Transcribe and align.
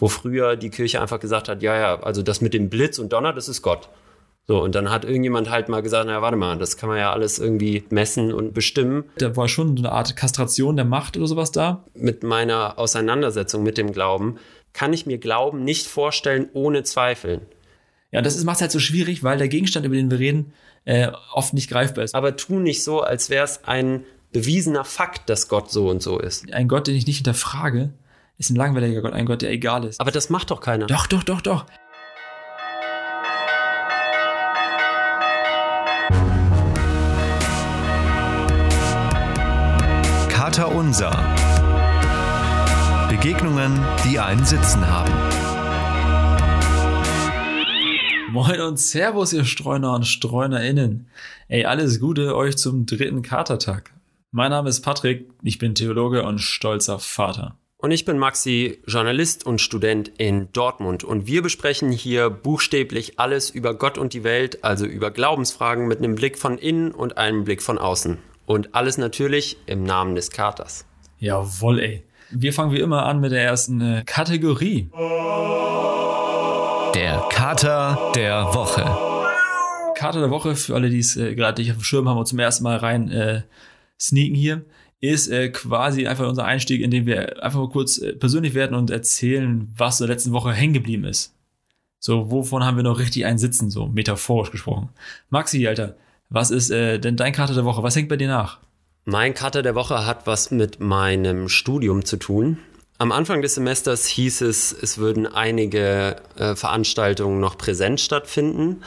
wo 0.00 0.08
früher 0.08 0.56
die 0.56 0.70
Kirche 0.70 1.00
einfach 1.00 1.20
gesagt 1.20 1.48
hat, 1.48 1.62
ja, 1.62 1.76
ja, 1.76 2.00
also 2.00 2.22
das 2.22 2.40
mit 2.40 2.54
dem 2.54 2.68
Blitz 2.68 2.98
und 2.98 3.12
Donner, 3.12 3.32
das 3.32 3.48
ist 3.48 3.62
Gott. 3.62 3.88
So, 4.48 4.60
und 4.60 4.74
dann 4.74 4.90
hat 4.90 5.04
irgendjemand 5.04 5.48
halt 5.48 5.68
mal 5.68 5.80
gesagt, 5.80 6.06
na 6.08 6.22
warte 6.22 6.36
mal, 6.36 6.58
das 6.58 6.76
kann 6.76 6.88
man 6.88 6.98
ja 6.98 7.12
alles 7.12 7.38
irgendwie 7.38 7.84
messen 7.90 8.32
und 8.32 8.52
bestimmen. 8.52 9.04
Da 9.18 9.36
war 9.36 9.46
schon 9.46 9.78
eine 9.78 9.92
Art 9.92 10.16
Kastration 10.16 10.74
der 10.74 10.84
Macht 10.84 11.16
oder 11.16 11.28
sowas 11.28 11.52
da. 11.52 11.84
Mit 11.94 12.24
meiner 12.24 12.78
Auseinandersetzung 12.78 13.62
mit 13.62 13.78
dem 13.78 13.92
Glauben 13.92 14.38
kann 14.72 14.92
ich 14.92 15.06
mir 15.06 15.18
Glauben 15.18 15.62
nicht 15.62 15.86
vorstellen 15.86 16.48
ohne 16.52 16.82
Zweifeln. 16.82 17.42
Ja, 18.10 18.22
das 18.22 18.42
macht 18.42 18.56
es 18.56 18.62
halt 18.62 18.72
so 18.72 18.80
schwierig, 18.80 19.22
weil 19.22 19.38
der 19.38 19.48
Gegenstand, 19.48 19.86
über 19.86 19.94
den 19.94 20.10
wir 20.10 20.18
reden, 20.18 20.52
äh, 20.84 21.12
oft 21.32 21.54
nicht 21.54 21.70
greifbar 21.70 22.02
ist. 22.02 22.14
Aber 22.14 22.36
tu 22.36 22.58
nicht 22.58 22.82
so, 22.82 23.02
als 23.02 23.30
wäre 23.30 23.44
es 23.44 23.62
ein 23.64 24.04
bewiesener 24.32 24.84
Fakt, 24.84 25.28
dass 25.28 25.48
Gott 25.48 25.70
so 25.70 25.88
und 25.88 26.02
so 26.02 26.18
ist. 26.18 26.52
Ein 26.52 26.66
Gott, 26.66 26.86
den 26.86 26.96
ich 26.96 27.06
nicht 27.06 27.18
hinterfrage, 27.18 27.90
ist 28.40 28.48
ein 28.48 28.56
langweiliger 28.56 29.02
Gott, 29.02 29.12
ein 29.12 29.26
Gott, 29.26 29.42
der 29.42 29.50
egal 29.50 29.84
ist. 29.84 30.00
Aber 30.00 30.10
das 30.10 30.30
macht 30.30 30.50
doch 30.50 30.62
keiner. 30.62 30.86
Doch, 30.86 31.06
doch, 31.06 31.22
doch, 31.22 31.42
doch. 31.42 31.66
Vater 40.50 40.74
Unser. 40.74 41.10
Begegnungen, 43.08 43.78
die 44.04 44.18
einen 44.18 44.44
Sitzen 44.44 44.84
haben. 44.84 45.12
Moin 48.32 48.60
und 48.62 48.80
Servus, 48.80 49.32
ihr 49.32 49.44
Streuner 49.44 49.94
und 49.94 50.06
StreunerInnen. 50.06 51.08
Ey, 51.46 51.66
alles 51.66 52.00
Gute 52.00 52.34
euch 52.34 52.56
zum 52.56 52.86
dritten 52.86 53.22
Katertag. 53.22 53.92
Mein 54.32 54.50
Name 54.50 54.70
ist 54.70 54.80
Patrick, 54.80 55.30
ich 55.42 55.58
bin 55.58 55.76
Theologe 55.76 56.24
und 56.24 56.40
stolzer 56.40 56.98
Vater. 56.98 57.56
Und 57.82 57.92
ich 57.92 58.04
bin 58.04 58.18
Maxi, 58.18 58.78
Journalist 58.86 59.46
und 59.46 59.58
Student 59.58 60.12
in 60.18 60.52
Dortmund. 60.52 61.02
Und 61.02 61.26
wir 61.26 61.40
besprechen 61.40 61.90
hier 61.90 62.28
buchstäblich 62.28 63.18
alles 63.18 63.48
über 63.48 63.72
Gott 63.72 63.96
und 63.96 64.12
die 64.12 64.22
Welt, 64.22 64.62
also 64.62 64.84
über 64.84 65.10
Glaubensfragen 65.10 65.88
mit 65.88 65.96
einem 65.98 66.14
Blick 66.14 66.38
von 66.38 66.58
innen 66.58 66.92
und 66.92 67.16
einem 67.16 67.44
Blick 67.44 67.62
von 67.62 67.78
außen. 67.78 68.18
Und 68.44 68.74
alles 68.74 68.98
natürlich 68.98 69.56
im 69.64 69.82
Namen 69.82 70.14
des 70.14 70.30
Katers. 70.30 70.84
Jawoll, 71.20 71.80
ey. 71.80 72.02
Wir 72.30 72.52
fangen 72.52 72.72
wie 72.72 72.80
immer 72.80 73.06
an 73.06 73.18
mit 73.18 73.32
der 73.32 73.44
ersten 73.44 73.80
äh, 73.80 74.02
Kategorie. 74.04 74.90
Der 76.94 77.24
Kater 77.30 78.12
der 78.14 78.44
Woche. 78.52 78.84
Kater 79.94 80.20
der 80.20 80.30
Woche, 80.30 80.54
für 80.54 80.74
alle, 80.74 80.90
die 80.90 80.98
es 80.98 81.16
äh, 81.16 81.34
gerade 81.34 81.62
nicht 81.62 81.70
auf 81.70 81.78
dem 81.78 81.84
Schirm 81.84 82.10
haben 82.10 82.18
und 82.18 82.26
zum 82.26 82.38
ersten 82.40 82.62
Mal 82.62 82.76
rein 82.76 83.10
äh, 83.10 83.40
sneaken 83.98 84.34
hier, 84.34 84.64
ist 85.00 85.28
äh, 85.28 85.48
quasi 85.48 86.06
einfach 86.06 86.28
unser 86.28 86.44
Einstieg, 86.44 86.82
in 86.82 86.90
dem 86.90 87.06
wir 87.06 87.42
einfach 87.42 87.58
mal 87.58 87.70
kurz 87.70 87.98
äh, 87.98 88.12
persönlich 88.12 88.54
werden 88.54 88.76
und 88.76 88.90
erzählen, 88.90 89.72
was 89.76 90.00
in 90.00 90.06
der 90.06 90.14
letzten 90.14 90.32
Woche 90.32 90.52
hängen 90.52 90.74
geblieben 90.74 91.04
ist. 91.04 91.34
So, 91.98 92.30
wovon 92.30 92.64
haben 92.64 92.76
wir 92.76 92.84
noch 92.84 92.98
richtig 92.98 93.26
einen 93.26 93.38
sitzen, 93.38 93.70
so 93.70 93.86
metaphorisch 93.86 94.50
gesprochen. 94.50 94.90
Maxi, 95.28 95.66
Alter, 95.66 95.96
was 96.28 96.50
ist 96.50 96.70
äh, 96.70 96.98
denn 96.98 97.16
dein 97.16 97.32
Kater 97.32 97.54
der 97.54 97.64
Woche? 97.64 97.82
Was 97.82 97.96
hängt 97.96 98.08
bei 98.08 98.16
dir 98.16 98.28
nach? 98.28 98.58
Mein 99.04 99.34
Kater 99.34 99.62
der 99.62 99.74
Woche 99.74 100.06
hat 100.06 100.26
was 100.26 100.50
mit 100.50 100.80
meinem 100.80 101.48
Studium 101.48 102.04
zu 102.04 102.16
tun. 102.16 102.58
Am 102.98 103.12
Anfang 103.12 103.40
des 103.40 103.54
Semesters 103.54 104.06
hieß 104.06 104.42
es, 104.42 104.72
es 104.72 104.98
würden 104.98 105.26
einige 105.26 106.16
äh, 106.36 106.54
Veranstaltungen 106.54 107.40
noch 107.40 107.56
präsent 107.56 108.00
stattfinden, 108.00 108.82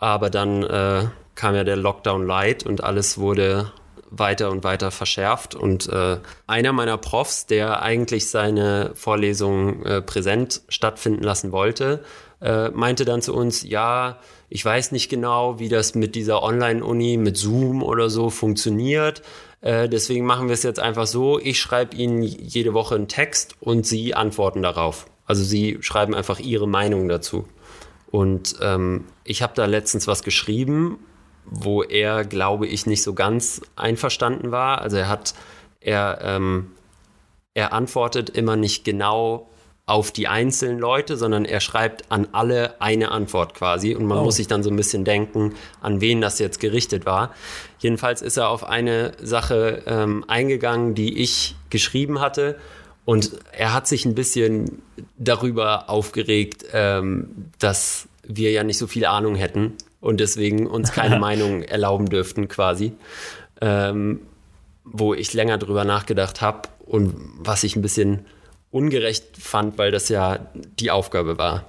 aber 0.00 0.30
dann 0.30 0.62
äh, 0.62 1.04
kam 1.34 1.54
ja 1.54 1.64
der 1.64 1.76
Lockdown 1.76 2.26
Light 2.26 2.64
und 2.64 2.82
alles 2.82 3.18
wurde 3.18 3.70
weiter 4.10 4.50
und 4.50 4.64
weiter 4.64 4.90
verschärft. 4.90 5.54
Und 5.54 5.88
äh, 5.88 6.18
einer 6.46 6.72
meiner 6.72 6.98
Profs, 6.98 7.46
der 7.46 7.82
eigentlich 7.82 8.30
seine 8.30 8.92
Vorlesung 8.94 9.84
äh, 9.84 10.02
präsent 10.02 10.62
stattfinden 10.68 11.22
lassen 11.22 11.52
wollte, 11.52 12.02
äh, 12.40 12.70
meinte 12.70 13.04
dann 13.04 13.22
zu 13.22 13.34
uns, 13.34 13.62
ja, 13.62 14.18
ich 14.48 14.64
weiß 14.64 14.92
nicht 14.92 15.08
genau, 15.08 15.58
wie 15.58 15.68
das 15.68 15.94
mit 15.94 16.14
dieser 16.14 16.42
Online-Uni, 16.42 17.16
mit 17.16 17.36
Zoom 17.36 17.82
oder 17.82 18.08
so 18.08 18.30
funktioniert. 18.30 19.22
Äh, 19.60 19.88
deswegen 19.88 20.24
machen 20.24 20.48
wir 20.48 20.54
es 20.54 20.62
jetzt 20.62 20.80
einfach 20.80 21.06
so. 21.06 21.38
Ich 21.38 21.60
schreibe 21.60 21.96
Ihnen 21.96 22.22
jede 22.22 22.74
Woche 22.74 22.94
einen 22.94 23.08
Text 23.08 23.56
und 23.60 23.86
Sie 23.86 24.14
antworten 24.14 24.62
darauf. 24.62 25.06
Also 25.26 25.42
Sie 25.42 25.78
schreiben 25.80 26.14
einfach 26.14 26.38
Ihre 26.38 26.68
Meinung 26.68 27.08
dazu. 27.08 27.46
Und 28.10 28.56
ähm, 28.62 29.04
ich 29.24 29.42
habe 29.42 29.52
da 29.54 29.66
letztens 29.66 30.06
was 30.06 30.22
geschrieben, 30.22 30.98
wo 31.50 31.82
er, 31.82 32.24
glaube 32.24 32.66
ich, 32.66 32.86
nicht 32.86 33.02
so 33.02 33.14
ganz 33.14 33.60
einverstanden 33.76 34.50
war. 34.50 34.80
Also 34.80 34.96
er 34.96 35.08
hat, 35.08 35.34
er, 35.80 36.18
ähm, 36.22 36.72
er 37.54 37.72
antwortet 37.72 38.30
immer 38.30 38.56
nicht 38.56 38.84
genau 38.84 39.48
auf 39.86 40.12
die 40.12 40.28
einzelnen 40.28 40.78
Leute, 40.78 41.16
sondern 41.16 41.46
er 41.46 41.60
schreibt 41.60 42.12
an 42.12 42.28
alle 42.32 42.80
eine 42.80 43.10
Antwort 43.10 43.54
quasi 43.54 43.94
und 43.94 44.04
man 44.04 44.18
oh. 44.18 44.24
muss 44.24 44.36
sich 44.36 44.46
dann 44.46 44.62
so 44.62 44.68
ein 44.68 44.76
bisschen 44.76 45.04
denken, 45.04 45.54
an 45.80 46.02
wen 46.02 46.20
das 46.20 46.38
jetzt 46.38 46.60
gerichtet 46.60 47.06
war. 47.06 47.34
Jedenfalls 47.78 48.20
ist 48.20 48.36
er 48.36 48.50
auf 48.50 48.64
eine 48.64 49.12
Sache 49.22 49.82
ähm, 49.86 50.24
eingegangen, 50.28 50.94
die 50.94 51.18
ich 51.18 51.56
geschrieben 51.70 52.20
hatte 52.20 52.58
und 53.06 53.32
er 53.52 53.72
hat 53.72 53.88
sich 53.88 54.04
ein 54.04 54.14
bisschen 54.14 54.82
darüber 55.16 55.88
aufgeregt, 55.88 56.66
ähm, 56.74 57.50
dass 57.58 58.08
wir 58.24 58.50
ja 58.50 58.64
nicht 58.64 58.76
so 58.76 58.86
viel 58.86 59.06
Ahnung 59.06 59.36
hätten 59.36 59.78
und 60.00 60.20
deswegen 60.20 60.66
uns 60.66 60.92
keine 60.92 61.18
Meinung 61.20 61.62
erlauben 61.62 62.06
dürften 62.06 62.48
quasi. 62.48 62.92
Ähm, 63.60 64.20
wo 64.90 65.14
ich 65.14 65.34
länger 65.34 65.58
drüber 65.58 65.84
nachgedacht 65.84 66.40
habe 66.40 66.68
und 66.86 67.14
was 67.36 67.64
ich 67.64 67.76
ein 67.76 67.82
bisschen 67.82 68.24
ungerecht 68.70 69.36
fand, 69.38 69.78
weil 69.78 69.90
das 69.90 70.08
ja 70.08 70.38
die 70.78 70.90
Aufgabe 70.90 71.38
war. 71.38 71.64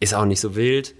Ist 0.00 0.14
auch 0.14 0.24
nicht 0.24 0.40
so 0.40 0.56
wild. 0.56 0.94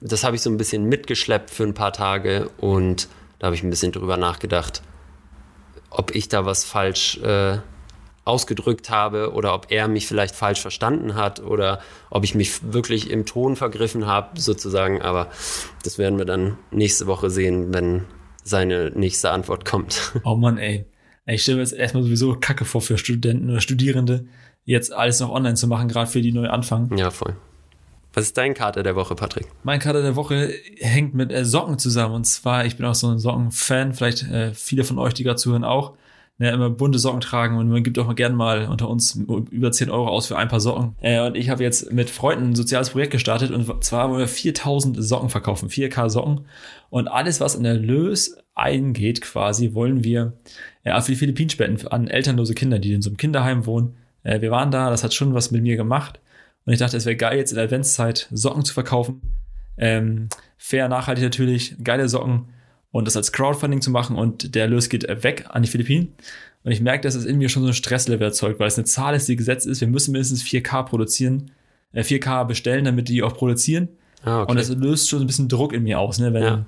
Das 0.00 0.24
habe 0.24 0.36
ich 0.36 0.42
so 0.42 0.50
ein 0.50 0.56
bisschen 0.56 0.84
mitgeschleppt 0.84 1.50
für 1.50 1.64
ein 1.64 1.74
paar 1.74 1.92
Tage 1.92 2.50
und 2.58 3.08
da 3.38 3.46
habe 3.46 3.56
ich 3.56 3.62
ein 3.62 3.70
bisschen 3.70 3.92
drüber 3.92 4.16
nachgedacht, 4.16 4.82
ob 5.90 6.14
ich 6.14 6.28
da 6.28 6.44
was 6.44 6.64
falsch 6.64 7.18
äh, 7.18 7.58
ausgedrückt 8.26 8.90
habe 8.90 9.32
oder 9.32 9.54
ob 9.54 9.70
er 9.70 9.88
mich 9.88 10.06
vielleicht 10.06 10.34
falsch 10.34 10.60
verstanden 10.60 11.14
hat 11.14 11.40
oder 11.40 11.80
ob 12.10 12.24
ich 12.24 12.34
mich 12.34 12.72
wirklich 12.72 13.10
im 13.10 13.24
Ton 13.24 13.56
vergriffen 13.56 14.06
habe, 14.06 14.40
sozusagen. 14.40 15.00
Aber 15.00 15.30
das 15.84 15.98
werden 15.98 16.18
wir 16.18 16.24
dann 16.24 16.58
nächste 16.70 17.06
Woche 17.06 17.30
sehen, 17.30 17.72
wenn 17.72 18.04
seine 18.42 18.90
nächste 18.90 19.30
Antwort 19.30 19.64
kommt. 19.64 20.12
Oh 20.24 20.34
Mann, 20.34 20.58
ey. 20.58 20.86
Ich 21.26 21.42
stelle 21.42 21.56
mir 21.56 21.62
jetzt 21.62 21.72
erstmal 21.72 22.04
sowieso 22.04 22.36
Kacke 22.38 22.64
vor 22.64 22.80
für 22.80 22.98
Studenten 22.98 23.50
oder 23.50 23.60
Studierende, 23.60 24.26
jetzt 24.64 24.92
alles 24.92 25.18
noch 25.18 25.30
online 25.30 25.54
zu 25.54 25.66
machen, 25.66 25.88
gerade 25.88 26.08
für 26.08 26.20
die 26.20 26.32
neu 26.32 26.48
anfangen. 26.48 26.96
Ja, 26.96 27.10
voll. 27.10 27.36
Was 28.14 28.24
ist 28.24 28.38
dein 28.38 28.54
Kater 28.54 28.82
der 28.82 28.96
Woche, 28.96 29.14
Patrick? 29.14 29.46
Mein 29.62 29.78
Kater 29.78 30.02
der 30.02 30.16
Woche 30.16 30.54
hängt 30.78 31.14
mit 31.14 31.30
äh, 31.32 31.44
Socken 31.44 31.78
zusammen. 31.78 32.14
Und 32.14 32.24
zwar, 32.24 32.64
ich 32.64 32.76
bin 32.76 32.86
auch 32.86 32.94
so 32.94 33.08
ein 33.08 33.18
Socken-Fan, 33.18 33.92
vielleicht 33.92 34.22
äh, 34.22 34.54
viele 34.54 34.84
von 34.84 34.98
euch, 34.98 35.14
die 35.14 35.22
gerade 35.22 35.36
zuhören, 35.36 35.64
auch. 35.64 35.92
Ne, 36.38 36.50
immer 36.50 36.68
bunte 36.68 36.98
Socken 36.98 37.22
tragen 37.22 37.56
und 37.56 37.70
man 37.70 37.82
gibt 37.82 37.98
auch 37.98 38.06
mal 38.06 38.14
gerne 38.14 38.36
mal 38.36 38.66
unter 38.66 38.90
uns 38.90 39.14
über 39.14 39.72
10 39.72 39.88
Euro 39.88 40.08
aus 40.08 40.26
für 40.26 40.36
ein 40.36 40.48
paar 40.48 40.60
Socken. 40.60 40.94
Äh, 41.00 41.20
und 41.20 41.34
ich 41.34 41.48
habe 41.48 41.62
jetzt 41.62 41.92
mit 41.92 42.10
Freunden 42.10 42.50
ein 42.50 42.54
soziales 42.54 42.90
Projekt 42.90 43.12
gestartet 43.12 43.52
und 43.52 43.82
zwar 43.82 44.10
wollen 44.10 44.18
wir 44.18 44.28
4000 44.28 45.02
Socken 45.02 45.30
verkaufen, 45.30 45.70
4K 45.70 46.10
Socken. 46.10 46.42
Und 46.90 47.08
alles, 47.08 47.40
was 47.40 47.54
in 47.54 47.62
der 47.62 47.74
Lös 47.74 48.36
eingeht 48.54 49.22
quasi, 49.22 49.72
wollen 49.72 50.04
wir 50.04 50.34
äh, 50.84 51.00
für 51.00 51.12
die 51.12 51.16
Philippinen 51.16 51.48
spenden 51.48 51.88
an 51.88 52.06
elternlose 52.06 52.52
Kinder, 52.52 52.78
die 52.78 52.92
in 52.92 53.00
so 53.00 53.08
einem 53.08 53.16
Kinderheim 53.16 53.64
wohnen 53.64 53.96
äh, 54.26 54.40
wir 54.40 54.50
waren 54.50 54.70
da, 54.70 54.90
das 54.90 55.04
hat 55.04 55.14
schon 55.14 55.34
was 55.34 55.50
mit 55.50 55.62
mir 55.62 55.76
gemacht. 55.76 56.20
Und 56.64 56.72
ich 56.72 56.78
dachte, 56.78 56.96
es 56.96 57.06
wäre 57.06 57.16
geil, 57.16 57.38
jetzt 57.38 57.52
in 57.52 57.56
der 57.56 57.64
Adventszeit 57.64 58.28
Socken 58.32 58.64
zu 58.64 58.74
verkaufen. 58.74 59.22
Ähm, 59.78 60.28
fair, 60.56 60.88
nachhaltig 60.88 61.22
natürlich, 61.22 61.76
geile 61.82 62.08
Socken 62.08 62.48
und 62.96 63.06
das 63.06 63.16
als 63.16 63.32
Crowdfunding 63.32 63.80
zu 63.80 63.90
machen 63.90 64.16
und 64.16 64.54
der 64.54 64.68
Lös 64.68 64.88
geht 64.88 65.06
weg 65.22 65.46
an 65.48 65.62
die 65.62 65.68
Philippinen. 65.68 66.14
Und 66.64 66.72
ich 66.72 66.80
merke, 66.80 67.02
dass 67.02 67.14
es 67.14 67.24
in 67.24 67.38
mir 67.38 67.48
schon 67.48 67.62
so 67.62 67.68
ein 67.68 67.74
Stresslevel 67.74 68.26
erzeugt, 68.26 68.58
weil 68.58 68.68
es 68.68 68.76
eine 68.76 68.84
Zahl 68.86 69.14
ist, 69.14 69.28
die 69.28 69.36
gesetzt 69.36 69.66
ist. 69.66 69.80
Wir 69.80 69.88
müssen 69.88 70.12
mindestens 70.12 70.42
4K 70.42 70.84
produzieren, 70.84 71.50
äh, 71.92 72.02
4K 72.02 72.44
bestellen, 72.44 72.84
damit 72.84 73.08
die 73.08 73.22
auch 73.22 73.34
produzieren. 73.34 73.88
Ah, 74.24 74.42
okay. 74.42 74.50
Und 74.50 74.56
das 74.58 74.70
löst 74.70 75.08
schon 75.08 75.20
so 75.20 75.24
ein 75.24 75.26
bisschen 75.26 75.48
Druck 75.48 75.72
in 75.72 75.82
mir 75.82 76.00
aus, 76.00 76.18
ne? 76.18 76.32
wenn 76.32 76.42
ja. 76.42 76.66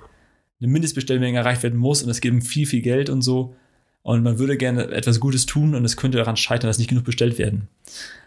eine 0.61 0.71
Mindestbestellmenge 0.71 1.39
erreicht 1.39 1.63
werden 1.63 1.79
muss 1.79 2.03
und 2.03 2.11
es 2.11 2.21
geht 2.21 2.33
um 2.33 2.43
viel, 2.43 2.67
viel 2.67 2.83
Geld 2.83 3.11
und 3.11 3.23
so 3.23 3.57
und 4.03 4.23
man 4.23 4.39
würde 4.39 4.57
gerne 4.57 4.91
etwas 4.91 5.21
Gutes 5.21 5.47
tun 5.47 5.75
und 5.75 5.85
es 5.85 5.97
könnte 5.97 6.19
daran 6.19 6.37
scheitern, 6.37 6.69
dass 6.69 6.79
nicht 6.79 6.89
genug 6.89 7.05
bestellt 7.05 7.39
werden. 7.39 7.69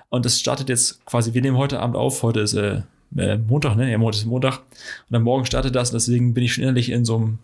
Und 0.09 0.25
das 0.25 0.39
startet 0.39 0.69
jetzt 0.69 1.05
quasi, 1.05 1.33
wir 1.33 1.41
nehmen 1.41 1.57
heute 1.57 1.79
Abend 1.79 1.95
auf, 1.95 2.21
heute 2.23 2.41
ist 2.41 2.53
äh, 2.53 2.81
äh 3.15 3.37
Montag, 3.37 3.77
ne? 3.77 3.89
Ja, 3.89 3.97
Montag 3.97 4.21
ist 4.21 4.25
Montag. 4.25 4.59
Und 4.59 5.11
dann 5.11 5.23
morgen 5.23 5.45
startet 5.45 5.75
das 5.75 5.91
und 5.91 5.95
deswegen 5.95 6.33
bin 6.33 6.43
ich 6.43 6.53
schon 6.53 6.63
innerlich 6.63 6.89
in 6.89 7.05
so 7.05 7.15
einem 7.15 7.39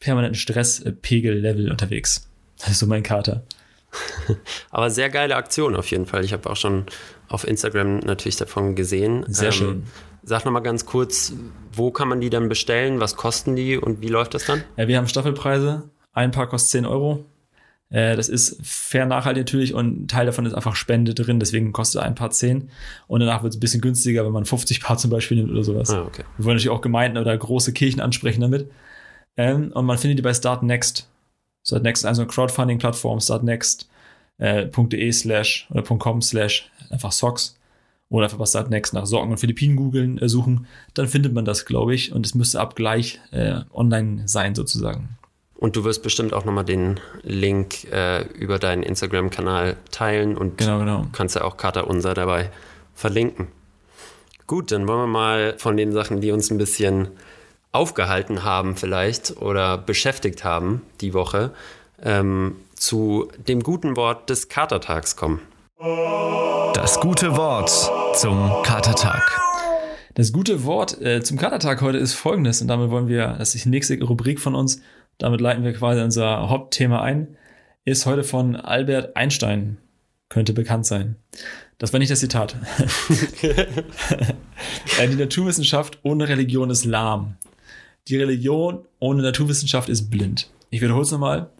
permanenten 0.00 0.38
Stresspegel-Level 0.38 1.70
unterwegs. 1.70 2.28
Das 2.58 2.70
ist 2.70 2.78
so 2.78 2.86
mein 2.86 3.02
Kater. 3.02 3.44
Aber 4.70 4.90
sehr 4.90 5.08
geile 5.08 5.36
Aktion 5.36 5.76
auf 5.76 5.86
jeden 5.90 6.06
Fall. 6.06 6.24
Ich 6.24 6.32
habe 6.32 6.48
auch 6.50 6.56
schon 6.56 6.86
auf 7.28 7.46
Instagram 7.46 7.98
natürlich 7.98 8.36
davon 8.36 8.74
gesehen. 8.74 9.24
Sehr 9.28 9.46
ähm, 9.46 9.52
schön. 9.52 9.82
Sag 10.22 10.44
nochmal 10.44 10.62
ganz 10.62 10.86
kurz, 10.86 11.34
wo 11.72 11.90
kann 11.90 12.08
man 12.08 12.20
die 12.20 12.30
dann 12.30 12.48
bestellen? 12.48 13.00
Was 13.00 13.16
kosten 13.16 13.56
die 13.56 13.76
und 13.76 14.00
wie 14.00 14.08
läuft 14.08 14.34
das 14.34 14.46
dann? 14.46 14.64
Ja, 14.76 14.88
wir 14.88 14.96
haben 14.96 15.06
Staffelpreise. 15.06 15.90
Ein 16.12 16.30
Paar 16.30 16.48
kostet 16.48 16.70
10 16.70 16.86
Euro, 16.86 17.24
Äh, 17.90 18.16
das 18.16 18.28
ist 18.28 18.58
fair 18.62 19.04
nachhaltig 19.04 19.42
natürlich 19.42 19.74
und 19.74 20.04
ein 20.04 20.08
Teil 20.08 20.26
davon 20.26 20.46
ist 20.46 20.54
einfach 20.54 20.74
Spende 20.74 21.12
drin, 21.14 21.38
deswegen 21.38 21.72
kostet 21.72 22.02
ein 22.02 22.14
Paar 22.14 22.30
10 22.30 22.70
und 23.06 23.20
danach 23.20 23.42
wird 23.42 23.52
es 23.52 23.58
ein 23.58 23.60
bisschen 23.60 23.82
günstiger, 23.82 24.24
wenn 24.24 24.32
man 24.32 24.46
50 24.46 24.80
Paar 24.80 24.96
zum 24.96 25.10
Beispiel 25.10 25.36
nimmt 25.36 25.50
oder 25.50 25.62
sowas. 25.62 25.90
Ah, 25.90 26.02
okay. 26.02 26.24
Wir 26.38 26.46
wollen 26.46 26.56
natürlich 26.56 26.76
auch 26.76 26.80
Gemeinden 26.80 27.18
oder 27.18 27.36
große 27.36 27.72
Kirchen 27.72 28.00
ansprechen 28.00 28.40
damit. 28.40 28.70
Ähm, 29.36 29.72
und 29.72 29.86
man 29.86 29.98
findet 29.98 30.18
die 30.18 30.22
bei 30.22 30.34
Start 30.34 30.62
Next. 30.62 31.08
Start 31.66 31.82
Next, 31.82 32.04
also 32.04 32.22
eine 32.22 32.30
Crowdfunding-Plattform, 32.30 33.20
startnext.de 33.20 35.08
äh, 35.08 35.12
slash 35.12 35.66
oder 35.70 35.82
.com 35.82 36.22
slash 36.22 36.70
einfach 36.90 37.12
Socks 37.12 37.58
oder 38.08 38.24
einfach 38.24 38.38
bei 38.38 38.46
Startnext 38.46 38.94
nach 38.94 39.06
Socken 39.06 39.30
und 39.30 39.38
Philippinen 39.38 39.76
googeln, 39.76 40.18
äh, 40.18 40.28
suchen, 40.28 40.66
dann 40.94 41.08
findet 41.08 41.32
man 41.32 41.44
das, 41.44 41.64
glaube 41.64 41.94
ich, 41.94 42.12
und 42.12 42.24
es 42.26 42.34
müsste 42.34 42.60
ab 42.60 42.76
gleich 42.76 43.20
äh, 43.32 43.60
online 43.72 44.22
sein 44.26 44.54
sozusagen. 44.54 45.16
Und 45.56 45.76
du 45.76 45.84
wirst 45.84 46.02
bestimmt 46.02 46.34
auch 46.34 46.44
nochmal 46.44 46.64
den 46.64 47.00
Link 47.22 47.90
äh, 47.90 48.22
über 48.34 48.58
deinen 48.58 48.82
Instagram-Kanal 48.82 49.76
teilen 49.90 50.36
und 50.36 50.58
Genau, 50.58 50.78
genau. 50.78 51.06
kannst 51.12 51.36
ja 51.36 51.42
auch 51.42 51.56
Kater 51.56 51.88
Unser 51.88 52.14
dabei 52.14 52.50
verlinken. 52.92 53.48
Gut, 54.46 54.72
dann 54.72 54.86
wollen 54.86 55.00
wir 55.00 55.06
mal 55.06 55.54
von 55.56 55.76
den 55.76 55.92
Sachen, 55.92 56.20
die 56.20 56.32
uns 56.32 56.50
ein 56.50 56.58
bisschen 56.58 57.08
aufgehalten 57.74 58.44
haben 58.44 58.76
vielleicht 58.76 59.36
oder 59.40 59.78
beschäftigt 59.78 60.44
haben 60.44 60.82
die 61.00 61.14
Woche, 61.14 61.52
ähm, 62.02 62.56
zu 62.74 63.28
dem 63.48 63.62
guten 63.62 63.96
Wort 63.96 64.30
des 64.30 64.48
Katertags 64.48 65.16
kommen. 65.16 65.40
Das 66.74 67.00
gute 67.00 67.36
Wort 67.36 67.70
zum 68.16 68.62
Katertag. 68.62 69.40
Das 70.14 70.32
gute 70.32 70.64
Wort 70.64 71.00
äh, 71.02 71.22
zum 71.22 71.36
Katertag 71.36 71.82
heute 71.82 71.98
ist 71.98 72.14
folgendes 72.14 72.62
und 72.62 72.68
damit 72.68 72.90
wollen 72.90 73.08
wir, 73.08 73.34
das 73.38 73.54
ist 73.54 73.64
die 73.64 73.70
nächste 73.70 74.00
Rubrik 74.02 74.40
von 74.40 74.54
uns, 74.54 74.80
damit 75.18 75.40
leiten 75.40 75.64
wir 75.64 75.72
quasi 75.72 76.00
unser 76.00 76.48
Hauptthema 76.48 77.00
ein, 77.02 77.36
ist 77.84 78.06
heute 78.06 78.22
von 78.22 78.54
Albert 78.54 79.16
Einstein, 79.16 79.78
könnte 80.28 80.52
bekannt 80.52 80.86
sein. 80.86 81.16
Das 81.78 81.92
war 81.92 81.98
nicht 81.98 82.12
das 82.12 82.20
Zitat. 82.20 82.56
Äh, 84.98 85.08
die 85.08 85.16
Naturwissenschaft 85.16 85.98
ohne 86.04 86.28
Religion 86.28 86.70
ist 86.70 86.84
lahm. 86.84 87.36
Die 88.08 88.16
Religion 88.16 88.84
ohne 88.98 89.22
Naturwissenschaft 89.22 89.88
ist 89.88 90.10
blind. 90.10 90.50
Ich 90.70 90.80
wiederhole 90.80 91.04
es 91.04 91.10
nochmal. 91.10 91.50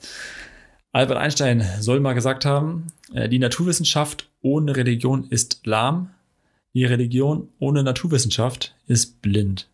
Albert 0.93 1.19
Einstein 1.19 1.67
soll 1.81 2.01
mal 2.01 2.13
gesagt 2.13 2.45
haben, 2.45 2.89
äh, 3.13 3.29
die 3.29 3.39
Naturwissenschaft 3.39 4.29
ohne 4.43 4.77
Religion 4.77 5.27
ist 5.31 5.67
lahm. 5.67 6.11
Die 6.75 6.85
Religion 6.85 7.49
ohne 7.59 7.83
Naturwissenschaft 7.83 8.75
ist 8.87 9.23
blind. 9.23 9.69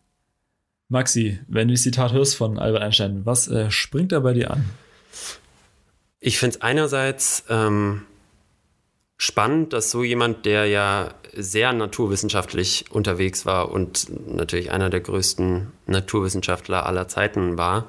Maxi, 0.87 1.39
wenn 1.47 1.67
du 1.67 1.73
das 1.73 1.83
Zitat 1.83 2.13
hörst 2.13 2.35
von 2.35 2.57
Albert 2.57 2.83
Einstein, 2.83 3.25
was 3.25 3.47
äh, 3.47 3.69
springt 3.71 4.11
da 4.11 4.19
bei 4.19 4.33
dir 4.33 4.51
an? 4.51 4.65
Ich 6.19 6.37
finde 6.37 6.57
es 6.57 6.61
einerseits 6.61 7.45
ähm, 7.49 8.03
spannend, 9.21 9.71
dass 9.71 9.91
so 9.91 10.03
jemand, 10.03 10.47
der 10.47 10.65
ja 10.65 11.13
sehr 11.31 11.73
naturwissenschaftlich 11.73 12.85
unterwegs 12.89 13.45
war 13.45 13.71
und 13.71 14.07
natürlich 14.27 14.71
einer 14.71 14.89
der 14.89 15.01
größten 15.01 15.67
Naturwissenschaftler 15.85 16.87
aller 16.87 17.07
Zeiten 17.07 17.55
war, 17.55 17.85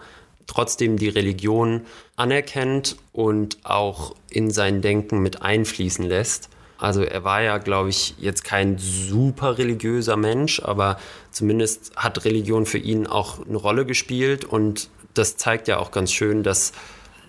trotzdem 0.46 0.99
die 0.99 1.08
Religion 1.08 1.87
anerkennt 2.17 2.96
und 3.12 3.56
auch 3.64 4.14
in 4.29 4.50
sein 4.50 4.82
Denken 4.82 5.20
mit 5.20 5.40
einfließen 5.40 6.05
lässt. 6.05 6.50
Also 6.76 7.02
er 7.02 7.25
war 7.25 7.40
ja, 7.40 7.56
glaube 7.56 7.88
ich, 7.88 8.14
jetzt 8.19 8.44
kein 8.44 8.76
super 8.76 9.56
religiöser 9.56 10.19
Mensch, 10.19 10.61
aber 10.61 10.99
zumindest 11.31 11.96
hat 11.96 12.26
Religion 12.26 12.67
für 12.67 12.76
ihn 12.76 13.06
auch 13.06 13.46
eine 13.46 13.56
Rolle 13.56 13.87
gespielt 13.87 14.44
und 14.44 14.90
das 15.14 15.38
zeigt 15.38 15.67
ja 15.67 15.79
auch 15.79 15.93
ganz 15.93 16.12
schön, 16.12 16.43
dass 16.43 16.73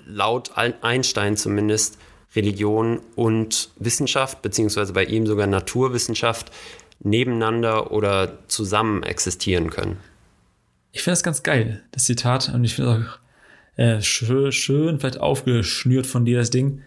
laut 0.05 0.51
Einstein 0.57 1.37
zumindest 1.37 1.97
Religion 2.35 3.01
und 3.15 3.69
Wissenschaft, 3.77 4.41
beziehungsweise 4.41 4.93
bei 4.93 5.05
ihm 5.05 5.27
sogar 5.27 5.47
Naturwissenschaft, 5.47 6.51
nebeneinander 6.99 7.91
oder 7.91 8.39
zusammen 8.47 9.03
existieren 9.03 9.69
können. 9.69 9.97
Ich 10.91 11.01
finde 11.01 11.13
das 11.13 11.23
ganz 11.23 11.43
geil, 11.43 11.83
das 11.91 12.05
Zitat, 12.05 12.51
und 12.53 12.63
ich 12.63 12.75
finde 12.75 12.91
auch 12.91 13.79
äh, 13.79 14.01
schön, 14.01 14.51
schön, 14.51 14.99
vielleicht 14.99 15.19
aufgeschnürt 15.19 16.05
von 16.05 16.25
dir, 16.25 16.37
das 16.37 16.49
Ding. 16.49 16.81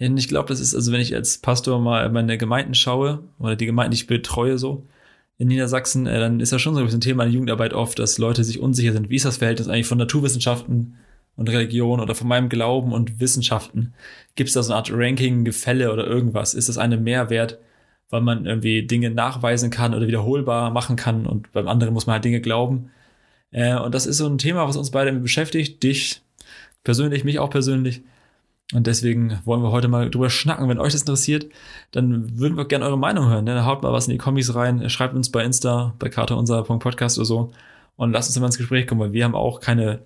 Und 0.00 0.18
ich 0.18 0.28
glaube, 0.28 0.48
das 0.48 0.60
ist, 0.60 0.74
also 0.74 0.90
wenn 0.92 1.00
ich 1.00 1.14
als 1.14 1.38
Pastor 1.38 1.80
mal 1.80 2.08
meine 2.10 2.36
Gemeinden 2.38 2.74
schaue, 2.74 3.22
oder 3.38 3.56
die 3.56 3.66
Gemeinden, 3.66 3.92
die 3.92 3.98
ich 3.98 4.06
betreue, 4.08 4.58
so 4.58 4.86
in 5.38 5.48
Niedersachsen, 5.48 6.06
äh, 6.06 6.18
dann 6.18 6.40
ist 6.40 6.52
das 6.52 6.60
schon 6.60 6.74
so 6.74 6.80
ein 6.80 6.86
bisschen 6.86 7.00
Thema 7.00 7.24
der 7.24 7.32
Jugendarbeit 7.32 7.72
oft, 7.72 7.98
dass 7.98 8.18
Leute 8.18 8.44
sich 8.44 8.60
unsicher 8.60 8.92
sind. 8.92 9.10
Wie 9.10 9.16
ist 9.16 9.24
das 9.24 9.38
Verhältnis 9.38 9.68
eigentlich 9.68 9.86
von 9.86 9.98
Naturwissenschaften 9.98 10.98
und 11.36 11.48
Religion 11.50 12.00
oder 12.00 12.14
von 12.14 12.28
meinem 12.28 12.48
Glauben 12.48 12.92
und 12.92 13.20
Wissenschaften? 13.20 13.94
Gibt 14.34 14.48
es 14.48 14.54
da 14.54 14.62
so 14.62 14.72
eine 14.72 14.78
Art 14.78 14.90
Ranking, 14.92 15.44
Gefälle 15.44 15.92
oder 15.92 16.06
irgendwas? 16.06 16.54
Ist 16.54 16.68
das 16.68 16.78
eine 16.78 16.96
Mehrwert, 16.96 17.58
weil 18.10 18.20
man 18.20 18.46
irgendwie 18.46 18.86
Dinge 18.86 19.10
nachweisen 19.10 19.70
kann 19.70 19.94
oder 19.94 20.06
wiederholbar 20.06 20.70
machen 20.70 20.96
kann 20.96 21.26
und 21.26 21.52
beim 21.52 21.68
anderen 21.68 21.94
muss 21.94 22.06
man 22.06 22.14
halt 22.14 22.24
Dinge 22.24 22.40
glauben? 22.40 22.90
Äh, 23.50 23.76
und 23.76 23.94
das 23.94 24.06
ist 24.06 24.18
so 24.18 24.26
ein 24.28 24.38
Thema, 24.38 24.66
was 24.68 24.76
uns 24.76 24.90
beide 24.90 25.12
beschäftigt, 25.12 25.82
dich 25.82 26.22
persönlich, 26.84 27.24
mich 27.24 27.38
auch 27.38 27.50
persönlich. 27.50 28.02
Und 28.74 28.86
deswegen 28.86 29.38
wollen 29.44 29.62
wir 29.62 29.70
heute 29.70 29.88
mal 29.88 30.10
drüber 30.10 30.30
schnacken. 30.30 30.68
Wenn 30.68 30.78
euch 30.78 30.92
das 30.92 31.02
interessiert, 31.02 31.46
dann 31.90 32.38
würden 32.38 32.56
wir 32.56 32.64
gerne 32.66 32.86
eure 32.86 32.98
Meinung 32.98 33.28
hören. 33.28 33.44
Dann 33.44 33.66
haut 33.66 33.82
mal 33.82 33.92
was 33.92 34.06
in 34.06 34.12
die 34.12 34.18
Kommis 34.18 34.54
rein, 34.54 34.88
schreibt 34.88 35.14
uns 35.14 35.30
bei 35.30 35.44
Insta, 35.44 35.94
bei 35.98 36.08
katerunser.podcast 36.08 37.18
oder 37.18 37.26
so 37.26 37.52
und 37.96 38.12
lasst 38.12 38.30
uns 38.30 38.36
immer 38.36 38.46
ins 38.46 38.58
Gespräch 38.58 38.86
kommen, 38.86 39.00
weil 39.00 39.12
wir 39.12 39.24
haben 39.24 39.34
auch 39.34 39.60
keine 39.60 40.00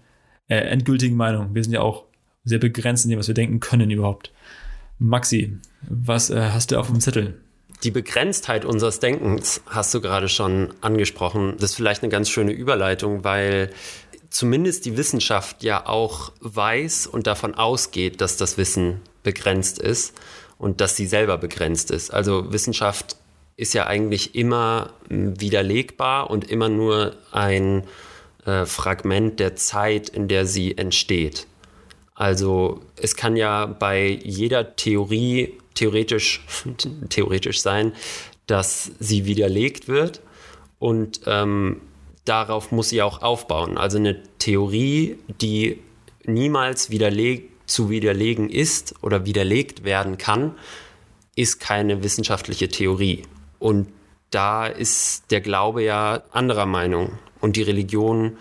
äh, 0.49 0.57
endgültigen 0.57 1.17
Meinungen. 1.17 1.55
Wir 1.55 1.63
sind 1.63 1.73
ja 1.73 1.81
auch 1.81 2.05
sehr 2.45 2.59
begrenzt 2.59 3.05
in 3.05 3.11
dem, 3.11 3.19
was 3.19 3.29
wir 3.29 3.35
denken 3.35 3.61
können 3.61 3.91
überhaupt. 3.91 4.33
Maxi, 4.99 5.59
was 5.83 6.31
äh, 6.31 6.51
hast 6.53 6.71
du 6.71 6.79
auf 6.79 6.87
dem 6.87 7.01
Zettel? 7.01 7.41
Die 7.83 7.91
Begrenztheit 7.91 8.65
unseres 8.65 9.01
Denkens 9.01 9.61
hast 9.67 9.93
du 9.93 10.01
gerade 10.01 10.29
schon 10.29 10.73
angesprochen. 10.81 11.55
Das 11.59 11.71
ist 11.71 11.77
vielleicht 11.77 12.03
eine 12.03 12.11
ganz 12.11 12.31
schöne 12.31 12.53
Überleitung, 12.53 13.23
weil 13.23 13.71
zumindest 14.31 14.87
die 14.87 14.97
Wissenschaft 14.97 15.63
ja 15.63 15.87
auch 15.87 16.33
weiß 16.41 17.07
und 17.07 17.27
davon 17.27 17.55
ausgeht, 17.55 18.21
dass 18.21 18.37
das 18.37 18.57
Wissen 18.57 19.01
begrenzt 19.23 19.79
ist 19.79 20.19
und 20.59 20.81
dass 20.81 20.97
sie 20.97 21.07
selber 21.07 21.37
begrenzt 21.37 21.91
ist. 21.91 22.13
Also 22.13 22.53
Wissenschaft 22.53 23.17
ist 23.57 23.75
ja 23.75 23.87
eigentlich 23.87 24.35
immer 24.35 24.91
widerlegbar 25.09 26.31
und 26.31 26.51
immer 26.51 26.69
nur 26.69 27.17
ein 27.33 27.85
äh, 28.47 28.65
Fragment 28.65 29.41
der 29.41 29.57
Zeit, 29.57 30.09
in 30.09 30.29
der 30.29 30.47
sie 30.47 30.79
entsteht. 30.79 31.47
Also 32.15 32.81
es 32.97 33.15
kann 33.15 33.37
ja 33.37 33.67
bei 33.67 34.09
jeder 34.09 34.77
Theorie 34.77 35.55
theoretisch, 35.75 36.45
theoretisch 37.11 37.61
sein, 37.61 37.93
dass 38.47 38.93
sie 38.99 39.27
widerlegt 39.27 39.89
wird 39.89 40.23
und 40.79 41.21
ähm, 41.27 41.83
darauf 42.25 42.73
muss 42.73 42.89
sie 42.89 43.03
auch 43.03 43.23
aufbauen. 43.23 43.77
Also 43.77 43.99
eine 43.99 44.23
Theorie, 44.39 45.19
die 45.41 45.83
niemals 46.25 46.91
widerleg 46.91 47.51
zu 47.67 47.91
widerlegen 47.91 48.49
ist 48.49 48.95
oder 49.03 49.27
widerlegt 49.27 49.85
werden 49.85 50.19
kann, 50.19 50.55
ist 51.35 51.61
keine 51.61 52.03
wissenschaftliche 52.03 52.69
Theorie. 52.69 53.23
Und 53.59 53.89
da 54.31 54.67
ist 54.67 55.31
der 55.31 55.41
Glaube 55.41 55.83
ja 55.83 56.23
anderer 56.31 56.67
Meinung. 56.67 57.19
Und 57.41 57.57
die 57.57 57.63
Religion 57.63 58.37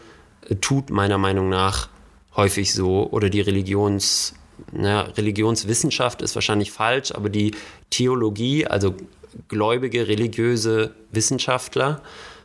äh, 0.48 0.56
tut 0.56 0.90
meiner 0.90 1.18
Meinung 1.18 1.50
nach 1.50 1.90
häufig 2.36 2.74
so. 2.74 3.10
Oder 3.10 3.30
die 3.30 3.42
Religions, 3.42 4.34
na, 4.72 5.02
Religionswissenschaft 5.02 6.22
ist 6.22 6.36
wahrscheinlich 6.36 6.72
falsch, 6.72 7.12
aber 7.12 7.30
die 7.30 7.52
Theologie, 7.90 8.68
also 8.68 8.96
gläubige, 9.48 10.08
religiöse 10.08 10.96
Wissenschaftler, 11.12 12.02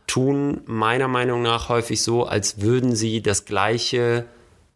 tun 0.07 0.61
meiner 0.65 1.07
Meinung 1.07 1.41
nach 1.41 1.69
häufig 1.69 2.01
so, 2.01 2.25
als 2.25 2.61
würden 2.61 2.95
sie 2.95 3.21
das 3.21 3.45
Gleiche 3.45 4.25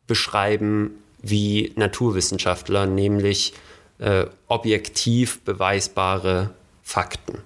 beschreiben 0.08 0.92
wie 1.22 1.74
Naturwissenschaftler, 1.76 2.86
nämlich 2.86 3.54
äh, 3.98 4.26
objektiv 4.48 5.42
beweisbare 5.42 6.52
Fakten. 6.84 7.40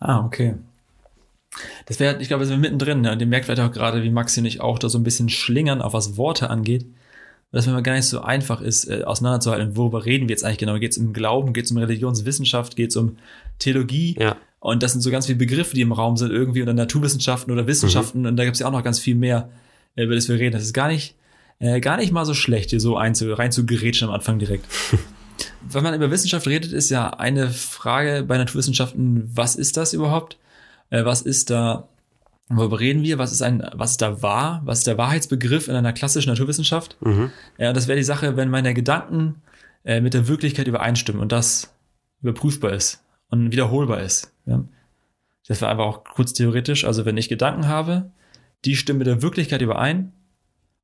Ah, 0.00 0.24
okay. 0.24 0.56
Das 1.86 2.00
wäre, 2.00 2.20
ich 2.20 2.28
glaube, 2.28 2.42
wir 2.42 2.46
sind 2.46 2.60
mittendrin. 2.60 3.02
Ne? 3.02 3.12
Und 3.12 3.20
ihr 3.20 3.26
merkt 3.26 3.46
vielleicht 3.46 3.60
auch 3.60 3.72
gerade, 3.72 4.02
wie 4.02 4.10
Maxi 4.10 4.40
und 4.40 4.46
ich 4.46 4.60
auch 4.60 4.78
da 4.78 4.88
so 4.88 4.98
ein 4.98 5.04
bisschen 5.04 5.28
schlingern, 5.28 5.82
auch 5.82 5.92
was 5.92 6.16
Worte 6.16 6.50
angeht. 6.50 6.86
Dass 7.50 7.66
es 7.66 7.82
gar 7.82 7.94
nicht 7.94 8.06
so 8.06 8.22
einfach 8.22 8.62
ist, 8.62 8.88
äh, 8.88 9.04
auseinanderzuhalten, 9.04 9.76
worüber 9.76 10.06
reden 10.06 10.26
wir 10.28 10.32
jetzt 10.32 10.42
eigentlich 10.42 10.58
genau? 10.58 10.78
Geht 10.78 10.92
es 10.92 10.98
um 10.98 11.12
Glauben, 11.12 11.52
geht 11.52 11.66
es 11.66 11.70
um 11.70 11.76
Religionswissenschaft, 11.76 12.76
geht 12.76 12.90
es 12.90 12.96
um 12.96 13.18
Theologie? 13.58 14.16
Ja. 14.18 14.36
Und 14.58 14.82
das 14.82 14.92
sind 14.92 15.02
so 15.02 15.10
ganz 15.10 15.26
viele 15.26 15.36
Begriffe, 15.36 15.74
die 15.74 15.82
im 15.82 15.92
Raum 15.92 16.16
sind 16.16 16.30
irgendwie 16.30 16.62
oder 16.62 16.72
Naturwissenschaften 16.72 17.52
oder 17.52 17.66
Wissenschaften. 17.66 18.20
Mhm. 18.20 18.26
Und 18.26 18.36
da 18.36 18.44
gibt 18.44 18.54
es 18.54 18.60
ja 18.60 18.68
auch 18.68 18.72
noch 18.72 18.82
ganz 18.82 19.00
viel 19.00 19.16
mehr, 19.16 19.50
äh, 19.96 20.04
über 20.04 20.14
das 20.14 20.28
wir 20.28 20.36
reden. 20.36 20.52
Das 20.52 20.62
ist 20.62 20.72
gar 20.72 20.88
nicht, 20.88 21.14
äh, 21.58 21.80
gar 21.80 21.98
nicht 21.98 22.10
mal 22.10 22.24
so 22.24 22.32
schlecht, 22.32 22.70
hier 22.70 22.80
so 22.80 22.96
einzu, 22.96 23.30
rein 23.34 23.52
zu 23.52 23.66
gerätschen 23.66 24.08
am 24.08 24.14
Anfang 24.14 24.38
direkt. 24.38 24.64
Wenn 25.68 25.82
man 25.82 25.94
über 25.94 26.10
Wissenschaft 26.10 26.46
redet, 26.46 26.72
ist 26.72 26.90
ja 26.90 27.10
eine 27.10 27.50
Frage 27.50 28.24
bei 28.26 28.38
Naturwissenschaften, 28.38 29.30
was 29.34 29.56
ist 29.56 29.76
das 29.76 29.92
überhaupt? 29.92 30.38
Äh, 30.92 31.06
was 31.06 31.22
ist 31.22 31.50
da, 31.50 31.88
worüber 32.48 32.78
reden 32.78 33.02
wir? 33.02 33.18
Was 33.18 33.32
ist 33.32 33.42
ein, 33.42 33.66
was 33.72 33.92
ist 33.92 34.02
da 34.02 34.22
wahr? 34.22 34.60
Was 34.64 34.78
ist 34.78 34.86
der 34.86 34.98
Wahrheitsbegriff 34.98 35.66
in 35.68 35.74
einer 35.74 35.94
klassischen 35.94 36.28
Naturwissenschaft? 36.28 36.96
Mhm. 37.00 37.30
Ja, 37.58 37.72
das 37.72 37.88
wäre 37.88 37.96
die 37.96 38.04
Sache, 38.04 38.36
wenn 38.36 38.50
meine 38.50 38.74
Gedanken 38.74 39.42
äh, 39.84 40.00
mit 40.02 40.12
der 40.12 40.28
Wirklichkeit 40.28 40.68
übereinstimmen 40.68 41.20
und 41.20 41.32
das 41.32 41.74
überprüfbar 42.20 42.72
ist 42.72 43.02
und 43.30 43.50
wiederholbar 43.50 44.00
ist. 44.02 44.32
Ja? 44.44 44.62
Das 45.48 45.62
war 45.62 45.70
einfach 45.70 45.86
auch 45.86 46.04
kurz 46.04 46.34
theoretisch. 46.34 46.84
Also 46.84 47.06
wenn 47.06 47.16
ich 47.16 47.30
Gedanken 47.30 47.66
habe, 47.68 48.10
die 48.66 48.76
stimmen 48.76 48.98
mit 48.98 49.06
der 49.06 49.22
Wirklichkeit 49.22 49.62
überein 49.62 50.12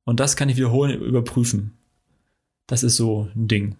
und 0.05 0.19
das 0.19 0.35
kann 0.35 0.49
ich 0.49 0.57
wiederholen, 0.57 0.99
überprüfen. 0.99 1.77
Das 2.65 2.81
ist 2.81 2.95
so 2.95 3.29
ein 3.35 3.47
Ding. 3.47 3.75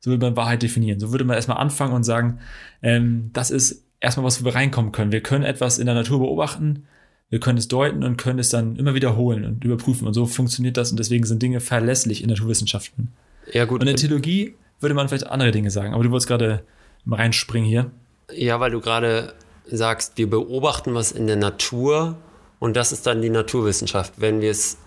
So 0.00 0.10
würde 0.10 0.26
man 0.26 0.36
Wahrheit 0.36 0.62
definieren. 0.62 0.98
So 0.98 1.12
würde 1.12 1.24
man 1.24 1.36
erstmal 1.36 1.58
anfangen 1.58 1.94
und 1.94 2.02
sagen, 2.02 2.40
ähm, 2.82 3.30
das 3.32 3.50
ist 3.50 3.84
erstmal, 4.00 4.26
was 4.26 4.44
wir 4.44 4.54
reinkommen 4.54 4.92
können. 4.92 5.12
Wir 5.12 5.22
können 5.22 5.44
etwas 5.44 5.78
in 5.78 5.86
der 5.86 5.94
Natur 5.94 6.18
beobachten, 6.18 6.86
wir 7.28 7.38
können 7.38 7.58
es 7.58 7.68
deuten 7.68 8.02
und 8.02 8.16
können 8.16 8.40
es 8.40 8.48
dann 8.48 8.76
immer 8.76 8.94
wiederholen 8.94 9.44
und 9.44 9.64
überprüfen. 9.64 10.06
Und 10.06 10.14
so 10.14 10.26
funktioniert 10.26 10.76
das 10.76 10.90
und 10.90 10.98
deswegen 10.98 11.24
sind 11.24 11.40
Dinge 11.40 11.60
verlässlich 11.60 12.22
in 12.22 12.28
Naturwissenschaften. 12.28 13.12
Ja, 13.52 13.64
gut. 13.66 13.80
Und 13.80 13.86
in 13.86 13.94
der 13.94 14.00
Theologie 14.00 14.54
würde 14.80 14.94
man 14.94 15.08
vielleicht 15.08 15.28
andere 15.28 15.52
Dinge 15.52 15.70
sagen, 15.70 15.94
aber 15.94 16.02
du 16.02 16.10
wolltest 16.10 16.28
gerade 16.28 16.64
reinspringen 17.06 17.68
hier. 17.68 17.90
Ja, 18.32 18.58
weil 18.58 18.72
du 18.72 18.80
gerade 18.80 19.34
sagst, 19.66 20.18
wir 20.18 20.28
beobachten 20.28 20.94
was 20.94 21.12
in 21.12 21.26
der 21.26 21.36
Natur 21.36 22.16
und 22.58 22.76
das 22.76 22.92
ist 22.92 23.06
dann 23.06 23.22
die 23.22 23.30
Naturwissenschaft. 23.30 24.14
Wenn 24.16 24.40
wir 24.40 24.50
es 24.50 24.78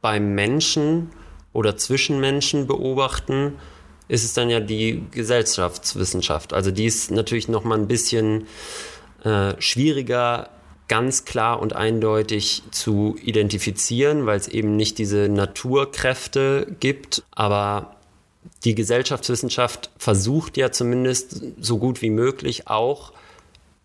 beim 0.00 0.34
Menschen 0.34 1.10
oder 1.52 1.76
zwischen 1.76 2.20
Menschen 2.20 2.66
beobachten, 2.66 3.54
ist 4.10 4.24
es 4.24 4.34
dann 4.34 4.50
ja 4.50 4.58
die 4.58 5.04
Gesellschaftswissenschaft. 5.12 6.52
Also 6.52 6.72
die 6.72 6.86
ist 6.86 7.10
natürlich 7.12 7.48
noch 7.48 7.62
mal 7.62 7.78
ein 7.78 7.86
bisschen 7.86 8.46
äh, 9.24 9.54
schwieriger 9.60 10.50
ganz 10.88 11.24
klar 11.24 11.60
und 11.60 11.76
eindeutig 11.76 12.64
zu 12.72 13.16
identifizieren, 13.22 14.26
weil 14.26 14.36
es 14.36 14.48
eben 14.48 14.74
nicht 14.74 14.98
diese 14.98 15.28
Naturkräfte 15.28 16.66
gibt. 16.80 17.22
Aber 17.30 17.94
die 18.64 18.74
Gesellschaftswissenschaft 18.74 19.90
versucht 19.96 20.56
ja 20.56 20.72
zumindest 20.72 21.42
so 21.60 21.78
gut 21.78 22.02
wie 22.02 22.10
möglich 22.10 22.66
auch 22.66 23.12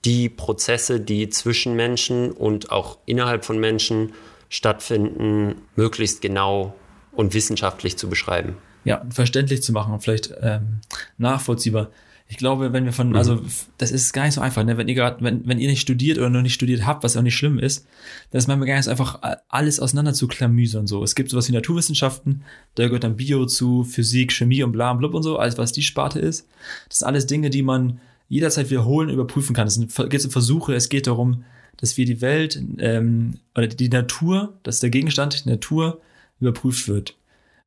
die 0.06 0.30
Prozesse, 0.30 1.00
die 1.00 1.30
zwischen 1.30 1.76
Menschen 1.76 2.32
und 2.32 2.72
auch 2.72 2.98
innerhalb 3.06 3.46
von 3.46 3.60
Menschen 3.60 4.14
stattfinden, 4.50 5.62
möglichst 5.76 6.22
genau 6.22 6.74
und 7.12 7.36
wissenschaftlich 7.36 7.98
zu 7.98 8.10
beschreiben. 8.10 8.58
Ja, 8.86 9.06
verständlich 9.10 9.62
zu 9.62 9.74
machen 9.74 9.94
und 9.94 10.02
vielleicht 10.02 10.34
ähm, 10.42 10.80
nachvollziehbar 11.18 11.90
ich 12.28 12.38
glaube, 12.38 12.74
wenn 12.74 12.86
wir 12.86 12.92
von, 12.92 13.10
mhm. 13.10 13.16
also 13.16 13.42
das 13.78 13.92
ist 13.92 14.12
gar 14.12 14.26
nicht 14.26 14.34
so 14.34 14.42
einfach, 14.42 14.64
ne? 14.64 14.78
Wenn 14.78 14.88
ihr 14.88 14.96
gerade, 14.96 15.24
wenn, 15.24 15.48
wenn 15.48 15.60
ihr 15.60 15.70
nicht 15.70 15.82
studiert 15.82 16.18
oder 16.18 16.30
noch 16.30 16.42
nicht 16.42 16.56
studiert 16.56 16.86
habt, 16.86 17.04
was 17.04 17.16
auch 17.16 17.22
nicht 17.22 17.36
schlimm 17.36 17.60
ist, 17.60 17.86
dann 18.32 18.40
ist 18.40 18.48
manchmal 18.48 18.68
gar 18.68 18.76
nicht 18.76 18.86
so 18.86 18.92
einfach, 18.92 19.20
alles 19.48 19.80
auseinander 19.80 20.14
zu 20.14 20.28
klamüsern. 20.28 20.88
So. 20.88 21.04
Es 21.04 21.14
gibt 21.14 21.30
sowas 21.30 21.48
wie 21.48 21.54
Naturwissenschaften, 21.54 22.42
da 22.76 22.86
gehört 22.86 23.04
dann 23.04 23.18
Bio 23.18 23.46
zu, 23.46 23.84
Physik, 23.84 24.34
Chemie 24.34 24.64
und 24.64 24.72
bla 24.72 24.92
und 24.92 24.98
blub 24.98 25.14
und 25.14 25.22
so, 25.22 25.38
alles 25.38 25.58
was 25.60 25.72
die 25.72 25.84
Sparte 25.84 26.20
ist. 26.20 26.48
Das 26.90 27.00
sind 27.00 27.08
alles 27.08 27.28
Dinge, 27.28 27.52
die 27.52 27.62
man 27.62 28.00
jederzeit 28.28 28.72
wiederholen, 28.72 29.10
überprüfen 29.10 29.56
kann. 29.56 29.68
Es 29.68 29.78
geht 29.78 30.26
um 30.26 30.32
Versuche, 30.32 30.74
es 30.74 30.90
geht 30.90 31.06
darum, 31.06 31.44
dass 31.78 31.96
wir 31.96 32.06
die 32.06 32.22
Welt 32.22 32.60
ähm, 32.80 33.36
oder 33.54 33.68
die 33.68 33.90
Natur, 33.90 34.58
das 34.64 34.78
ist 34.78 34.84
der 34.84 34.90
Gegenstand, 34.90 35.46
die 35.46 35.50
Natur 35.50 36.02
überprüft 36.40 36.88
wird. 36.88 37.16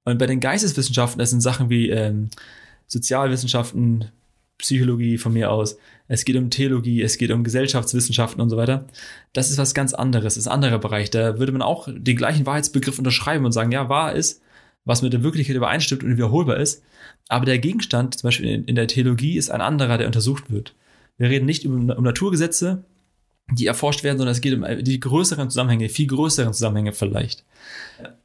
Und 0.04 0.18
bei 0.18 0.26
den 0.26 0.40
Geisteswissenschaften, 0.40 1.18
das 1.18 1.30
sind 1.30 1.40
Sachen 1.40 1.70
wie 1.70 1.90
ähm, 1.90 2.30
Sozialwissenschaften, 2.86 4.10
Psychologie 4.58 5.18
von 5.18 5.32
mir 5.32 5.52
aus, 5.52 5.78
es 6.08 6.24
geht 6.24 6.36
um 6.36 6.50
Theologie, 6.50 7.02
es 7.02 7.16
geht 7.16 7.30
um 7.30 7.44
Gesellschaftswissenschaften 7.44 8.40
und 8.40 8.50
so 8.50 8.56
weiter. 8.56 8.86
Das 9.32 9.50
ist 9.50 9.58
was 9.58 9.72
ganz 9.72 9.94
anderes, 9.94 10.34
das 10.34 10.44
ist 10.44 10.48
ein 10.48 10.54
anderer 10.54 10.78
Bereich. 10.78 11.10
Da 11.10 11.38
würde 11.38 11.52
man 11.52 11.62
auch 11.62 11.88
den 11.88 12.16
gleichen 12.16 12.44
Wahrheitsbegriff 12.44 12.98
unterschreiben 12.98 13.44
und 13.44 13.52
sagen, 13.52 13.70
ja, 13.70 13.88
wahr 13.88 14.14
ist, 14.14 14.42
was 14.84 15.02
mit 15.02 15.12
der 15.12 15.22
Wirklichkeit 15.22 15.54
übereinstimmt 15.54 16.02
und 16.02 16.16
wiederholbar 16.16 16.56
ist. 16.56 16.82
Aber 17.28 17.44
der 17.44 17.58
Gegenstand, 17.58 18.18
zum 18.18 18.26
Beispiel 18.26 18.48
in, 18.48 18.64
in 18.64 18.74
der 18.74 18.88
Theologie, 18.88 19.36
ist 19.36 19.50
ein 19.50 19.60
anderer, 19.60 19.98
der 19.98 20.06
untersucht 20.06 20.50
wird. 20.50 20.74
Wir 21.18 21.28
reden 21.28 21.46
nicht 21.46 21.66
um, 21.66 21.90
um 21.90 22.04
Naturgesetze, 22.04 22.84
die 23.50 23.66
erforscht 23.66 24.04
werden, 24.04 24.18
sondern 24.18 24.32
es 24.32 24.40
geht 24.40 24.54
um 24.54 24.64
die 24.84 25.00
größeren 25.00 25.50
Zusammenhänge, 25.50 25.88
viel 25.88 26.06
größeren 26.06 26.52
Zusammenhänge 26.52 26.92
vielleicht. 26.92 27.44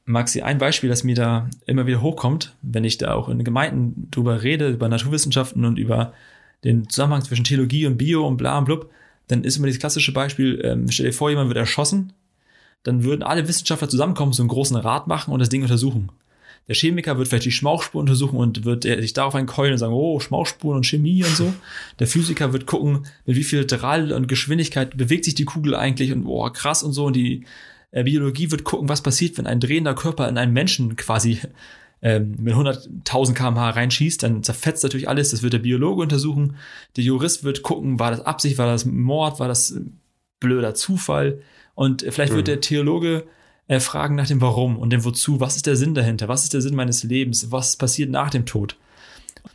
Maxi, 0.06 0.42
ein 0.42 0.58
Beispiel, 0.58 0.89
das 0.89 1.03
mir 1.03 1.15
da 1.15 1.50
immer 1.65 1.88
wieder 1.88 2.01
hochkommt, 2.01 2.56
wenn 2.62 2.84
ich 2.84 2.98
da 2.98 3.13
auch 3.13 3.30
in 3.30 3.44
Gemeinden 3.44 4.10
drüber 4.12 4.44
rede, 4.44 4.70
über 4.70 4.89
Naturwissenschaften 4.89 5.63
und 5.63 5.80
über 5.80 6.13
den 6.63 6.89
Zusammenhang 6.89 7.24
zwischen 7.24 7.46
Theologie 7.46 7.86
und 7.86 7.98
Bio 7.98 8.27
und 8.27 8.38
bla 8.38 8.58
und 8.58 8.65
blub, 8.65 8.89
dann 9.27 9.44
ist 9.44 9.58
immer 9.58 9.68
dieses 9.68 9.80
klassische 9.80 10.12
Beispiel, 10.12 10.62
ähm, 10.63 10.89
stell 10.92 11.06
dir 11.08 11.13
vor, 11.13 11.30
jemand 11.30 11.48
wird 11.48 11.58
erschossen, 11.58 12.12
dann 12.84 13.03
würden 13.03 13.24
alle 13.24 13.48
Wissenschaftler 13.48 13.88
zusammenkommen, 13.88 14.34
so 14.34 14.44
einen 14.44 14.50
großen 14.50 14.75
Rat 14.75 15.08
machen 15.08 15.34
und 15.34 15.39
das 15.39 15.50
Ding 15.50 15.62
untersuchen. 15.62 16.10
Der 16.67 16.75
Chemiker 16.75 17.17
wird 17.17 17.27
vielleicht 17.27 17.46
die 17.46 17.51
Schmauchspur 17.51 18.00
untersuchen 18.00 18.38
und 18.38 18.63
wird 18.63 18.84
sich 18.84 19.13
darauf 19.13 19.36
einkeulen 19.36 19.74
und 19.74 19.79
sagen, 19.79 19.93
oh, 19.93 20.20
Schmauchspuren 20.20 20.77
und 20.77 20.86
Chemie 20.86 21.24
und 21.24 21.36
so. 21.36 21.53
Der 22.00 22.08
Physiker 22.08 22.53
wird 22.53 22.65
gucken, 22.65 23.05
mit 23.25 23.36
wie 23.36 23.43
viel 23.43 23.65
Drall 23.65 24.13
und 24.13 24.27
Geschwindigkeit 24.27 24.96
bewegt 24.96 25.25
sich 25.25 25.36
die 25.36 25.46
Kugel 25.46 25.75
eigentlich 25.75 26.13
und 26.13 26.25
oh, 26.25 26.50
krass 26.50 26.82
und 26.84 26.93
so. 26.93 27.05
Und 27.05 27.15
die 27.15 27.46
äh, 27.91 28.03
Biologie 28.03 28.50
wird 28.51 28.63
gucken, 28.63 28.88
was 28.88 29.03
passiert, 29.03 29.38
wenn 29.38 29.48
ein 29.48 29.60
drehender 29.60 29.93
Körper 29.93 30.29
in 30.29 30.38
einen 30.38 30.53
Menschen 30.53 30.96
quasi 30.96 31.39
ähm, 32.01 32.36
mit 32.41 32.53
100.000 32.53 33.34
kmh 33.34 33.70
reinschießt, 33.70 34.24
dann 34.24 34.43
zerfetzt 34.43 34.84
natürlich 34.84 35.08
alles. 35.08 35.32
Das 35.32 35.43
wird 35.43 35.53
der 35.53 35.60
Biologe 35.60 36.01
untersuchen. 36.01 36.55
Der 36.96 37.03
Jurist 37.03 37.43
wird 37.43 37.63
gucken, 37.63 38.00
war 38.00 38.12
das 38.12 38.22
Absicht, 38.22 38.58
war 38.58 38.67
das 38.67 38.86
Mord, 38.86 39.39
war 39.39 39.48
das 39.48 39.79
blöder 40.39 40.75
Zufall. 40.75 41.41
Und 41.75 42.05
vielleicht 42.10 42.34
mhm. 42.34 42.38
wird 42.38 42.48
der 42.48 42.62
Theologe 42.62 43.25
äh, 43.74 43.80
fragen 43.80 44.15
nach 44.15 44.27
dem 44.27 44.42
Warum 44.42 44.77
und 44.77 44.92
dem 44.92 45.03
Wozu. 45.03 45.39
Was 45.39 45.56
ist 45.56 45.65
der 45.65 45.75
Sinn 45.75 45.94
dahinter? 45.94 46.27
Was 46.27 46.44
ist 46.44 46.53
der 46.53 46.62
Sinn 46.62 46.75
meines 46.75 47.03
Lebens? 47.03 47.51
Was 47.51 47.75
passiert 47.75 48.10
nach 48.10 48.30
dem 48.30 48.46
Tod? 48.46 48.77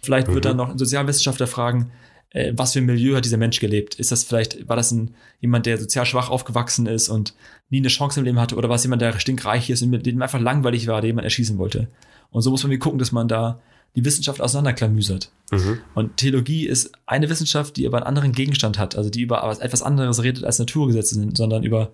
Vielleicht 0.03 0.29
mhm. 0.29 0.35
wird 0.35 0.45
dann 0.45 0.57
noch 0.57 0.71
ein 0.71 0.79
Sozialwissenschaftler 0.79 1.47
fragen, 1.47 1.91
äh, 2.31 2.53
was 2.55 2.73
für 2.73 2.81
ein 2.81 2.87
Milieu 2.87 3.17
hat 3.17 3.25
dieser 3.25 3.37
Mensch 3.37 3.61
gelebt? 3.61 3.95
Ist 3.95 4.13
das 4.13 4.25
vielleicht, 4.25 4.69
war 4.69 4.77
das 4.77 4.91
ein, 4.93 5.15
jemand, 5.41 5.67
der 5.67 5.79
sozial 5.79 6.07
schwach 6.07 6.31
aufgewachsen 6.31 6.87
ist 6.87 7.09
und 7.09 7.35
nie 7.71 7.79
eine 7.79 7.89
Chance 7.89 8.21
im 8.21 8.27
Leben 8.27 8.41
hatte? 8.41 8.57
Oder 8.57 8.69
war 8.69 8.77
es 8.77 8.85
jemand, 8.85 9.03
der 9.03 9.19
stinkreich 9.19 9.71
ist 9.71 9.83
und 9.83 9.91
mit 9.91 10.07
dem 10.07 10.21
einfach 10.21 10.41
langweilig 10.41 10.87
war, 10.87 11.01
der 11.01 11.09
jemand 11.09 11.25
erschießen 11.25 11.59
wollte? 11.59 11.89
Und 12.31 12.43
so 12.43 12.51
muss 12.51 12.63
man 12.63 12.71
mir 12.71 12.79
gucken, 12.79 12.99
dass 12.99 13.13
man 13.13 13.29
da 13.29 13.61
die 13.97 14.05
Wissenschaft 14.05 14.41
auseinanderklamüsert. 14.41 15.31
Mhm. 15.51 15.79
Und 15.95 16.17
Theologie 16.19 16.67
ist 16.67 16.93
eine 17.07 17.31
Wissenschaft, 17.31 17.77
die 17.77 17.87
aber 17.87 17.99
einen 17.99 18.07
anderen 18.07 18.33
Gegenstand 18.33 18.79
hat, 18.79 18.97
also 18.97 19.09
die 19.11 19.23
über 19.23 19.43
etwas 19.61 19.83
anderes 19.83 20.23
redet 20.23 20.45
als 20.45 20.59
Naturgesetze 20.59 21.15
sind, 21.15 21.37
sondern 21.37 21.63
über 21.63 21.91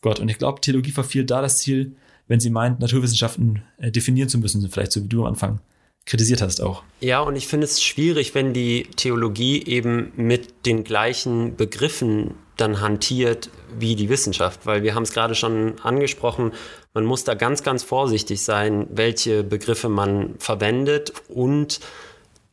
Gott. 0.00 0.20
Und 0.20 0.28
ich 0.28 0.38
glaube, 0.38 0.60
Theologie 0.60 0.92
verfehlt 0.92 1.30
da 1.30 1.42
das 1.42 1.58
Ziel, 1.58 1.96
wenn 2.26 2.40
sie 2.40 2.50
meint, 2.50 2.80
Naturwissenschaften 2.80 3.62
äh, 3.78 3.90
definieren 3.90 4.28
zu 4.28 4.38
müssen, 4.38 4.68
vielleicht 4.70 4.92
so 4.92 5.02
wie 5.02 5.08
du 5.08 5.22
am 5.22 5.28
Anfang 5.28 5.60
kritisiert 6.08 6.40
hast 6.40 6.60
auch. 6.60 6.82
Ja, 7.00 7.20
und 7.20 7.36
ich 7.36 7.46
finde 7.46 7.66
es 7.66 7.82
schwierig, 7.82 8.34
wenn 8.34 8.54
die 8.54 8.84
Theologie 8.96 9.62
eben 9.64 10.12
mit 10.16 10.66
den 10.66 10.82
gleichen 10.82 11.56
Begriffen 11.56 12.34
dann 12.56 12.80
hantiert 12.80 13.50
wie 13.78 13.94
die 13.94 14.08
Wissenschaft, 14.08 14.66
weil 14.66 14.82
wir 14.82 14.94
haben 14.94 15.02
es 15.02 15.12
gerade 15.12 15.34
schon 15.34 15.78
angesprochen, 15.80 16.52
man 16.94 17.04
muss 17.04 17.24
da 17.24 17.34
ganz, 17.34 17.62
ganz 17.62 17.82
vorsichtig 17.82 18.42
sein, 18.42 18.88
welche 18.90 19.44
Begriffe 19.44 19.88
man 19.88 20.34
verwendet 20.38 21.12
und 21.28 21.80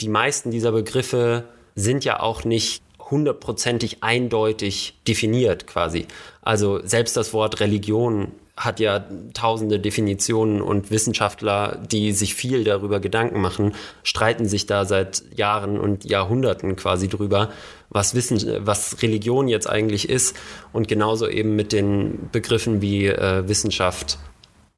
die 0.01 0.09
meisten 0.09 0.51
dieser 0.51 0.73
Begriffe 0.73 1.45
sind 1.75 2.05
ja 2.05 2.19
auch 2.19 2.43
nicht 2.43 2.83
hundertprozentig 3.09 4.03
eindeutig 4.03 4.99
definiert 5.07 5.67
quasi. 5.67 6.07
Also 6.45 6.79
selbst 6.83 7.17
das 7.17 7.33
Wort 7.33 7.59
Religion 7.59 8.31
hat 8.55 8.79
ja 8.79 9.03
tausende 9.33 9.79
Definitionen 9.79 10.61
und 10.61 10.91
Wissenschaftler, 10.91 11.77
die 11.91 12.13
sich 12.13 12.35
viel 12.35 12.63
darüber 12.63 13.01
Gedanken 13.01 13.41
machen, 13.41 13.73
streiten 14.03 14.45
sich 14.45 14.65
da 14.65 14.85
seit 14.85 15.23
Jahren 15.35 15.77
und 15.77 16.05
Jahrhunderten 16.05 16.75
quasi 16.77 17.09
drüber, 17.09 17.49
was 17.89 18.15
Wissen, 18.15 18.65
was 18.65 19.01
Religion 19.01 19.47
jetzt 19.49 19.67
eigentlich 19.67 20.07
ist 20.07 20.37
und 20.71 20.87
genauso 20.87 21.27
eben 21.27 21.55
mit 21.55 21.73
den 21.73 22.29
Begriffen 22.31 22.81
wie 22.81 23.07
äh, 23.07 23.47
Wissenschaft, 23.47 24.19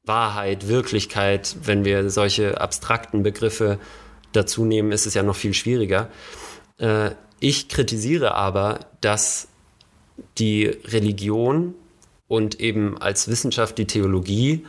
Wahrheit, 0.04 0.68
Wirklichkeit, 0.68 1.54
wenn 1.62 1.84
wir 1.84 2.08
solche 2.10 2.60
abstrakten 2.60 3.22
Begriffe 3.22 3.78
dazu 4.32 4.64
nehmen, 4.64 4.90
ist 4.90 5.06
es 5.06 5.14
ja 5.14 5.22
noch 5.22 5.36
viel 5.36 5.54
schwieriger. 5.54 6.08
Äh, 6.78 7.10
ich 7.40 7.68
kritisiere 7.68 8.34
aber, 8.34 8.80
dass 9.02 9.48
die 10.38 10.66
Religion 10.66 11.74
und 12.28 12.60
eben 12.60 12.98
als 12.98 13.28
Wissenschaft 13.28 13.78
die 13.78 13.86
Theologie 13.86 14.66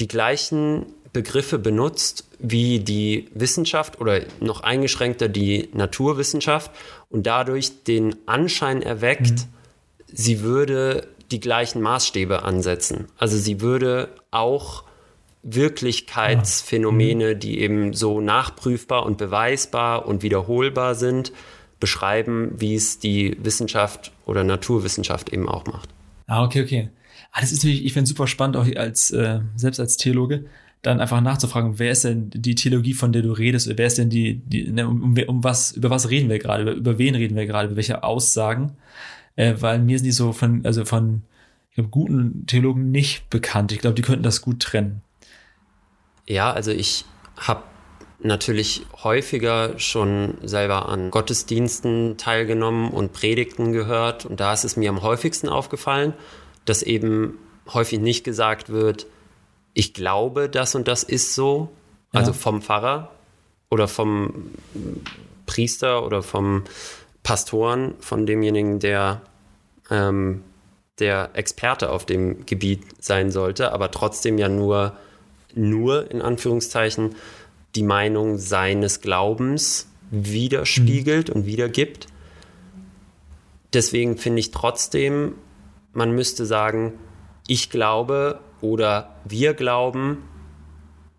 die 0.00 0.08
gleichen 0.08 0.86
Begriffe 1.12 1.58
benutzt 1.58 2.26
wie 2.38 2.80
die 2.80 3.28
Wissenschaft 3.34 4.00
oder 4.00 4.20
noch 4.40 4.62
eingeschränkter 4.62 5.28
die 5.28 5.68
Naturwissenschaft 5.74 6.70
und 7.10 7.26
dadurch 7.26 7.84
den 7.84 8.16
Anschein 8.26 8.82
erweckt, 8.82 9.30
mhm. 9.30 9.44
sie 10.12 10.40
würde 10.40 11.06
die 11.30 11.40
gleichen 11.40 11.82
Maßstäbe 11.82 12.42
ansetzen. 12.42 13.08
Also 13.16 13.36
sie 13.36 13.60
würde 13.60 14.08
auch 14.30 14.84
Wirklichkeitsphänomene, 15.42 17.34
mhm. 17.34 17.38
die 17.38 17.60
eben 17.60 17.92
so 17.92 18.20
nachprüfbar 18.20 19.04
und 19.04 19.18
beweisbar 19.18 20.06
und 20.06 20.22
wiederholbar 20.22 20.94
sind, 20.94 21.32
beschreiben, 21.82 22.52
wie 22.58 22.76
es 22.76 23.00
die 23.00 23.36
Wissenschaft 23.42 24.12
oder 24.24 24.44
Naturwissenschaft 24.44 25.32
eben 25.32 25.48
auch 25.48 25.66
macht. 25.66 25.88
Ah, 26.28 26.44
okay, 26.44 26.62
okay. 26.62 26.90
Ah, 27.32 27.40
das 27.40 27.50
ist 27.50 27.64
natürlich, 27.64 27.84
ich 27.84 27.92
finde 27.92 28.06
super 28.06 28.28
spannend, 28.28 28.56
auch 28.56 28.66
als, 28.76 29.10
äh, 29.10 29.40
selbst 29.56 29.80
als 29.80 29.96
Theologe, 29.96 30.44
dann 30.80 31.00
einfach 31.00 31.20
nachzufragen, 31.20 31.80
wer 31.80 31.90
ist 31.90 32.04
denn 32.04 32.30
die 32.30 32.54
Theologie, 32.54 32.94
von 32.94 33.12
der 33.12 33.22
du 33.22 33.32
redest, 33.32 33.68
wer 33.76 33.86
ist 33.86 33.98
denn 33.98 34.10
die, 34.10 34.36
die 34.46 34.70
ne, 34.70 34.86
um, 34.86 35.18
um, 35.26 35.42
was, 35.42 35.72
über 35.72 35.90
was 35.90 36.08
reden 36.08 36.30
wir 36.30 36.38
gerade, 36.38 36.62
über, 36.62 36.72
über 36.72 36.98
wen 36.98 37.16
reden 37.16 37.34
wir 37.34 37.46
gerade, 37.46 37.66
über 37.66 37.76
welche 37.76 38.04
Aussagen, 38.04 38.76
äh, 39.34 39.54
weil 39.58 39.80
mir 39.80 39.98
sind 39.98 40.06
die 40.06 40.12
so 40.12 40.30
von, 40.32 40.64
also 40.64 40.84
von, 40.84 41.22
ich 41.70 41.74
glaube, 41.74 41.90
guten 41.90 42.46
Theologen 42.46 42.92
nicht 42.92 43.28
bekannt. 43.28 43.72
Ich 43.72 43.80
glaube, 43.80 43.94
die 43.94 44.02
könnten 44.02 44.22
das 44.22 44.40
gut 44.40 44.60
trennen. 44.60 45.02
Ja, 46.28 46.52
also 46.52 46.70
ich 46.70 47.04
habe 47.36 47.64
natürlich 48.22 48.86
häufiger 49.02 49.78
schon 49.78 50.34
selber 50.42 50.88
an 50.88 51.10
Gottesdiensten 51.10 52.16
teilgenommen 52.18 52.90
und 52.90 53.12
Predigten 53.12 53.72
gehört 53.72 54.26
und 54.26 54.40
da 54.40 54.52
ist 54.52 54.64
es 54.64 54.76
mir 54.76 54.90
am 54.90 55.02
häufigsten 55.02 55.48
aufgefallen, 55.48 56.14
dass 56.64 56.82
eben 56.82 57.38
häufig 57.72 58.00
nicht 58.00 58.24
gesagt 58.24 58.70
wird, 58.70 59.06
ich 59.74 59.94
glaube, 59.94 60.48
das 60.48 60.74
und 60.74 60.88
das 60.88 61.02
ist 61.02 61.34
so, 61.34 61.70
also 62.12 62.30
ja. 62.32 62.36
vom 62.36 62.62
Pfarrer 62.62 63.10
oder 63.70 63.88
vom 63.88 64.50
Priester 65.46 66.04
oder 66.04 66.22
vom 66.22 66.64
Pastoren, 67.22 67.94
von 68.00 68.26
demjenigen, 68.26 68.78
der 68.80 69.22
ähm, 69.90 70.42
der 70.98 71.30
Experte 71.34 71.90
auf 71.90 72.04
dem 72.04 72.44
Gebiet 72.46 72.82
sein 73.00 73.30
sollte, 73.30 73.72
aber 73.72 73.90
trotzdem 73.90 74.38
ja 74.38 74.48
nur, 74.48 74.96
nur 75.54 76.10
in 76.10 76.20
Anführungszeichen 76.20 77.16
die 77.74 77.82
Meinung 77.82 78.38
seines 78.38 79.00
Glaubens 79.00 79.88
widerspiegelt 80.10 81.28
mhm. 81.28 81.34
und 81.34 81.46
wiedergibt. 81.46 82.06
Deswegen 83.72 84.18
finde 84.18 84.40
ich 84.40 84.50
trotzdem, 84.50 85.34
man 85.92 86.12
müsste 86.12 86.44
sagen, 86.44 86.94
ich 87.46 87.70
glaube 87.70 88.40
oder 88.60 89.16
wir 89.24 89.54
glauben, 89.54 90.18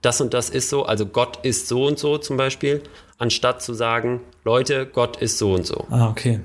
das 0.01 0.21
und 0.21 0.33
das 0.33 0.49
ist 0.49 0.69
so, 0.69 0.85
also 0.85 1.05
Gott 1.05 1.39
ist 1.43 1.67
so 1.67 1.85
und 1.85 1.97
so 1.97 2.17
zum 2.17 2.37
Beispiel, 2.37 2.83
anstatt 3.17 3.61
zu 3.61 3.73
sagen, 3.73 4.21
Leute, 4.43 4.85
Gott 4.85 5.17
ist 5.17 5.37
so 5.37 5.53
und 5.53 5.65
so. 5.65 5.87
Ah, 5.89 6.09
okay. 6.09 6.41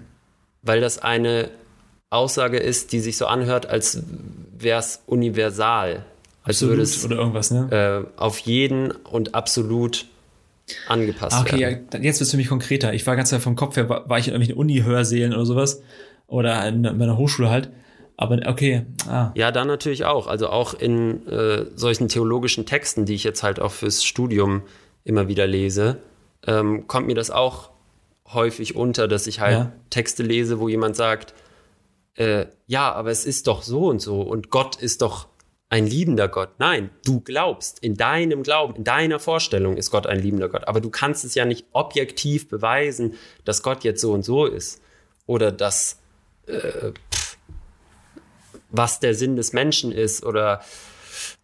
Weil 0.62 0.80
das 0.80 0.98
eine 0.98 1.50
Aussage 2.10 2.58
ist, 2.58 2.92
die 2.92 3.00
sich 3.00 3.16
so 3.16 3.26
anhört, 3.26 3.66
als 3.66 4.02
wäre 4.56 4.78
es 4.78 5.02
universal. 5.06 6.04
Als 6.49 6.62
würde 6.62 6.83
es 6.83 7.05
oder 7.05 7.17
irgendwas, 7.17 7.50
ne? 7.50 8.09
Äh, 8.17 8.21
auf 8.21 8.38
jeden 8.40 8.90
und 8.90 9.35
absolut 9.35 10.07
angepasst 10.87 11.37
ah, 11.37 11.40
okay, 11.43 11.61
werden. 11.61 11.87
ja, 11.93 12.00
jetzt 12.00 12.21
wird 12.21 12.26
es 12.26 12.31
für 12.31 12.37
mich 12.37 12.49
konkreter. 12.49 12.93
Ich 12.93 13.07
war 13.07 13.17
ganz 13.17 13.35
vom 13.35 13.57
Kopf 13.57 13.76
her, 13.76 13.88
war, 13.88 14.09
war 14.09 14.19
ich 14.19 14.28
in 14.28 14.35
irgendwelchen 14.35 14.61
Uni-Hörsälen 14.61 15.33
oder 15.33 15.47
sowas 15.47 15.83
oder 16.26 16.67
in 16.67 16.83
meiner 16.83 17.17
Hochschule 17.17 17.49
halt 17.49 17.71
aber 18.19 18.40
okay. 18.49 18.85
Ah. 19.07 19.31
Ja, 19.37 19.52
dann 19.52 19.69
natürlich 19.69 20.05
auch. 20.05 20.26
Also 20.26 20.49
auch 20.49 20.75
in 20.75 21.26
äh, 21.28 21.67
solchen 21.76 22.09
theologischen 22.09 22.67
Texten, 22.67 23.07
die 23.07 23.14
ich 23.14 23.23
jetzt 23.23 23.45
halt 23.45 23.61
auch 23.61 23.71
fürs 23.71 24.05
Studium 24.05 24.62
immer 25.05 25.28
wieder 25.28 25.47
lese, 25.47 25.99
ähm, 26.45 26.88
kommt 26.88 27.07
mir 27.07 27.14
das 27.14 27.31
auch 27.31 27.71
häufig 28.26 28.75
unter, 28.75 29.07
dass 29.07 29.28
ich 29.28 29.38
halt 29.38 29.57
ja. 29.57 29.73
Texte 29.90 30.25
lese, 30.25 30.59
wo 30.59 30.69
jemand 30.69 30.97
sagt, 30.97 31.33
äh, 32.14 32.47
ja, 32.67 32.93
aber 32.93 33.11
es 33.11 33.25
ist 33.25 33.47
doch 33.47 33.62
so 33.62 33.87
und 33.87 34.00
so 34.00 34.21
und 34.21 34.50
Gott 34.50 34.75
ist 34.75 35.00
doch 35.00 35.28
ein 35.70 35.87
liebender 35.87 36.28
Gott. 36.28 36.50
Nein, 36.58 36.90
du 37.04 37.20
glaubst, 37.20 37.78
in 37.80 37.94
deinem 37.94 38.42
Glauben, 38.42 38.76
in 38.76 38.84
deiner 38.84 39.20
Vorstellung 39.20 39.76
ist 39.76 39.90
Gott 39.90 40.06
ein 40.06 40.20
liebender 40.20 40.48
Gott. 40.48 40.66
Aber 40.66 40.80
du 40.80 40.90
kannst 40.90 41.25
es 41.25 41.34
ja 41.34 41.44
nicht 41.44 41.66
objektiv 41.72 42.48
beweisen, 42.48 43.14
dass 43.44 43.62
Gott 43.62 43.84
jetzt 43.84 44.00
so 44.00 44.12
und 44.12 44.25
so 44.25 44.46
ist. 44.46 44.80
Oder 45.26 45.52
dass 45.52 46.00
äh, 46.46 46.92
was 48.70 49.00
der 49.00 49.14
Sinn 49.14 49.37
des 49.37 49.52
Menschen 49.52 49.92
ist 49.92 50.25
oder 50.25 50.62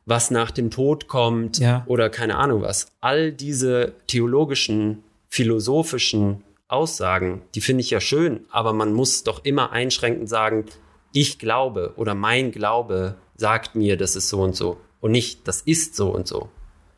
was 0.07 0.31
nach 0.31 0.51
dem 0.51 0.71
Tod 0.71 1.09
kommt 1.09 1.59
ja. 1.59 1.85
oder 1.87 2.11
keine 2.11 2.37
Ahnung 2.37 2.63
was. 2.63 2.89
All 3.01 3.33
diese 3.33 3.95
theologischen, 4.07 5.03
philosophischen 5.29 6.45
Aussagen, 6.69 7.43
die 7.55 7.61
finde 7.61 7.83
ich 7.83 7.91
ja 7.91 8.01
schön, 8.01 8.47
aber 8.51 8.73
man 8.73 8.93
muss 8.93 9.25
doch 9.25 9.45
immer 9.45 9.73
einschränkend 9.73 10.29
sagen, 10.29 10.67
ich 11.15 11.39
glaube 11.39 11.95
oder 11.97 12.15
mein 12.15 12.53
Glaube 12.53 13.15
sagt 13.37 13.75
mir, 13.75 13.97
das 13.97 14.17
ist 14.17 14.29
so 14.29 14.43
und 14.43 14.55
so 14.55 14.77
und 15.01 15.13
nicht, 15.13 15.49
das 15.49 15.63
ist 15.63 15.97
so 15.97 16.11
und 16.11 16.29
so. 16.29 16.51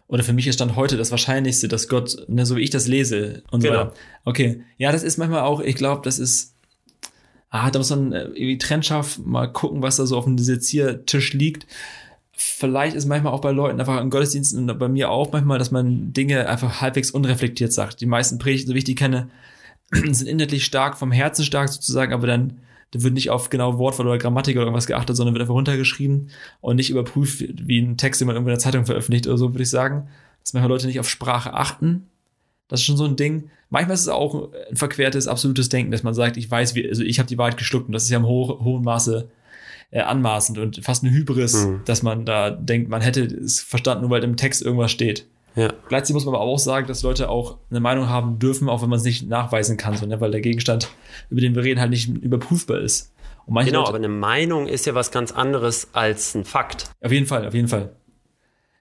Oder 0.08 0.22
für 0.22 0.32
mich 0.32 0.46
ist 0.46 0.56
Stand 0.56 0.76
heute 0.76 0.96
das 0.96 1.10
Wahrscheinlichste, 1.10 1.68
dass 1.68 1.88
Gott, 1.88 2.16
ne, 2.28 2.46
so 2.46 2.56
wie 2.56 2.62
ich 2.62 2.70
das 2.70 2.86
lese 2.86 3.42
und 3.50 3.62
genau. 3.62 3.74
so 3.74 3.80
weiter. 3.80 3.94
Okay, 4.24 4.62
ja, 4.78 4.92
das 4.92 5.02
ist 5.02 5.18
manchmal 5.18 5.42
auch, 5.42 5.60
ich 5.60 5.74
glaube, 5.74 6.02
das 6.02 6.18
ist 6.18 6.56
ah, 7.50 7.70
da 7.70 7.78
muss 7.78 7.90
man 7.90 8.12
äh, 8.12 8.24
irgendwie 8.24 8.58
trennscharf 8.58 9.18
mal 9.18 9.46
gucken, 9.52 9.82
was 9.82 9.96
da 9.96 10.06
so 10.06 10.16
auf 10.16 10.24
dem 10.24 10.38
Seziertisch 10.38 11.32
liegt. 11.32 11.66
Vielleicht 12.32 12.96
ist 12.96 13.06
manchmal 13.06 13.32
auch 13.32 13.40
bei 13.40 13.50
Leuten 13.50 13.80
einfach 13.80 14.00
im 14.00 14.10
Gottesdiensten 14.10 14.68
und 14.68 14.78
bei 14.78 14.88
mir 14.88 15.10
auch 15.10 15.32
manchmal, 15.32 15.58
dass 15.58 15.70
man 15.70 16.12
Dinge 16.12 16.48
einfach 16.48 16.80
halbwegs 16.80 17.10
unreflektiert 17.10 17.72
sagt. 17.72 18.00
Die 18.00 18.06
meisten 18.06 18.38
Predigten, 18.38 18.68
so 18.68 18.74
wie 18.74 18.78
ich 18.78 18.84
die 18.84 18.94
kenne, 18.94 19.30
sind 19.90 20.26
inhaltlich 20.26 20.64
stark, 20.64 20.98
vom 20.98 21.12
Herzen 21.12 21.44
stark 21.44 21.68
sozusagen, 21.70 22.12
aber 22.12 22.26
dann 22.26 22.60
da 22.92 23.02
wird 23.02 23.14
nicht 23.14 23.30
auf 23.30 23.50
genau 23.50 23.78
Wortwahl 23.78 24.06
oder 24.06 24.18
Grammatik 24.18 24.56
oder 24.56 24.64
irgendwas 24.64 24.86
geachtet, 24.86 25.16
sondern 25.16 25.34
wird 25.34 25.42
einfach 25.42 25.54
runtergeschrieben 25.54 26.30
und 26.60 26.76
nicht 26.76 26.90
überprüft, 26.90 27.44
wie 27.66 27.80
ein 27.80 27.96
Text, 27.96 28.20
den 28.20 28.26
man 28.26 28.36
irgendwo 28.36 28.50
in 28.50 28.54
der 28.54 28.62
Zeitung 28.62 28.86
veröffentlicht 28.86 29.26
oder 29.26 29.38
so, 29.38 29.52
würde 29.52 29.62
ich 29.62 29.70
sagen. 29.70 30.08
Dass 30.42 30.52
manchmal 30.52 30.70
Leute 30.70 30.86
nicht 30.86 31.00
auf 31.00 31.08
Sprache 31.08 31.52
achten. 31.52 32.06
Das 32.68 32.80
ist 32.80 32.86
schon 32.86 32.96
so 32.96 33.04
ein 33.04 33.16
Ding 33.16 33.50
manchmal 33.70 33.94
ist 33.94 34.02
es 34.02 34.08
auch 34.08 34.52
ein 34.70 34.76
verquertes, 34.76 35.28
absolutes 35.28 35.68
Denken, 35.68 35.90
dass 35.90 36.02
man 36.02 36.14
sagt, 36.14 36.36
ich 36.36 36.50
weiß, 36.50 36.74
wie, 36.74 36.88
also 36.88 37.02
ich 37.02 37.18
habe 37.18 37.28
die 37.28 37.38
Wahrheit 37.38 37.56
geschluckt 37.56 37.86
und 37.86 37.92
das 37.92 38.04
ist 38.04 38.10
ja 38.10 38.18
im 38.18 38.26
ho 38.26 38.60
hohen 38.62 38.84
Maße 38.84 39.28
äh, 39.90 40.00
anmaßend 40.00 40.58
und 40.58 40.84
fast 40.84 41.04
eine 41.04 41.12
Hybris, 41.12 41.66
mhm. 41.66 41.80
dass 41.84 42.02
man 42.02 42.24
da 42.24 42.50
denkt, 42.50 42.88
man 42.88 43.02
hätte 43.02 43.22
es 43.24 43.60
verstanden, 43.60 44.02
nur 44.02 44.10
weil 44.10 44.24
im 44.24 44.36
Text 44.36 44.62
irgendwas 44.62 44.90
steht. 44.90 45.26
Ja. 45.56 45.72
Gleichzeitig 45.88 46.14
muss 46.14 46.26
man 46.26 46.34
aber 46.34 46.44
auch 46.44 46.58
sagen, 46.58 46.86
dass 46.86 47.02
Leute 47.02 47.30
auch 47.30 47.56
eine 47.70 47.80
Meinung 47.80 48.08
haben 48.08 48.38
dürfen, 48.38 48.68
auch 48.68 48.82
wenn 48.82 48.90
man 48.90 48.98
es 48.98 49.04
nicht 49.04 49.26
nachweisen 49.26 49.78
kann, 49.78 49.96
so, 49.96 50.06
ne? 50.06 50.20
weil 50.20 50.30
der 50.30 50.42
Gegenstand, 50.42 50.90
über 51.30 51.40
den 51.40 51.54
wir 51.54 51.64
reden, 51.64 51.80
halt 51.80 51.90
nicht 51.90 52.08
überprüfbar 52.08 52.78
ist. 52.80 53.14
genau, 53.46 53.80
Leute, 53.80 53.88
aber 53.88 53.96
eine 53.96 54.08
Meinung 54.08 54.68
ist 54.68 54.84
ja 54.84 54.94
was 54.94 55.10
ganz 55.10 55.32
anderes 55.32 55.88
als 55.92 56.34
ein 56.34 56.44
Fakt. 56.44 56.90
Auf 57.00 57.10
jeden 57.10 57.26
Fall, 57.26 57.46
auf 57.46 57.54
jeden 57.54 57.68
Fall. 57.68 57.96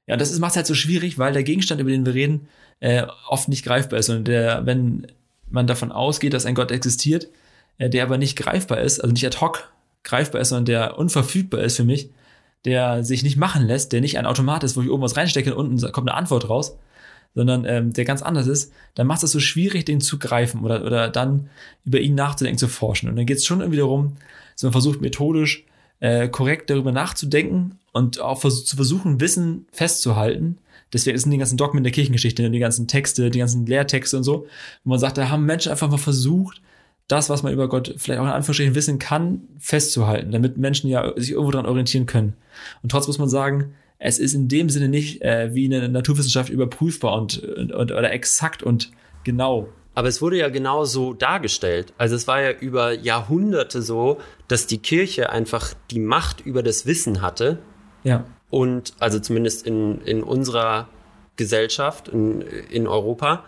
Ja, 0.05 0.17
das 0.17 0.37
macht 0.37 0.51
es 0.51 0.57
halt 0.57 0.67
so 0.67 0.75
schwierig, 0.75 1.17
weil 1.17 1.31
der 1.31 1.43
Gegenstand, 1.43 1.79
über 1.79 1.91
den 1.91 2.05
wir 2.05 2.13
reden, 2.13 2.49
äh, 2.81 3.07
oft 3.29 3.47
nicht 3.47 3.63
greifbar 3.63 3.99
ist. 3.99 4.09
Und 4.09 4.27
der, 4.27 4.65
wenn 4.65 5.07
man 5.49 5.67
davon 5.67 5.93
ausgeht, 5.93 6.33
dass 6.33 6.45
ein 6.45 6.55
Gott 6.55 6.71
existiert, 6.71 7.29
äh, 7.77 7.89
der 7.89 8.03
aber 8.03 8.17
nicht 8.17 8.37
greifbar 8.37 8.81
ist, 8.81 8.99
also 8.99 9.13
nicht 9.13 9.25
ad 9.25 9.37
hoc 9.39 9.71
greifbar 10.03 10.41
ist, 10.41 10.49
sondern 10.49 10.65
der 10.65 10.99
unverfügbar 10.99 11.61
ist 11.61 11.77
für 11.77 11.85
mich, 11.85 12.09
der 12.65 13.03
sich 13.03 13.23
nicht 13.23 13.37
machen 13.37 13.65
lässt, 13.65 13.93
der 13.93 14.01
nicht 14.01 14.17
ein 14.17 14.25
Automat 14.25 14.63
ist, 14.63 14.75
wo 14.75 14.81
ich 14.81 14.89
oben 14.89 15.03
was 15.03 15.15
reinstecke 15.15 15.55
und 15.55 15.71
unten 15.71 15.91
kommt 15.91 16.09
eine 16.09 16.17
Antwort 16.17 16.49
raus, 16.49 16.77
sondern 17.35 17.65
ähm, 17.65 17.93
der 17.93 18.05
ganz 18.05 18.21
anders 18.21 18.47
ist, 18.47 18.73
dann 18.95 19.07
macht 19.07 19.23
es 19.23 19.31
so 19.31 19.39
schwierig, 19.39 19.85
den 19.85 20.01
zu 20.01 20.19
greifen 20.19 20.63
oder, 20.63 20.83
oder 20.83 21.09
dann 21.09 21.49
über 21.85 21.99
ihn 21.99 22.15
nachzudenken, 22.15 22.57
zu 22.57 22.67
forschen. 22.67 23.09
Und 23.09 23.17
dann 23.17 23.25
geht 23.25 23.37
es 23.37 23.45
schon 23.45 23.59
irgendwie 23.59 23.79
darum, 23.79 24.17
dass 24.53 24.63
man 24.63 24.71
versucht 24.71 25.01
methodisch 25.01 25.63
äh, 25.99 26.27
korrekt 26.27 26.69
darüber 26.69 26.91
nachzudenken 26.91 27.79
und 27.91 28.19
auch 28.19 28.41
vers 28.41 28.65
zu 28.65 28.75
versuchen, 28.75 29.19
Wissen 29.19 29.65
festzuhalten, 29.71 30.57
Deswegen 30.93 31.17
sind 31.17 31.31
die 31.31 31.37
ganzen 31.37 31.57
Dogmen 31.57 31.83
der 31.83 31.91
Kirchengeschichte, 31.91 32.49
die 32.49 32.59
ganzen 32.59 32.87
Texte, 32.87 33.29
die 33.29 33.39
ganzen 33.39 33.65
Lehrtexte 33.65 34.15
und 34.15 34.23
so, 34.23 34.47
wo 34.83 34.91
man 34.91 34.99
sagt, 34.99 35.17
da 35.17 35.29
haben 35.29 35.45
Menschen 35.45 35.71
einfach 35.71 35.89
mal 35.89 35.97
versucht, 35.97 36.61
das, 37.07 37.29
was 37.29 37.43
man 37.43 37.53
über 37.53 37.69
Gott 37.69 37.93
vielleicht 37.97 38.19
auch 38.19 38.25
in 38.25 38.31
Anführungsstrichen 38.31 38.75
wissen 38.75 38.99
kann, 38.99 39.41
festzuhalten, 39.59 40.31
damit 40.31 40.57
Menschen 40.57 40.89
ja 40.89 41.13
sich 41.15 41.31
irgendwo 41.31 41.51
daran 41.51 41.67
orientieren 41.67 42.05
können. 42.05 42.33
Und 42.81 42.91
trotzdem 42.91 43.09
muss 43.09 43.19
man 43.19 43.29
sagen, 43.29 43.75
es 43.99 44.19
ist 44.19 44.33
in 44.33 44.47
dem 44.47 44.69
Sinne 44.69 44.89
nicht 44.89 45.21
äh, 45.21 45.53
wie 45.53 45.65
eine 45.65 45.87
Naturwissenschaft 45.87 46.49
überprüfbar 46.49 47.13
und, 47.15 47.37
und, 47.43 47.91
oder 47.91 48.11
exakt 48.11 48.63
und 48.63 48.91
genau. 49.23 49.69
Aber 49.93 50.07
es 50.07 50.21
wurde 50.21 50.37
ja 50.37 50.49
genau 50.49 50.83
so 50.83 51.13
dargestellt. 51.13 51.93
Also 51.97 52.15
es 52.15 52.27
war 52.27 52.41
ja 52.41 52.51
über 52.51 52.91
Jahrhunderte 52.91 53.81
so, 53.81 54.19
dass 54.47 54.67
die 54.67 54.79
Kirche 54.79 55.29
einfach 55.29 55.73
die 55.91 55.99
Macht 55.99 56.41
über 56.41 56.63
das 56.63 56.85
Wissen 56.85 57.21
hatte. 57.21 57.59
Ja 58.03 58.25
und 58.55 58.93
also 58.99 59.19
zumindest 59.19 59.67
in, 59.67 59.99
in 60.01 60.23
unserer 60.23 60.87
Gesellschaft, 61.35 62.07
in, 62.07 62.39
in 62.41 62.87
Europa, 62.87 63.43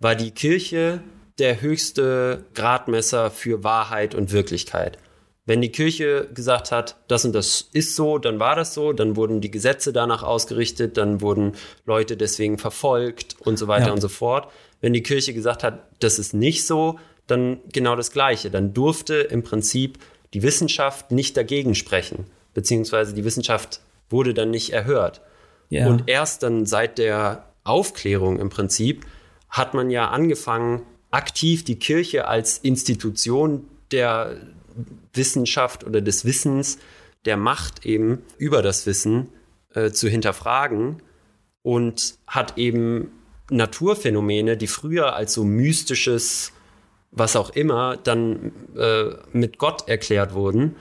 war 0.00 0.16
die 0.16 0.32
Kirche 0.32 1.00
der 1.38 1.60
höchste 1.60 2.44
Gradmesser 2.54 3.30
für 3.30 3.64
Wahrheit 3.64 4.14
und 4.14 4.32
Wirklichkeit. 4.32 4.98
Wenn 5.46 5.62
die 5.62 5.72
Kirche 5.72 6.28
gesagt 6.34 6.72
hat, 6.72 6.96
das 7.08 7.24
und 7.24 7.34
das 7.34 7.68
ist 7.72 7.96
so, 7.96 8.18
dann 8.18 8.38
war 8.38 8.54
das 8.54 8.74
so, 8.74 8.92
dann 8.92 9.16
wurden 9.16 9.40
die 9.40 9.50
Gesetze 9.50 9.94
danach 9.94 10.22
ausgerichtet, 10.22 10.98
dann 10.98 11.22
wurden 11.22 11.52
Leute 11.86 12.18
deswegen 12.18 12.58
verfolgt 12.58 13.36
und 13.40 13.58
so 13.58 13.66
weiter 13.66 13.86
ja. 13.86 13.92
und 13.92 14.00
so 14.02 14.08
fort. 14.08 14.52
Wenn 14.82 14.92
die 14.92 15.02
Kirche 15.02 15.32
gesagt 15.32 15.64
hat, 15.64 15.86
das 16.00 16.18
ist 16.18 16.34
nicht 16.34 16.66
so, 16.66 16.98
dann 17.26 17.60
genau 17.72 17.96
das 17.96 18.10
Gleiche. 18.10 18.50
Dann 18.50 18.74
durfte 18.74 19.14
im 19.14 19.42
Prinzip 19.42 19.98
die 20.34 20.42
Wissenschaft 20.42 21.12
nicht 21.12 21.36
dagegen 21.36 21.74
sprechen, 21.74 22.26
beziehungsweise 22.52 23.14
die 23.14 23.24
Wissenschaft 23.24 23.80
wurde 24.10 24.34
dann 24.34 24.50
nicht 24.50 24.74
erhört. 24.74 25.22
Ja. 25.70 25.86
Und 25.86 26.08
erst 26.08 26.42
dann 26.42 26.66
seit 26.66 26.98
der 26.98 27.44
Aufklärung 27.64 28.38
im 28.38 28.50
Prinzip 28.50 29.06
hat 29.48 29.74
man 29.74 29.90
ja 29.90 30.10
angefangen, 30.10 30.82
aktiv 31.10 31.64
die 31.64 31.78
Kirche 31.78 32.28
als 32.28 32.58
Institution 32.58 33.64
der 33.90 34.36
Wissenschaft 35.12 35.84
oder 35.84 36.00
des 36.00 36.24
Wissens, 36.24 36.78
der 37.24 37.36
Macht 37.36 37.84
eben 37.84 38.22
über 38.36 38.62
das 38.62 38.86
Wissen 38.86 39.28
äh, 39.74 39.90
zu 39.90 40.08
hinterfragen 40.08 41.02
und 41.62 42.18
hat 42.26 42.58
eben 42.58 43.12
Naturphänomene, 43.50 44.56
die 44.56 44.66
früher 44.66 45.16
als 45.16 45.34
so 45.34 45.44
mystisches, 45.44 46.52
was 47.10 47.36
auch 47.36 47.50
immer, 47.50 47.96
dann 47.96 48.52
äh, 48.76 49.14
mit 49.32 49.58
Gott 49.58 49.88
erklärt 49.88 50.34
wurden, 50.34 50.76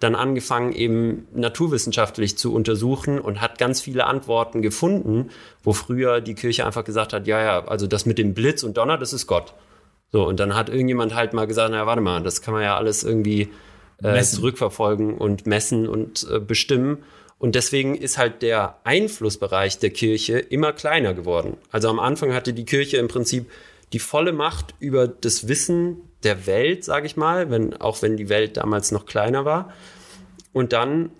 dann 0.00 0.14
angefangen, 0.14 0.72
eben 0.72 1.26
naturwissenschaftlich 1.32 2.36
zu 2.38 2.54
untersuchen 2.54 3.20
und 3.20 3.40
hat 3.40 3.58
ganz 3.58 3.80
viele 3.80 4.06
Antworten 4.06 4.62
gefunden, 4.62 5.30
wo 5.62 5.72
früher 5.72 6.20
die 6.20 6.34
Kirche 6.34 6.66
einfach 6.66 6.84
gesagt 6.84 7.12
hat, 7.12 7.26
ja, 7.26 7.40
ja, 7.40 7.64
also 7.66 7.86
das 7.86 8.06
mit 8.06 8.18
dem 8.18 8.34
Blitz 8.34 8.62
und 8.62 8.76
Donner, 8.76 8.98
das 8.98 9.12
ist 9.12 9.26
Gott. 9.26 9.54
So, 10.12 10.26
und 10.26 10.40
dann 10.40 10.54
hat 10.54 10.68
irgendjemand 10.68 11.14
halt 11.14 11.32
mal 11.32 11.46
gesagt, 11.46 11.70
naja, 11.70 11.86
warte 11.86 12.00
mal, 12.00 12.22
das 12.22 12.40
kann 12.40 12.54
man 12.54 12.62
ja 12.62 12.76
alles 12.76 13.04
irgendwie 13.04 13.50
äh, 14.02 14.22
zurückverfolgen 14.22 15.16
und 15.16 15.46
messen 15.46 15.88
und 15.88 16.26
äh, 16.30 16.40
bestimmen. 16.40 17.04
Und 17.38 17.54
deswegen 17.54 17.94
ist 17.94 18.18
halt 18.18 18.42
der 18.42 18.78
Einflussbereich 18.84 19.78
der 19.78 19.90
Kirche 19.90 20.38
immer 20.38 20.72
kleiner 20.72 21.14
geworden. 21.14 21.56
Also 21.70 21.88
am 21.88 22.00
Anfang 22.00 22.32
hatte 22.34 22.52
die 22.52 22.64
Kirche 22.64 22.96
im 22.96 23.08
Prinzip 23.08 23.50
die 23.92 24.00
volle 24.00 24.32
Macht 24.32 24.74
über 24.80 25.06
das 25.06 25.46
Wissen 25.48 25.98
der 26.24 26.46
Welt, 26.46 26.84
sage 26.84 27.06
ich 27.06 27.16
mal, 27.16 27.50
wenn, 27.50 27.76
auch 27.80 28.02
wenn 28.02 28.16
die 28.16 28.28
Welt 28.28 28.56
damals 28.56 28.90
noch 28.90 29.06
kleiner 29.06 29.44
war. 29.44 29.72
Und 30.52 30.72
dann 30.72 31.10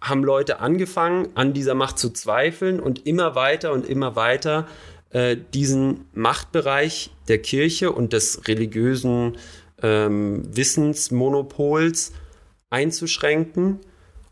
haben 0.00 0.24
Leute 0.24 0.60
angefangen, 0.60 1.28
an 1.34 1.52
dieser 1.52 1.74
Macht 1.74 1.98
zu 1.98 2.10
zweifeln 2.10 2.80
und 2.80 3.06
immer 3.06 3.34
weiter 3.34 3.72
und 3.72 3.86
immer 3.86 4.16
weiter 4.16 4.66
äh, 5.10 5.36
diesen 5.54 6.06
Machtbereich 6.12 7.10
der 7.28 7.38
Kirche 7.38 7.92
und 7.92 8.12
des 8.12 8.46
religiösen 8.48 9.38
ähm, 9.82 10.42
Wissensmonopols 10.54 12.12
einzuschränken. 12.70 13.80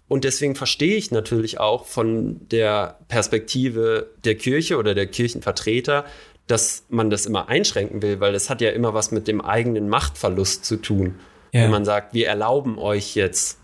Und 0.06 0.24
deswegen 0.24 0.54
verstehe 0.54 0.96
ich 0.96 1.10
natürlich 1.10 1.60
auch 1.60 1.84
von 1.84 2.48
der 2.48 2.98
Perspektive 3.08 4.10
der 4.24 4.36
Kirche 4.36 4.78
oder 4.78 4.94
der 4.94 5.06
Kirchenvertreter, 5.06 6.04
dass 6.46 6.84
man 6.88 7.10
das 7.10 7.26
immer 7.26 7.48
einschränken 7.48 8.00
will, 8.00 8.20
weil 8.20 8.32
das 8.32 8.48
hat 8.48 8.60
ja 8.60 8.70
immer 8.70 8.94
was 8.94 9.10
mit 9.10 9.28
dem 9.28 9.40
eigenen 9.40 9.88
Machtverlust 9.88 10.64
zu 10.64 10.76
tun. 10.76 11.16
Ja. 11.52 11.64
Wenn 11.64 11.70
man 11.70 11.84
sagt, 11.84 12.14
wir 12.14 12.28
erlauben 12.28 12.78
euch 12.78 13.14
jetzt 13.14 13.58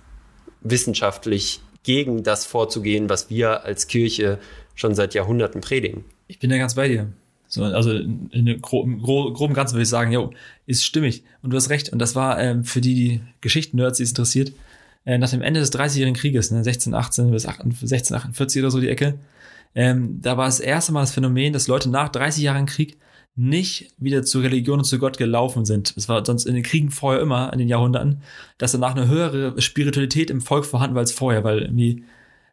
wissenschaftlich 0.61 1.61
gegen 1.83 2.22
das 2.22 2.44
vorzugehen, 2.44 3.09
was 3.09 3.31
wir 3.31 3.64
als 3.64 3.87
Kirche 3.87 4.38
schon 4.74 4.94
seit 4.94 5.14
Jahrhunderten 5.14 5.61
predigen. 5.61 6.05
Ich 6.27 6.39
bin 6.39 6.51
da 6.51 6.59
ganz 6.59 6.75
bei 6.75 6.89
dir. 6.89 7.13
So, 7.47 7.65
also 7.65 7.93
in, 7.93 8.31
in 8.31 8.61
groben, 8.61 9.01
groben 9.01 9.55
Ganzen 9.55 9.75
würde 9.75 9.83
ich 9.83 9.89
sagen, 9.89 10.13
jo, 10.13 10.33
ist 10.67 10.85
stimmig. 10.85 11.23
Und 11.43 11.51
du 11.51 11.57
hast 11.57 11.71
recht. 11.71 11.91
Und 11.91 11.99
das 11.99 12.15
war 12.15 12.41
ähm, 12.41 12.65
für 12.65 12.81
die, 12.81 12.95
die 12.95 13.21
Geschichten-Nerds, 13.41 13.99
die 13.99 14.05
es 14.05 14.11
interessiert, 14.11 14.53
äh, 15.05 15.19
nach 15.19 15.31
dem 15.31 15.43
Ende 15.43 15.61
des 15.61 15.73
30-jährigen 15.73 16.17
Krieges, 16.17 16.51
ne, 16.51 16.59
1618 16.59 17.31
bis 17.31 17.45
1648 17.47 18.63
oder 18.63 18.71
so 18.71 18.81
die 18.81 18.89
Ecke, 18.89 19.19
ähm, 19.75 20.21
da 20.23 20.37
war 20.37 20.47
das 20.47 20.61
erste 20.61 20.93
Mal 20.93 21.01
das 21.01 21.13
Phänomen, 21.13 21.53
dass 21.53 21.69
Leute 21.69 21.91
nach 21.91 22.09
30 22.09 22.43
Jahren 22.43 22.67
Krieg 22.67 22.97
nicht 23.37 23.93
wieder 23.99 24.23
zur 24.23 24.45
Religion 24.45 24.79
und 24.79 24.85
zu 24.85 24.99
Gott 24.99 25.19
gelaufen 25.19 25.65
sind. 25.65 25.95
Es 25.97 26.09
war 26.09 26.25
sonst 26.25 26.47
in 26.47 26.55
den 26.55 26.63
Kriegen 26.63 26.91
vorher 26.91 27.21
immer, 27.21 27.53
in 27.53 27.59
den 27.59 27.69
Jahrhunderten, 27.69 28.23
dass 28.59 28.73
danach 28.73 28.95
eine 28.95 29.09
höhere 29.09 29.61
Spiritualität 29.61 30.31
im 30.31 30.41
Volk 30.41 30.65
vorhanden 30.65 30.95
war 30.95 31.01
als 31.01 31.13
vorher, 31.13 31.43
weil 31.43 31.63
irgendwie 31.63 32.05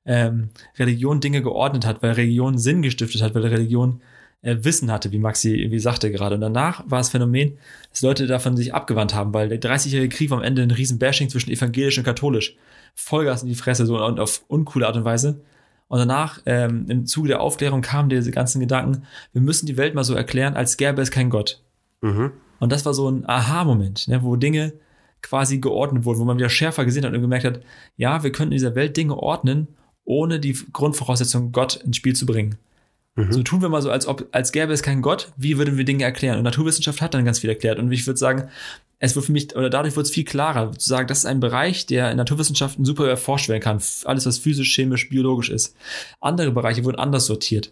ähm, 0.05 0.49
Religion 0.77 1.19
Dinge 1.19 1.41
geordnet 1.41 1.85
hat, 1.85 2.01
weil 2.01 2.11
Religion 2.11 2.57
Sinn 2.57 2.81
gestiftet 2.81 3.21
hat, 3.21 3.35
weil 3.35 3.45
Religion 3.45 4.01
äh, 4.41 4.57
Wissen 4.61 4.91
hatte, 4.91 5.11
wie 5.11 5.19
Maxi 5.19 5.55
irgendwie 5.55 5.79
sagte 5.79 6.11
gerade. 6.11 6.35
Und 6.35 6.41
danach 6.41 6.83
war 6.87 6.99
das 6.99 7.09
Phänomen, 7.09 7.57
dass 7.91 8.01
Leute 8.01 8.27
davon 8.27 8.57
sich 8.57 8.73
abgewandt 8.73 9.13
haben, 9.13 9.33
weil 9.33 9.49
der 9.49 9.61
30-jährige 9.61 10.15
Krieg 10.15 10.29
war 10.31 10.39
am 10.39 10.43
Ende 10.43 10.63
ein 10.63 10.71
riesen 10.71 10.99
Bashing 10.99 11.29
zwischen 11.29 11.51
evangelisch 11.51 11.97
und 11.97 12.03
katholisch. 12.03 12.55
Vollgas 12.95 13.43
in 13.43 13.49
die 13.49 13.55
Fresse 13.55 13.85
so 13.85 14.03
und 14.03 14.19
auf 14.19 14.43
uncoole 14.47 14.87
Art 14.87 14.97
und 14.97 15.05
Weise. 15.05 15.41
Und 15.87 15.99
danach, 15.99 16.41
ähm, 16.45 16.85
im 16.87 17.05
Zuge 17.05 17.29
der 17.29 17.41
Aufklärung, 17.41 17.81
kamen 17.81 18.09
diese 18.09 18.31
ganzen 18.31 18.59
Gedanken, 18.59 19.03
wir 19.33 19.41
müssen 19.41 19.65
die 19.65 19.77
Welt 19.77 19.93
mal 19.93 20.03
so 20.03 20.13
erklären, 20.13 20.55
als 20.55 20.77
gäbe 20.77 21.01
es 21.01 21.11
keinen 21.11 21.29
Gott. 21.29 21.61
Mhm. 22.01 22.31
Und 22.59 22.71
das 22.71 22.85
war 22.85 22.93
so 22.93 23.09
ein 23.09 23.27
Aha-Moment, 23.27 24.07
ne, 24.07 24.23
wo 24.23 24.35
Dinge 24.35 24.73
quasi 25.21 25.59
geordnet 25.59 26.05
wurden, 26.05 26.19
wo 26.19 26.25
man 26.25 26.37
wieder 26.37 26.49
schärfer 26.49 26.85
gesehen 26.85 27.03
hat 27.05 27.13
und 27.13 27.21
gemerkt 27.21 27.45
hat, 27.45 27.59
ja, 27.97 28.23
wir 28.23 28.31
können 28.31 28.51
in 28.51 28.57
dieser 28.57 28.75
Welt 28.75 28.95
Dinge 28.97 29.17
ordnen, 29.17 29.67
ohne 30.03 30.39
die 30.39 30.57
Grundvoraussetzung 30.73 31.51
Gott 31.51 31.75
ins 31.75 31.97
Spiel 31.97 32.15
zu 32.15 32.25
bringen. 32.25 32.57
Mhm. 33.15 33.31
So 33.31 33.43
tun 33.43 33.61
wir 33.61 33.69
mal 33.69 33.81
so, 33.81 33.91
als 33.91 34.07
ob, 34.07 34.27
als 34.31 34.51
gäbe 34.51 34.73
es 34.73 34.83
keinen 34.83 35.01
Gott, 35.01 35.31
wie 35.37 35.57
würden 35.57 35.77
wir 35.77 35.83
Dinge 35.83 36.03
erklären? 36.03 36.37
Und 36.37 36.43
Naturwissenschaft 36.43 37.01
hat 37.01 37.13
dann 37.13 37.25
ganz 37.25 37.39
viel 37.39 37.49
erklärt. 37.49 37.79
Und 37.79 37.91
ich 37.91 38.07
würde 38.07 38.17
sagen, 38.17 38.49
es 38.99 39.15
wird 39.15 39.25
für 39.25 39.31
mich, 39.31 39.55
oder 39.55 39.69
dadurch 39.69 39.95
wird 39.95 40.05
es 40.05 40.11
viel 40.11 40.23
klarer, 40.23 40.71
zu 40.73 40.87
sagen, 40.87 41.07
das 41.07 41.19
ist 41.19 41.25
ein 41.25 41.39
Bereich, 41.39 41.87
der 41.87 42.11
in 42.11 42.17
Naturwissenschaften 42.17 42.85
super 42.85 43.07
erforscht 43.07 43.49
werden 43.49 43.61
kann. 43.61 43.81
Alles, 44.05 44.25
was 44.25 44.37
physisch, 44.37 44.73
chemisch, 44.73 45.09
biologisch 45.09 45.49
ist. 45.49 45.75
Andere 46.19 46.51
Bereiche 46.51 46.85
wurden 46.85 46.97
anders 46.97 47.25
sortiert. 47.25 47.71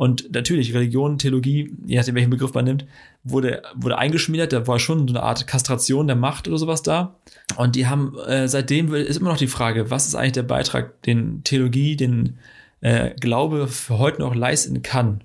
Und 0.00 0.32
natürlich, 0.32 0.72
Religion, 0.72 1.18
Theologie, 1.18 1.76
je 1.84 1.98
nachdem, 1.98 2.14
welchen 2.14 2.30
Begriff 2.30 2.54
man 2.54 2.64
nimmt, 2.64 2.86
wurde, 3.22 3.60
wurde 3.74 3.98
eingeschmiert. 3.98 4.50
Da 4.50 4.66
war 4.66 4.78
schon 4.78 5.06
so 5.06 5.12
eine 5.12 5.22
Art 5.22 5.46
Kastration 5.46 6.06
der 6.06 6.16
Macht 6.16 6.48
oder 6.48 6.56
sowas 6.56 6.80
da. 6.80 7.16
Und 7.58 7.76
die 7.76 7.86
haben, 7.86 8.16
äh, 8.20 8.48
seitdem 8.48 8.94
ist 8.94 9.18
immer 9.18 9.28
noch 9.28 9.36
die 9.36 9.46
Frage, 9.46 9.90
was 9.90 10.06
ist 10.06 10.14
eigentlich 10.14 10.32
der 10.32 10.44
Beitrag, 10.44 11.02
den 11.02 11.44
Theologie, 11.44 11.96
den 11.96 12.38
äh, 12.80 13.10
Glaube 13.20 13.68
für 13.68 13.98
heute 13.98 14.22
noch 14.22 14.34
leisten 14.34 14.80
kann. 14.80 15.22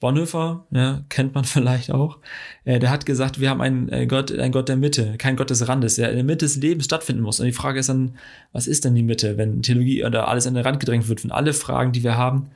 Bonhoeffer, 0.00 0.66
ja, 0.70 1.02
kennt 1.08 1.34
man 1.34 1.44
vielleicht 1.44 1.90
auch, 1.90 2.18
äh, 2.66 2.78
der 2.78 2.90
hat 2.90 3.06
gesagt, 3.06 3.40
wir 3.40 3.48
haben 3.48 3.62
einen 3.62 3.88
äh, 3.88 4.06
Gott, 4.06 4.30
einen 4.30 4.52
Gott 4.52 4.68
der 4.68 4.76
Mitte, 4.76 5.14
kein 5.16 5.36
Gott 5.36 5.48
des 5.48 5.66
Randes, 5.66 5.94
der 5.94 6.10
in 6.10 6.16
der 6.16 6.24
Mitte 6.24 6.44
des 6.44 6.56
Lebens 6.56 6.84
stattfinden 6.84 7.22
muss. 7.22 7.40
Und 7.40 7.46
die 7.46 7.52
Frage 7.52 7.80
ist 7.80 7.88
dann, 7.88 8.18
was 8.52 8.66
ist 8.66 8.84
denn 8.84 8.94
die 8.94 9.02
Mitte, 9.02 9.38
wenn 9.38 9.62
Theologie 9.62 10.04
oder 10.04 10.28
alles 10.28 10.46
an 10.46 10.52
den 10.52 10.62
Rand 10.62 10.78
gedrängt 10.78 11.08
wird, 11.08 11.24
wenn 11.24 11.32
alle 11.32 11.54
Fragen, 11.54 11.92
die 11.92 12.04
wir 12.04 12.18
haben, 12.18 12.50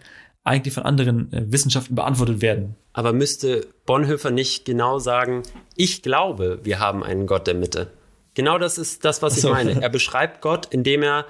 eigentlich 0.48 0.74
von 0.74 0.82
anderen 0.84 1.32
äh, 1.32 1.44
Wissenschaften 1.52 1.94
beantwortet 1.94 2.40
werden. 2.40 2.74
Aber 2.92 3.12
müsste 3.12 3.66
Bonhoeffer 3.86 4.30
nicht 4.30 4.64
genau 4.64 4.98
sagen, 4.98 5.42
ich 5.76 6.02
glaube, 6.02 6.60
wir 6.64 6.78
haben 6.78 7.04
einen 7.04 7.26
Gott 7.26 7.46
der 7.46 7.54
Mitte? 7.54 7.90
Genau 8.34 8.58
das 8.58 8.78
ist 8.78 9.04
das, 9.04 9.22
was 9.22 9.40
so. 9.40 9.48
ich 9.48 9.54
meine. 9.54 9.80
Er 9.82 9.90
beschreibt 9.90 10.40
Gott, 10.40 10.66
indem 10.70 11.02
er 11.02 11.26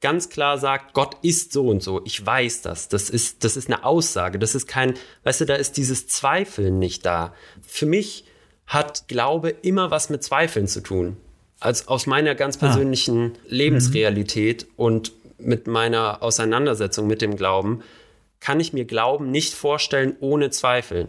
ganz 0.00 0.28
klar 0.28 0.58
sagt, 0.58 0.94
Gott 0.94 1.16
ist 1.22 1.52
so 1.52 1.68
und 1.68 1.82
so. 1.82 2.02
Ich 2.04 2.24
weiß 2.24 2.62
das. 2.62 2.88
Das 2.88 3.10
ist, 3.10 3.44
das 3.44 3.56
ist 3.56 3.68
eine 3.68 3.84
Aussage. 3.84 4.38
Das 4.38 4.54
ist 4.54 4.66
kein, 4.66 4.94
weißt 5.24 5.42
du, 5.42 5.44
da 5.46 5.54
ist 5.54 5.76
dieses 5.76 6.08
Zweifeln 6.08 6.78
nicht 6.78 7.06
da. 7.06 7.34
Für 7.62 7.86
mich 7.86 8.24
hat 8.66 9.08
Glaube 9.08 9.50
immer 9.50 9.90
was 9.90 10.10
mit 10.10 10.22
Zweifeln 10.22 10.66
zu 10.66 10.82
tun. 10.82 11.16
Als 11.60 11.88
aus 11.88 12.06
meiner 12.06 12.34
ganz 12.34 12.56
ah. 12.56 12.60
persönlichen 12.60 13.32
ah. 13.34 13.38
Lebensrealität 13.48 14.64
mhm. 14.64 14.70
und 14.76 15.12
mit 15.38 15.66
meiner 15.66 16.22
Auseinandersetzung 16.22 17.06
mit 17.06 17.22
dem 17.22 17.36
Glauben 17.36 17.82
kann 18.42 18.60
ich 18.60 18.72
mir 18.72 18.84
Glauben 18.84 19.30
nicht 19.30 19.54
vorstellen 19.54 20.16
ohne 20.20 20.50
Zweifeln. 20.50 21.08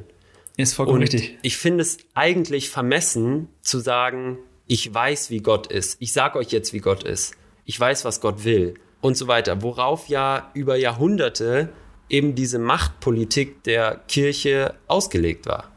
Ist 0.55 0.75
vollkommen 0.75 0.97
und 0.97 1.03
richtig. 1.03 1.37
Ich 1.41 1.57
finde 1.57 1.81
es 1.81 1.97
eigentlich 2.13 2.69
vermessen 2.69 3.49
zu 3.61 3.79
sagen, 3.79 4.37
ich 4.67 4.93
weiß, 4.93 5.29
wie 5.29 5.39
Gott 5.39 5.67
ist. 5.67 5.97
Ich 5.99 6.13
sage 6.13 6.37
euch 6.39 6.51
jetzt, 6.51 6.73
wie 6.73 6.79
Gott 6.79 7.03
ist 7.03 7.35
ich 7.65 7.79
weiß, 7.79 8.05
was 8.05 8.21
Gott 8.21 8.43
will 8.43 8.75
und 9.01 9.17
so 9.17 9.27
weiter, 9.27 9.61
worauf 9.61 10.07
ja 10.07 10.51
über 10.53 10.75
Jahrhunderte 10.75 11.69
eben 12.09 12.35
diese 12.35 12.59
Machtpolitik 12.59 13.63
der 13.63 14.01
Kirche 14.07 14.75
ausgelegt 14.87 15.45
war. 15.45 15.71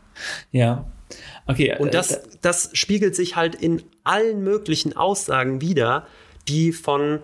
Ja. 0.53 0.91
Okay. 1.47 1.77
Und 1.79 1.95
das, 1.95 2.13
äh, 2.13 2.23
das 2.43 2.71
spiegelt 2.73 3.15
sich 3.15 3.37
halt 3.37 3.55
in 3.55 3.83
allen 4.05 4.43
möglichen 4.43 4.97
Aussagen 4.97 5.61
wieder, 5.61 6.07
die 6.49 6.73
von 6.73 7.21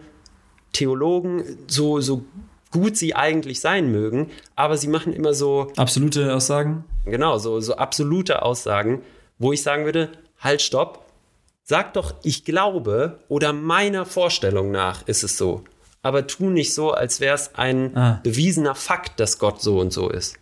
Theologen 0.73 1.59
so, 1.67 2.01
so 2.01 2.25
gut 2.73 2.97
sie 2.97 3.15
eigentlich 3.15 3.61
sein 3.61 3.93
mögen, 3.93 4.31
aber 4.57 4.77
sie 4.77 4.89
machen 4.89 5.13
immer 5.13 5.35
so. 5.35 5.71
Absolute 5.77 6.35
Aussagen? 6.35 6.85
Genau, 7.05 7.39
so, 7.39 7.61
so 7.61 7.77
absolute 7.77 8.43
Aussagen, 8.43 9.03
wo 9.39 9.53
ich 9.53 9.63
sagen 9.63 9.85
würde, 9.85 10.11
halt, 10.41 10.61
stopp, 10.61 11.03
Sag 11.65 11.95
doch, 11.95 12.15
ich 12.25 12.45
glaube 12.45 13.21
oder 13.29 13.53
meiner 13.53 14.05
Vorstellung 14.05 14.71
nach 14.71 15.07
ist 15.07 15.23
es 15.23 15.39
so. 15.39 15.63
Aber 16.03 16.27
tu 16.27 16.51
nicht 16.51 16.75
so, 16.75 16.91
als 16.91 17.21
wäre 17.21 17.37
es 17.37 17.55
ein 17.55 17.97
ah. 17.97 18.21
bewiesener 18.25 18.75
Fakt, 18.75 19.21
dass 19.21 19.39
Gott 19.39 19.63
so 19.63 19.79
und 19.79 19.93
so 19.93 20.11
ist. 20.11 20.37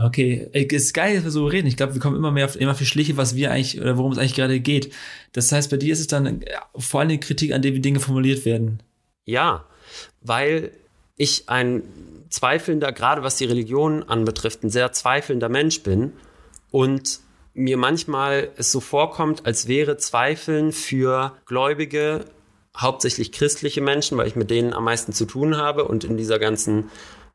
Okay, 0.00 0.48
ist 0.52 0.94
geil, 0.94 1.16
dass 1.16 1.24
wir 1.24 1.30
so 1.32 1.46
reden. 1.46 1.66
Ich 1.66 1.76
glaube, 1.76 1.94
wir 1.94 2.00
kommen 2.00 2.14
immer 2.14 2.30
mehr 2.30 2.44
auf 2.44 2.54
immer 2.54 2.76
viel 2.76 2.86
Schliche, 2.86 3.16
was 3.16 3.34
wir 3.34 3.50
eigentlich 3.50 3.80
oder 3.80 3.96
worum 3.98 4.12
es 4.12 4.18
eigentlich 4.18 4.36
gerade 4.36 4.60
geht. 4.60 4.92
Das 5.32 5.50
heißt, 5.50 5.70
bei 5.70 5.76
dir 5.76 5.92
ist 5.92 5.98
es 5.98 6.06
dann 6.06 6.44
vor 6.76 7.00
allem 7.00 7.18
Kritik, 7.18 7.52
an 7.52 7.62
der 7.62 7.74
wie 7.74 7.80
Dinge 7.80 7.98
formuliert 7.98 8.44
werden. 8.44 8.80
Ja, 9.24 9.64
weil 10.20 10.70
ich 11.18 11.48
ein 11.48 11.82
zweifelnder, 12.30 12.92
gerade 12.92 13.22
was 13.22 13.36
die 13.36 13.44
Religion 13.44 14.02
anbetrifft, 14.02 14.64
ein 14.64 14.70
sehr 14.70 14.92
zweifelnder 14.92 15.48
Mensch 15.48 15.82
bin 15.82 16.14
und 16.70 17.20
mir 17.54 17.76
manchmal 17.76 18.50
es 18.56 18.70
so 18.70 18.80
vorkommt, 18.80 19.44
als 19.44 19.66
wäre 19.68 19.96
Zweifeln 19.96 20.72
für 20.72 21.36
Gläubige, 21.44 22.24
hauptsächlich 22.76 23.32
christliche 23.32 23.80
Menschen, 23.80 24.16
weil 24.16 24.28
ich 24.28 24.36
mit 24.36 24.50
denen 24.50 24.72
am 24.72 24.84
meisten 24.84 25.12
zu 25.12 25.24
tun 25.24 25.56
habe 25.56 25.84
und 25.84 26.04
in 26.04 26.16
dieser 26.16 26.38
ganzen 26.38 26.90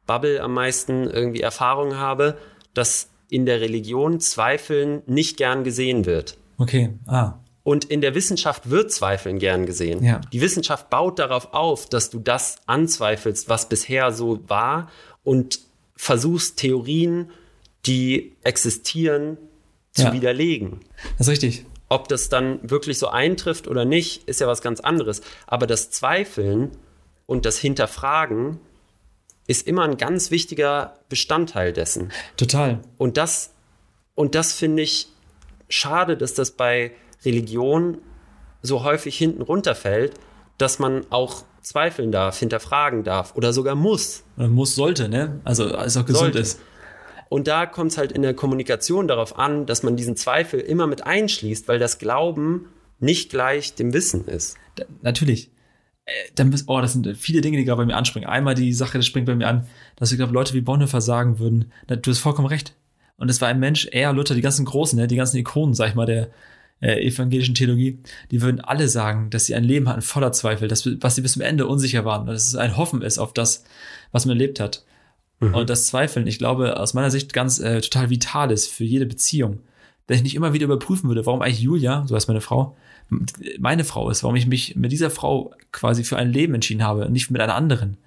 Bubble 0.07 0.41
am 0.41 0.53
meisten 0.53 1.09
irgendwie 1.09 1.41
Erfahrung 1.41 1.97
habe, 1.97 2.37
dass 2.73 3.09
in 3.29 3.45
der 3.45 3.59
Religion 3.59 4.19
Zweifeln 4.19 5.01
nicht 5.05 5.37
gern 5.37 5.63
gesehen 5.63 6.05
wird. 6.05 6.37
Okay, 6.57 6.93
ah. 7.07 7.39
Und 7.63 7.85
in 7.85 8.01
der 8.01 8.13
Wissenschaft 8.13 8.69
wird 8.69 8.91
Zweifeln 8.91 9.39
gern 9.39 9.65
gesehen. 9.65 10.03
Ja. 10.03 10.19
Die 10.33 10.41
Wissenschaft 10.41 10.89
baut 10.89 11.17
darauf 11.19 11.53
auf, 11.53 11.87
dass 11.87 12.09
du 12.09 12.19
das 12.19 12.57
anzweifelst, 12.65 13.47
was 13.47 13.69
bisher 13.69 14.11
so 14.11 14.39
war 14.49 14.91
und 15.23 15.59
versuchst, 15.95 16.57
Theorien, 16.57 17.31
die 17.85 18.35
existieren, 18.43 19.37
zu 19.91 20.03
Ja. 20.03 20.13
widerlegen. 20.13 20.81
Das 21.17 21.27
ist 21.27 21.31
richtig. 21.31 21.65
Ob 21.87 22.07
das 22.07 22.27
dann 22.27 22.59
wirklich 22.69 22.97
so 22.97 23.07
eintrifft 23.07 23.67
oder 23.67 23.85
nicht, 23.85 24.27
ist 24.27 24.41
ja 24.41 24.47
was 24.47 24.61
ganz 24.61 24.79
anderes. 24.79 25.21
Aber 25.47 25.67
das 25.67 25.91
Zweifeln 25.91 26.71
und 27.27 27.45
das 27.45 27.59
Hinterfragen 27.59 28.59
ist 29.47 29.67
immer 29.67 29.83
ein 29.83 29.97
ganz 29.97 30.31
wichtiger 30.31 30.95
Bestandteil 31.09 31.71
dessen. 31.71 32.11
Total. 32.37 32.79
Und 32.97 33.17
das, 33.17 33.51
und 34.15 34.35
das 34.35 34.53
finde 34.53 34.81
ich 34.83 35.07
schade, 35.69 36.17
dass 36.17 36.33
das 36.33 36.51
bei 36.51 36.91
Religion 37.25 37.99
so 38.61 38.83
häufig 38.83 39.17
hinten 39.17 39.41
runterfällt, 39.41 40.13
dass 40.57 40.79
man 40.79 41.05
auch 41.09 41.43
zweifeln 41.61 42.11
darf, 42.11 42.39
hinterfragen 42.39 43.03
darf 43.03 43.35
oder 43.35 43.53
sogar 43.53 43.75
muss. 43.75 44.23
Oder 44.37 44.47
muss, 44.49 44.75
sollte, 44.75 45.09
ne? 45.09 45.41
Also, 45.43 45.75
als 45.75 45.97
auch 45.97 46.05
gesund 46.05 46.33
Sollte. 46.33 46.39
ist. 46.39 46.59
Und 47.29 47.47
da 47.47 47.65
kommt 47.65 47.91
es 47.91 47.97
halt 47.97 48.11
in 48.11 48.21
der 48.21 48.33
Kommunikation 48.33 49.07
darauf 49.07 49.39
an, 49.39 49.65
dass 49.65 49.81
man 49.81 49.95
diesen 49.95 50.15
Zweifel 50.15 50.59
immer 50.59 50.85
mit 50.85 51.05
einschließt, 51.05 51.67
weil 51.67 51.79
das 51.79 51.97
Glauben 51.97 52.67
nicht 52.99 53.31
gleich 53.31 53.73
dem 53.75 53.93
Wissen 53.93 54.27
ist. 54.27 54.57
Da, 54.75 54.85
natürlich. 55.01 55.49
Äh, 56.05 56.11
Dann 56.35 56.53
oh, 56.67 56.79
das 56.79 56.93
sind 56.93 57.17
viele 57.17 57.41
Dinge, 57.41 57.57
die 57.57 57.65
gerade 57.65 57.81
bei 57.81 57.85
mir 57.85 57.95
anspringen. 57.95 58.29
Einmal 58.29 58.55
die 58.55 58.73
Sache, 58.73 58.97
das 58.97 59.07
springt 59.07 59.25
bei 59.25 59.35
mir 59.35 59.47
an, 59.47 59.67
dass 59.95 60.11
ich 60.11 60.17
glaube, 60.17 60.33
Leute 60.33 60.53
wie 60.53 60.61
Bonhoeffer 60.61 61.01
sagen 61.01 61.39
würden, 61.39 61.71
na, 61.87 61.95
du 61.95 62.11
hast 62.11 62.19
vollkommen 62.19 62.47
recht. 62.47 62.75
Und 63.17 63.29
es 63.29 63.41
war 63.41 63.47
ein 63.47 63.59
Mensch, 63.59 63.87
er, 63.91 64.13
Luther, 64.13 64.35
die 64.35 64.41
ganzen 64.41 64.65
Großen, 64.65 64.99
ne, 64.99 65.07
die 65.07 65.15
ganzen 65.15 65.37
Ikonen, 65.37 65.73
sag 65.73 65.89
ich 65.89 65.95
mal, 65.95 66.05
der 66.05 66.29
äh, 66.83 66.99
evangelischen 67.05 67.55
Theologie, 67.55 67.99
die 68.29 68.41
würden 68.41 68.59
alle 68.59 68.89
sagen, 68.89 69.29
dass 69.29 69.45
sie 69.45 69.55
ein 69.55 69.63
Leben 69.63 69.87
hatten 69.87 70.01
voller 70.01 70.33
Zweifel, 70.33 70.67
dass, 70.67 70.85
was 71.01 71.15
sie 71.15 71.21
bis 71.21 71.33
zum 71.33 71.41
Ende 71.41 71.65
unsicher 71.65 72.03
waren, 72.03 72.25
dass 72.25 72.47
es 72.47 72.55
ein 72.55 72.75
Hoffen 72.75 73.01
ist 73.01 73.19
auf 73.19 73.33
das, 73.33 73.63
was 74.11 74.25
man 74.25 74.35
erlebt 74.37 74.59
hat. 74.59 74.83
Und 75.39 75.69
das 75.69 75.87
Zweifeln, 75.87 76.27
ich 76.27 76.37
glaube, 76.37 76.79
aus 76.79 76.93
meiner 76.93 77.11
Sicht 77.11 77.33
ganz 77.33 77.59
äh, 77.59 77.81
total 77.81 78.09
vital 78.09 78.51
ist 78.51 78.67
für 78.67 78.83
jede 78.83 79.05
Beziehung. 79.05 79.59
Wenn 80.07 80.17
ich 80.17 80.23
nicht 80.23 80.35
immer 80.35 80.53
wieder 80.53 80.65
überprüfen 80.65 81.09
würde, 81.09 81.25
warum 81.25 81.41
eigentlich 81.41 81.61
Julia, 81.61 82.05
so 82.07 82.15
heißt 82.15 82.27
meine 82.27 82.41
Frau, 82.41 82.75
meine 83.59 83.83
Frau 83.83 84.09
ist, 84.09 84.23
warum 84.23 84.35
ich 84.35 84.47
mich 84.47 84.75
mit 84.75 84.91
dieser 84.91 85.09
Frau 85.09 85.53
quasi 85.71 86.03
für 86.03 86.17
ein 86.17 86.31
Leben 86.31 86.53
entschieden 86.53 86.83
habe 86.83 87.05
und 87.05 87.13
nicht 87.13 87.31
mit 87.31 87.41
einer 87.41 87.55
anderen, 87.55 87.97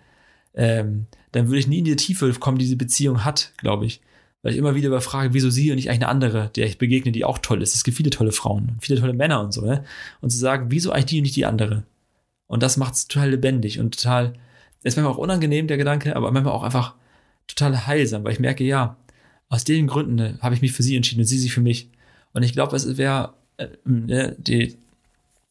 ähm, 0.54 1.06
dann 1.32 1.48
würde 1.48 1.58
ich 1.58 1.66
nie 1.66 1.78
in 1.78 1.84
die 1.84 1.96
Tiefe 1.96 2.32
kommen, 2.34 2.58
die 2.58 2.64
diese 2.64 2.76
Beziehung 2.76 3.24
hat, 3.24 3.52
glaube 3.58 3.86
ich. 3.86 4.00
Weil 4.46 4.52
ich 4.52 4.58
immer 4.58 4.76
wieder 4.76 4.86
überfrage, 4.86 5.34
wieso 5.34 5.50
sie 5.50 5.70
und 5.70 5.74
nicht 5.74 5.90
eigentlich 5.90 6.04
eine 6.04 6.08
andere, 6.08 6.52
der 6.54 6.66
ich 6.66 6.78
begegne, 6.78 7.10
die 7.10 7.24
auch 7.24 7.38
toll 7.38 7.62
ist. 7.62 7.74
Es 7.74 7.82
gibt 7.82 7.96
viele 7.96 8.10
tolle 8.10 8.30
Frauen, 8.30 8.76
viele 8.80 9.00
tolle 9.00 9.12
Männer 9.12 9.40
und 9.40 9.50
so, 9.50 9.60
ne? 9.60 9.82
Und 10.20 10.30
zu 10.30 10.38
sagen, 10.38 10.66
wieso 10.68 10.92
eigentlich 10.92 11.06
die 11.06 11.16
und 11.16 11.22
nicht 11.24 11.34
die 11.34 11.46
andere? 11.46 11.82
Und 12.46 12.62
das 12.62 12.76
macht 12.76 12.94
es 12.94 13.08
total 13.08 13.30
lebendig 13.30 13.80
und 13.80 14.00
total, 14.00 14.34
ist 14.84 14.96
manchmal 14.96 15.14
auch 15.14 15.18
unangenehm, 15.18 15.66
der 15.66 15.78
Gedanke, 15.78 16.14
aber 16.14 16.30
manchmal 16.30 16.52
auch 16.52 16.62
einfach 16.62 16.94
total 17.48 17.88
heilsam, 17.88 18.22
weil 18.22 18.34
ich 18.34 18.38
merke, 18.38 18.62
ja, 18.62 18.96
aus 19.48 19.64
den 19.64 19.88
Gründen 19.88 20.14
ne, 20.14 20.38
habe 20.40 20.54
ich 20.54 20.62
mich 20.62 20.70
für 20.70 20.84
sie 20.84 20.94
entschieden 20.94 21.22
und 21.22 21.26
sie 21.26 21.40
sich 21.40 21.52
für 21.52 21.60
mich. 21.60 21.90
Und 22.32 22.44
ich 22.44 22.52
glaube, 22.52 22.76
es 22.76 22.96
wäre 22.96 23.34
äh, 23.56 23.66
ne, 23.84 24.36
die 24.38 24.76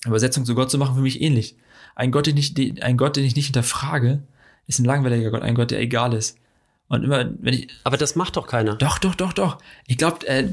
Übersetzung 0.06 0.46
zu 0.46 0.56
Gott 0.56 0.72
zu 0.72 0.78
machen 0.78 0.96
für 0.96 1.02
mich 1.02 1.20
ähnlich. 1.20 1.58
Ein 1.96 2.12
Gott, 2.12 2.28
den 2.28 2.38
ich, 2.38 2.54
den, 2.54 2.82
ein 2.82 2.96
Gott, 2.96 3.18
den 3.18 3.26
ich 3.26 3.36
nicht 3.36 3.48
hinterfrage, 3.48 4.24
ist 4.68 4.80
ein 4.80 4.86
langweiliger 4.86 5.32
Gott, 5.32 5.42
ein 5.42 5.56
Gott, 5.56 5.72
der 5.72 5.82
egal 5.82 6.14
ist. 6.14 6.38
Und 6.88 7.04
immer, 7.04 7.30
wenn 7.40 7.54
ich, 7.54 7.68
Aber 7.84 7.98
das 7.98 8.16
macht 8.16 8.36
doch 8.38 8.48
keiner. 8.48 8.76
doch, 8.76 9.00
doch, 9.00 9.16
doch, 9.16 9.34
doch. 9.34 9.58
Ich 9.88 9.98
glaube, 9.98 10.26
äh, 10.28 10.50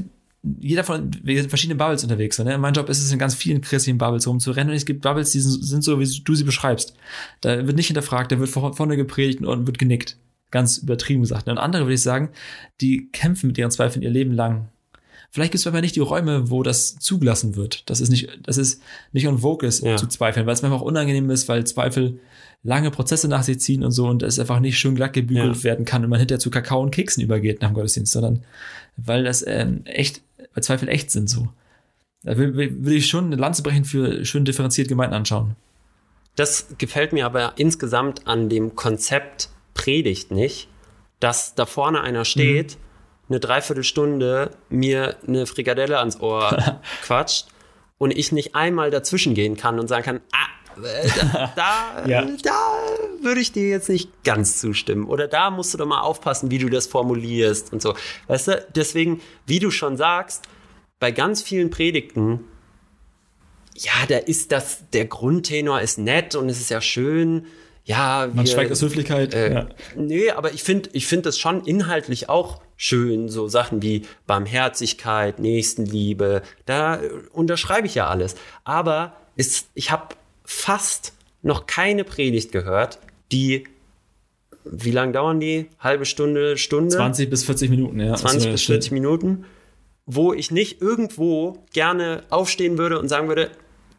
jeder 0.59 0.83
von, 0.83 1.11
wir 1.23 1.35
sind 1.35 1.45
in 1.45 1.49
verschiedenen 1.49 1.77
Bubbles 1.77 2.03
unterwegs. 2.03 2.35
So, 2.37 2.43
ne? 2.43 2.57
Mein 2.57 2.73
Job 2.73 2.89
ist 2.89 3.01
es, 3.01 3.11
in 3.11 3.19
ganz 3.19 3.35
vielen 3.35 3.61
christlichen 3.61 3.97
Bubbles 3.97 4.27
rumzurennen. 4.27 4.71
Und 4.71 4.75
es 4.75 4.85
gibt 4.85 5.01
Bubbles, 5.01 5.31
die 5.31 5.39
sind, 5.39 5.63
sind 5.63 5.83
so, 5.83 5.99
wie 5.99 6.21
du 6.23 6.35
sie 6.35 6.43
beschreibst. 6.43 6.95
Da 7.41 7.65
wird 7.65 7.77
nicht 7.77 7.87
hinterfragt, 7.87 8.31
da 8.31 8.39
wird 8.39 8.49
vor- 8.49 8.73
vorne 8.75 8.97
gepredigt 8.97 9.41
und 9.41 9.67
wird 9.67 9.77
genickt. 9.79 10.17
Ganz 10.51 10.77
übertrieben 10.79 11.21
gesagt. 11.21 11.47
Und 11.47 11.57
andere, 11.57 11.83
würde 11.83 11.93
ich 11.95 12.01
sagen, 12.01 12.29
die 12.81 13.09
kämpfen 13.11 13.47
mit 13.47 13.57
ihren 13.57 13.71
Zweifeln 13.71 14.03
ihr 14.03 14.09
Leben 14.11 14.33
lang. 14.33 14.69
Vielleicht 15.31 15.51
gibt 15.53 15.61
es 15.61 15.67
aber 15.67 15.81
nicht 15.81 15.95
die 15.95 15.99
Räume, 16.01 16.51
wo 16.51 16.61
das 16.61 16.97
zugelassen 16.99 17.55
wird. 17.55 17.89
Das 17.89 18.01
ist 18.01 18.09
nicht, 18.09 18.29
das 18.43 18.57
ist 18.57 18.81
nicht 19.13 19.27
on 19.27 19.39
vogue 19.39 19.67
ist, 19.67 19.83
Ja. 19.83 19.97
zu 19.97 20.05
zweifeln, 20.07 20.45
weil 20.45 20.53
es 20.53 20.61
manchmal 20.61 20.79
auch 20.79 20.83
unangenehm 20.85 21.29
ist, 21.31 21.47
weil 21.49 21.63
Zweifel 21.65 22.19
lange 22.63 22.91
Prozesse 22.91 23.27
nach 23.27 23.43
sich 23.43 23.59
ziehen 23.59 23.83
und 23.83 23.91
so 23.91 24.07
und 24.07 24.23
es 24.23 24.39
einfach 24.39 24.59
nicht 24.59 24.77
schön 24.79 24.95
glatt 24.95 25.13
gebügelt 25.13 25.57
Ja. 25.57 25.63
werden 25.63 25.85
kann 25.85 26.03
und 26.03 26.09
man 26.09 26.19
hinterher 26.19 26.39
zu 26.39 26.49
Kakao 26.49 26.81
und 26.81 26.91
Keksen 26.91 27.21
übergeht 27.21 27.61
nach 27.61 27.69
dem 27.69 27.73
Gottesdienst, 27.75 28.13
sondern 28.13 28.43
weil 28.95 29.23
das 29.25 29.45
ähm, 29.45 29.81
echt, 29.85 30.21
weil 30.53 30.63
Zweifel 30.63 30.87
echt 30.87 31.11
sind 31.11 31.29
so. 31.29 31.49
Da 32.23 32.37
will, 32.37 32.55
will, 32.55 32.93
ich 32.93 33.07
schon 33.07 33.25
eine 33.25 33.35
Lanze 33.35 33.63
brechen 33.63 33.83
für 33.83 34.23
schön 34.23 34.45
differenziert 34.45 34.87
Gemeinden 34.87 35.15
anschauen. 35.15 35.57
Das 36.35 36.67
gefällt 36.77 37.11
mir 37.11 37.25
aber 37.25 37.53
insgesamt 37.57 38.25
an 38.27 38.47
dem 38.49 38.75
Konzept 38.75 39.49
Predigt 39.73 40.31
nicht, 40.31 40.69
dass 41.19 41.55
da 41.55 41.65
vorne 41.65 42.01
einer 42.01 42.23
steht, 42.25 42.77
eine 43.27 43.39
Dreiviertelstunde 43.39 44.51
mir 44.69 45.17
eine 45.27 45.45
Frikadelle 45.45 45.99
ans 45.99 46.19
Ohr 46.21 46.79
quatscht 47.01 47.47
und 47.97 48.11
ich 48.11 48.31
nicht 48.31 48.55
einmal 48.55 48.89
dazwischen 48.89 49.33
gehen 49.33 49.57
kann 49.57 49.79
und 49.79 49.87
sagen 49.87 50.03
kann, 50.05 50.21
ah, 50.31 50.47
da, 50.75 51.53
da, 51.55 52.07
Ja. 52.07 52.25
da 52.43 52.77
würde 53.21 53.39
ich 53.41 53.51
dir 53.51 53.67
jetzt 53.69 53.89
nicht 53.89 54.09
ganz 54.23 54.59
zustimmen. 54.59 55.05
Oder 55.05 55.27
da 55.27 55.49
musst 55.51 55.73
du 55.73 55.77
doch 55.77 55.85
mal 55.85 56.01
aufpassen, 56.01 56.51
wie 56.51 56.57
du 56.59 56.69
das 56.69 56.87
formulierst 56.87 57.71
und 57.73 57.81
so. 57.81 57.93
Weißt 58.27 58.47
du, 58.47 58.65
deswegen, 58.75 59.21
wie 59.45 59.59
du 59.59 59.71
schon 59.71 59.97
sagst, 59.97 60.43
bei 60.99 61.11
ganz 61.11 61.41
vielen 61.41 61.69
Predigten 61.69 62.41
ja, 63.75 63.91
da 64.07 64.17
ist 64.17 64.51
das, 64.51 64.83
der 64.93 65.05
Grundtenor 65.05 65.81
ist 65.81 65.97
nett 65.97 66.35
und 66.35 66.47
es 66.47 66.59
ist 66.61 66.69
ja 66.69 66.79
schön. 66.79 67.47
Ja, 67.85 68.29
Man 68.31 68.45
wir- 68.45 68.51
schweigt 68.51 68.71
aus 68.71 68.81
Höflichkeit. 68.83 69.33
äh, 69.33 69.51
ja. 69.53 69.69
Nee, 69.95 70.29
aber 70.29 70.53
ich 70.53 70.61
finde 70.63 70.89
ich 70.93 71.07
find 71.07 71.25
das 71.25 71.39
schon 71.39 71.65
inhaltlich 71.65 72.29
auch 72.29 72.61
schön. 72.77 73.29
So 73.29 73.47
Sachen 73.47 73.81
wie 73.81 74.05
Barmherzigkeit, 74.27 75.39
Nächstenliebe, 75.39 76.43
da 76.67 77.01
äh, 77.01 77.09
unterschreibe 77.31 77.87
ich 77.87 77.95
ja 77.95 78.07
alles. 78.07 78.35
Aber 78.63 79.13
ist, 79.35 79.67
ich 79.73 79.89
habe 79.91 80.09
fast 80.43 81.13
noch 81.41 81.67
keine 81.67 82.03
Predigt 82.03 82.51
gehört, 82.51 82.99
die, 83.31 83.65
wie 84.65 84.91
lang 84.91 85.13
dauern 85.13 85.39
die? 85.39 85.69
Halbe 85.79 86.05
Stunde, 86.05 86.57
Stunde? 86.57 86.95
20 86.95 87.29
bis 87.29 87.43
40 87.43 87.69
Minuten, 87.69 87.99
ja. 87.99 88.15
20 88.15 88.37
Also, 88.37 88.49
bis 88.49 88.63
40 88.63 88.91
Minuten, 88.91 89.45
wo 90.05 90.33
ich 90.33 90.51
nicht 90.51 90.81
irgendwo 90.81 91.63
gerne 91.73 92.23
aufstehen 92.29 92.77
würde 92.77 92.99
und 92.99 93.09
sagen 93.09 93.27
würde, 93.27 93.51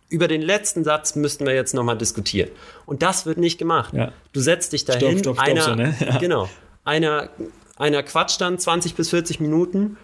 über 0.08 0.28
den 0.28 0.42
letzten 0.42 0.84
Satz 0.84 1.16
müssten 1.16 1.46
wir 1.46 1.54
jetzt 1.54 1.74
nochmal 1.74 1.98
diskutieren. 1.98 2.50
Und 2.86 3.02
das 3.02 3.26
wird 3.26 3.38
nicht 3.38 3.58
gemacht. 3.58 3.94
Ja. 3.94 4.12
Du 4.32 4.40
setzt 4.40 4.72
dich 4.72 4.84
dahin, 4.84 5.18
Stopp, 5.18 5.36
stopp, 5.36 5.46
stopp, 5.46 5.48
einer, 5.48 5.62
so, 5.62 5.74
ne? 5.74 5.94
Ja. 6.06 6.18
genau, 6.18 6.48
einer, 6.84 7.30
einer 7.76 8.02
quatscht 8.02 8.40
dann 8.40 8.58
20 8.58 8.94
bis 8.94 9.10
40 9.10 9.40
Minuten 9.40 9.96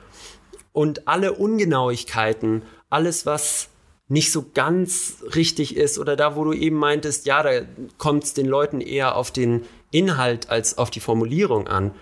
und 0.73 1.07
alle 1.07 1.35
Ungenauigkeiten, 1.35 2.63
alles, 2.89 3.27
was 3.27 3.69
nicht 4.11 4.31
so 4.33 4.45
ganz 4.53 5.25
richtig 5.35 5.77
ist 5.77 5.99
oder 5.99 6.17
da, 6.17 6.37
wo 6.37 6.45
du 6.45 6.53
eben 6.53 6.77
meintest, 6.77 7.25
ja, 7.25 7.43
da 7.43 7.63
kommt 7.97 8.25
es 8.25 8.35
den 8.35 8.47
Leuten 8.47 8.83
eher 8.83 9.17
auf 9.17 9.31
den 9.31 9.63
Inhalt 9.91 10.51
als 10.51 10.77
auf 10.77 10.91
die 10.91 11.01
Formulierung 11.01 11.67
an 11.67 11.93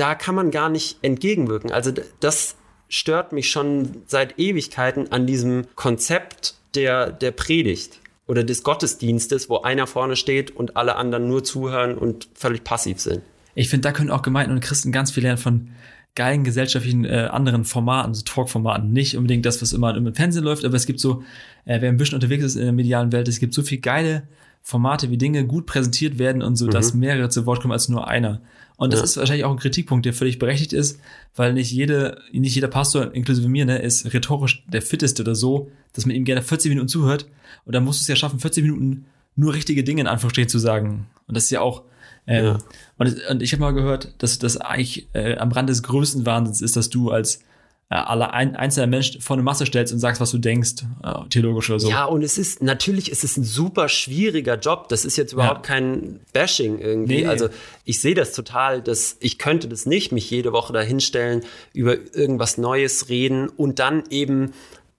da 0.00 0.14
kann 0.14 0.34
man 0.34 0.50
gar 0.50 0.70
nicht 0.70 0.96
entgegenwirken. 1.02 1.70
Also 1.70 1.92
das 2.20 2.56
stört 2.88 3.32
mich 3.32 3.50
schon 3.50 4.02
seit 4.06 4.38
Ewigkeiten 4.38 5.12
an 5.12 5.26
diesem 5.26 5.66
Konzept 5.74 6.54
der, 6.74 7.12
der 7.12 7.32
Predigt 7.32 8.00
oder 8.26 8.42
des 8.42 8.62
Gottesdienstes, 8.62 9.50
wo 9.50 9.58
einer 9.58 9.86
vorne 9.86 10.16
steht 10.16 10.56
und 10.56 10.76
alle 10.76 10.96
anderen 10.96 11.28
nur 11.28 11.44
zuhören 11.44 11.98
und 11.98 12.28
völlig 12.34 12.64
passiv 12.64 13.00
sind. 13.00 13.22
Ich 13.54 13.68
finde, 13.68 13.88
da 13.88 13.92
können 13.92 14.10
auch 14.10 14.22
Gemeinden 14.22 14.52
und 14.52 14.60
Christen 14.60 14.90
ganz 14.90 15.10
viel 15.10 15.24
lernen 15.24 15.38
von 15.38 15.70
geilen 16.14 16.44
gesellschaftlichen 16.44 17.04
äh, 17.04 17.28
anderen 17.30 17.64
Formaten, 17.64 18.14
so 18.14 18.22
Talk-Formaten. 18.22 18.92
Nicht 18.92 19.16
unbedingt 19.16 19.46
das, 19.46 19.62
was 19.62 19.72
immer 19.72 19.96
im 19.96 20.12
Fernsehen 20.14 20.44
läuft, 20.44 20.64
aber 20.64 20.74
es 20.76 20.86
gibt 20.86 21.00
so, 21.00 21.22
äh, 21.64 21.80
wer 21.80 21.88
ein 21.88 21.96
bisschen 21.96 22.16
unterwegs 22.16 22.44
ist 22.44 22.56
in 22.56 22.62
der 22.62 22.72
medialen 22.72 23.12
Welt, 23.12 23.28
es 23.28 23.38
gibt 23.38 23.54
so 23.54 23.62
viel 23.62 23.78
geile 23.78 24.24
Formate, 24.62 25.10
wie 25.10 25.16
Dinge 25.16 25.46
gut 25.46 25.66
präsentiert 25.66 26.18
werden 26.18 26.42
und 26.42 26.56
so, 26.56 26.66
dass 26.68 26.92
mehrere 26.94 27.28
zu 27.30 27.46
Wort 27.46 27.60
kommen 27.62 27.72
als 27.72 27.88
nur 27.88 28.08
einer. 28.08 28.40
Und 28.76 28.92
das 28.92 29.00
Ja. 29.00 29.04
ist 29.04 29.16
wahrscheinlich 29.18 29.44
auch 29.44 29.50
ein 29.50 29.58
Kritikpunkt, 29.58 30.04
der 30.06 30.12
völlig 30.12 30.38
berechtigt 30.38 30.72
ist, 30.72 31.00
weil 31.36 31.52
nicht 31.54 31.70
jede, 31.70 32.18
nicht 32.32 32.54
jeder 32.54 32.68
Pastor, 32.68 33.14
inklusive 33.14 33.48
mir, 33.48 33.64
ne, 33.66 33.78
ist 33.78 34.12
rhetorisch 34.12 34.64
der 34.68 34.82
fitteste 34.82 35.22
oder 35.22 35.34
so, 35.34 35.70
dass 35.94 36.06
man 36.06 36.16
ihm 36.16 36.24
gerne 36.24 36.42
40 36.42 36.70
Minuten 36.70 36.88
zuhört. 36.88 37.26
Und 37.64 37.74
dann 37.74 37.84
musst 37.84 38.00
du 38.00 38.02
es 38.04 38.08
ja 38.08 38.16
schaffen, 38.16 38.38
40 38.40 38.64
Minuten 38.64 39.04
nur 39.36 39.54
richtige 39.54 39.84
Dinge 39.84 40.00
in 40.02 40.06
Anführungsstrichen 40.06 40.48
zu 40.48 40.58
sagen. 40.58 41.06
Und 41.26 41.36
das 41.36 41.44
ist 41.44 41.50
ja 41.50 41.60
auch, 41.60 41.82
ähm, 42.30 42.44
Ja. 42.44 42.58
und, 42.98 43.16
und 43.28 43.42
ich 43.42 43.52
habe 43.52 43.60
mal 43.60 43.72
gehört, 43.72 44.14
dass 44.18 44.38
das 44.38 44.56
eigentlich 44.56 45.08
äh, 45.12 45.36
am 45.36 45.52
Rand 45.52 45.68
des 45.68 45.82
größten 45.82 46.24
Wahnsinns 46.26 46.62
ist, 46.62 46.76
dass 46.76 46.88
du 46.90 47.10
als 47.10 47.40
äh, 47.90 47.96
ein, 47.96 48.54
einzelner 48.54 48.86
Mensch 48.86 49.18
vor 49.20 49.34
eine 49.34 49.42
Masse 49.42 49.66
stellst 49.66 49.92
und 49.92 49.98
sagst, 49.98 50.20
was 50.20 50.30
du 50.30 50.38
denkst, 50.38 50.84
äh, 51.02 51.28
theologisch 51.28 51.68
oder 51.70 51.80
so. 51.80 51.90
Ja, 51.90 52.04
und 52.04 52.22
es 52.22 52.38
ist, 52.38 52.62
natürlich 52.62 53.10
ist 53.10 53.24
es 53.24 53.36
ein 53.36 53.42
super 53.42 53.88
schwieriger 53.88 54.58
Job. 54.58 54.88
Das 54.88 55.04
ist 55.04 55.16
jetzt 55.16 55.32
überhaupt 55.32 55.64
kein 55.64 56.20
Bashing 56.32 56.78
irgendwie. 56.78 57.22
Nee. 57.22 57.26
Also 57.26 57.48
ich 57.84 58.00
sehe 58.00 58.14
das 58.14 58.32
total, 58.32 58.80
dass 58.80 59.16
ich 59.18 59.38
könnte 59.38 59.66
das 59.66 59.86
nicht, 59.86 60.12
mich 60.12 60.30
jede 60.30 60.52
Woche 60.52 60.72
da 60.72 60.80
hinstellen, 60.82 61.42
über 61.74 61.96
irgendwas 62.14 62.58
Neues 62.58 63.08
reden 63.08 63.48
und 63.48 63.80
dann 63.80 64.04
eben 64.10 64.52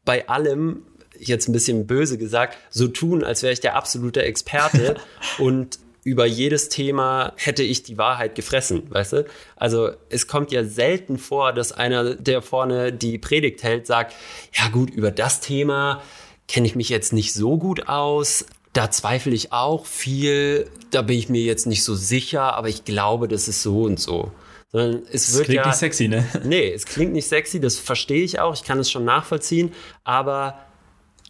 bei 0.04 0.28
allem, 0.28 0.82
jetzt 1.18 1.48
ein 1.48 1.54
bisschen 1.54 1.88
böse 1.88 2.18
gesagt, 2.18 2.58
so 2.72 2.88
tun, 2.90 3.24
als 3.24 3.42
wäre 3.42 3.54
ich 3.54 3.62
der 3.62 3.76
absolute 3.76 4.24
Experte 4.24 4.96
und 5.40 5.80
über 6.04 6.26
jedes 6.26 6.70
Thema 6.70 7.34
hätte 7.36 7.64
ich 7.64 7.84
die 7.84 7.98
Wahrheit 7.98 8.34
gefressen, 8.36 8.84
weißt 8.90 9.14
du? 9.14 9.26
Also 9.56 9.92
es 10.10 10.28
kommt 10.28 10.52
ja 10.52 10.64
selten 10.64 11.18
vor, 11.18 11.54
dass 11.54 11.72
einer, 11.72 12.16
der 12.16 12.42
vorne 12.42 12.92
die 12.92 13.20
Predigt 13.20 13.64
hält, 13.64 13.86
sagt, 13.86 14.16
ja 14.54 14.70
gut, 14.70 14.90
über 14.90 15.12
das 15.12 15.42
Thema 15.42 16.02
kenne 16.48 16.68
ich 16.68 16.76
mich 16.76 16.90
jetzt 16.90 17.14
nicht 17.14 17.34
so 17.34 17.58
gut 17.58 17.88
aus. 17.88 18.46
Da 18.74 18.90
zweifle 18.90 19.34
ich 19.34 19.54
auch 19.54 19.86
viel. 19.86 20.70
Da 20.90 21.02
bin 21.02 21.18
ich 21.18 21.30
mir 21.30 21.44
jetzt 21.44 21.68
nicht 21.68 21.84
so 21.84 21.94
sicher, 21.94 22.56
aber 22.56 22.70
ich 22.70 22.84
glaube, 22.84 23.28
das 23.28 23.48
ist 23.48 23.62
so 23.62 23.84
und 23.84 24.00
so. 24.00 24.32
Sondern 24.72 25.04
es 25.12 25.28
Das 25.28 25.36
wird 25.36 25.46
klingt 25.46 25.66
ja, 25.66 25.68
nicht 25.68 25.78
sexy, 25.78 26.08
ne? 26.08 26.26
Nee, 26.44 26.72
es 26.72 26.86
klingt 26.86 27.14
nicht 27.14 27.28
sexy, 27.28 27.60
das 27.60 27.78
verstehe 27.78 28.24
ich 28.24 28.40
auch, 28.40 28.54
ich 28.54 28.64
kann 28.64 28.80
es 28.80 28.90
schon 28.90 29.04
nachvollziehen, 29.04 29.74
aber 30.04 30.60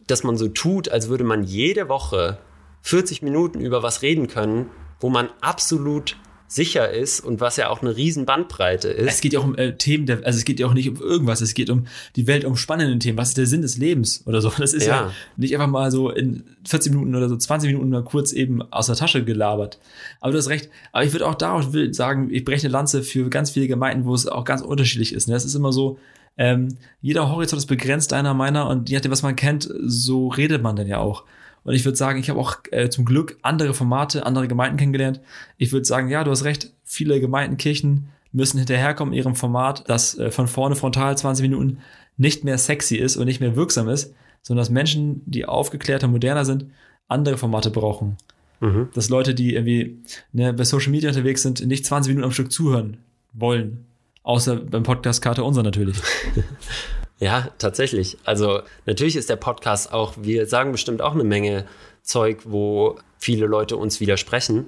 dass 0.07 0.23
man 0.23 0.37
so 0.37 0.47
tut, 0.47 0.89
als 0.89 1.09
würde 1.09 1.23
man 1.23 1.43
jede 1.43 1.89
Woche 1.89 2.37
40 2.81 3.21
Minuten 3.21 3.59
über 3.59 3.83
was 3.83 4.01
reden 4.01 4.27
können, 4.27 4.67
wo 4.99 5.09
man 5.09 5.29
absolut 5.41 6.17
sicher 6.47 6.91
ist 6.91 7.21
und 7.21 7.39
was 7.39 7.55
ja 7.55 7.69
auch 7.69 7.81
eine 7.81 7.95
riesen 7.95 8.25
Bandbreite 8.25 8.89
ist. 8.89 9.13
Es 9.13 9.21
geht 9.21 9.31
ja 9.31 9.39
auch 9.39 9.45
um 9.45 9.55
äh, 9.55 9.77
Themen, 9.77 10.05
der, 10.05 10.25
also 10.25 10.37
es 10.37 10.43
geht 10.43 10.59
ja 10.59 10.67
auch 10.67 10.73
nicht 10.73 10.89
um 10.89 10.97
irgendwas, 10.97 11.39
es 11.39 11.53
geht 11.53 11.69
um 11.69 11.85
die 12.17 12.27
Welt, 12.27 12.43
um 12.43 12.57
spannende 12.57 12.99
Themen. 12.99 13.17
Was 13.17 13.29
ist 13.29 13.37
der 13.37 13.45
Sinn 13.45 13.61
des 13.61 13.77
Lebens 13.77 14.23
oder 14.25 14.41
so? 14.41 14.51
Das 14.57 14.73
ist 14.73 14.85
ja, 14.85 15.03
Ja. 15.03 15.11
nicht 15.37 15.53
einfach 15.53 15.69
mal 15.69 15.91
so 15.91 16.09
in 16.09 16.43
40 16.67 16.91
Minuten 16.91 17.15
oder 17.15 17.29
so 17.29 17.37
20 17.37 17.71
Minuten 17.71 17.89
mal 17.89 18.03
kurz 18.03 18.33
eben 18.33 18.61
aus 18.63 18.87
der 18.87 18.97
Tasche 18.97 19.23
gelabert. 19.23 19.79
Aber 20.19 20.33
du 20.33 20.37
hast 20.39 20.49
recht. 20.49 20.69
Aber 20.91 21.05
ich 21.05 21.13
würde 21.13 21.25
auch 21.25 21.35
darauf 21.35 21.67
sagen, 21.91 22.29
ich 22.29 22.43
breche 22.43 22.67
eine 22.67 22.73
Lanze 22.73 23.01
für 23.01 23.29
ganz 23.29 23.51
viele 23.51 23.69
Gemeinden, 23.69 24.03
wo 24.03 24.13
es 24.13 24.27
auch 24.27 24.43
ganz 24.43 24.61
unterschiedlich 24.61 25.13
ist. 25.13 25.29
Ne? 25.29 25.35
Es 25.35 25.45
ist 25.45 25.55
immer 25.55 25.71
so, 25.71 25.99
ähm, 26.37 26.77
jeder 27.01 27.29
Horizont 27.29 27.59
ist 27.61 27.67
begrenzt, 27.67 28.11
einer 28.11 28.33
meiner, 28.33 28.67
und 28.67 28.89
je 28.89 28.95
nachdem, 28.97 29.11
was 29.13 29.23
man 29.23 29.37
kennt, 29.37 29.69
so 29.85 30.27
redet 30.27 30.61
man 30.61 30.75
dann 30.75 30.87
ja 30.87 30.97
auch. 30.97 31.23
Und 31.63 31.73
ich 31.73 31.85
würde 31.85 31.97
sagen, 31.97 32.19
ich 32.19 32.29
habe 32.29 32.39
auch 32.39 32.57
äh, 32.71 32.89
zum 32.89 33.05
Glück 33.05 33.37
andere 33.41 33.73
Formate, 33.73 34.25
andere 34.25 34.47
Gemeinden 34.47 34.77
kennengelernt. 34.77 35.19
Ich 35.57 35.71
würde 35.71 35.85
sagen, 35.85 36.09
ja, 36.09 36.23
du 36.23 36.31
hast 36.31 36.43
recht, 36.43 36.73
viele 36.83 37.19
Gemeinden, 37.19 37.57
Kirchen 37.57 38.09
müssen 38.31 38.57
hinterherkommen 38.57 39.13
in 39.13 39.19
ihrem 39.19 39.35
Format, 39.35 39.83
das 39.87 40.17
äh, 40.17 40.31
von 40.31 40.47
vorne 40.47 40.75
frontal 40.75 41.17
20 41.17 41.43
Minuten 41.43 41.79
nicht 42.17 42.43
mehr 42.43 42.57
sexy 42.57 42.95
ist 42.95 43.17
und 43.17 43.25
nicht 43.25 43.41
mehr 43.41 43.55
wirksam 43.55 43.89
ist, 43.89 44.13
sondern 44.41 44.61
dass 44.61 44.69
Menschen, 44.69 45.21
die 45.25 45.45
aufgeklärter, 45.45 46.07
moderner 46.07 46.45
sind, 46.45 46.65
andere 47.07 47.37
Formate 47.37 47.69
brauchen. 47.69 48.17
Mhm. 48.59 48.89
Dass 48.93 49.09
Leute, 49.09 49.35
die 49.35 49.55
irgendwie 49.55 49.99
ne, 50.31 50.53
bei 50.53 50.63
Social 50.63 50.91
Media 50.91 51.09
unterwegs 51.09 51.41
sind, 51.41 51.65
nicht 51.65 51.85
20 51.85 52.11
Minuten 52.11 52.25
am 52.25 52.31
Stück 52.31 52.51
zuhören 52.51 52.97
wollen. 53.33 53.85
Außer 54.23 54.55
beim 54.55 54.83
Podcast 54.83 55.21
Karte 55.21 55.43
unser 55.43 55.63
natürlich. 55.63 55.97
Ja, 57.21 57.49
tatsächlich. 57.59 58.17
Also 58.25 58.61
natürlich 58.87 59.15
ist 59.15 59.29
der 59.29 59.35
Podcast 59.35 59.93
auch, 59.93 60.15
wir 60.17 60.47
sagen 60.47 60.71
bestimmt 60.71 61.03
auch 61.03 61.13
eine 61.13 61.23
Menge 61.23 61.67
Zeug, 62.01 62.39
wo 62.45 62.97
viele 63.19 63.45
Leute 63.45 63.77
uns 63.77 63.99
widersprechen. 63.99 64.65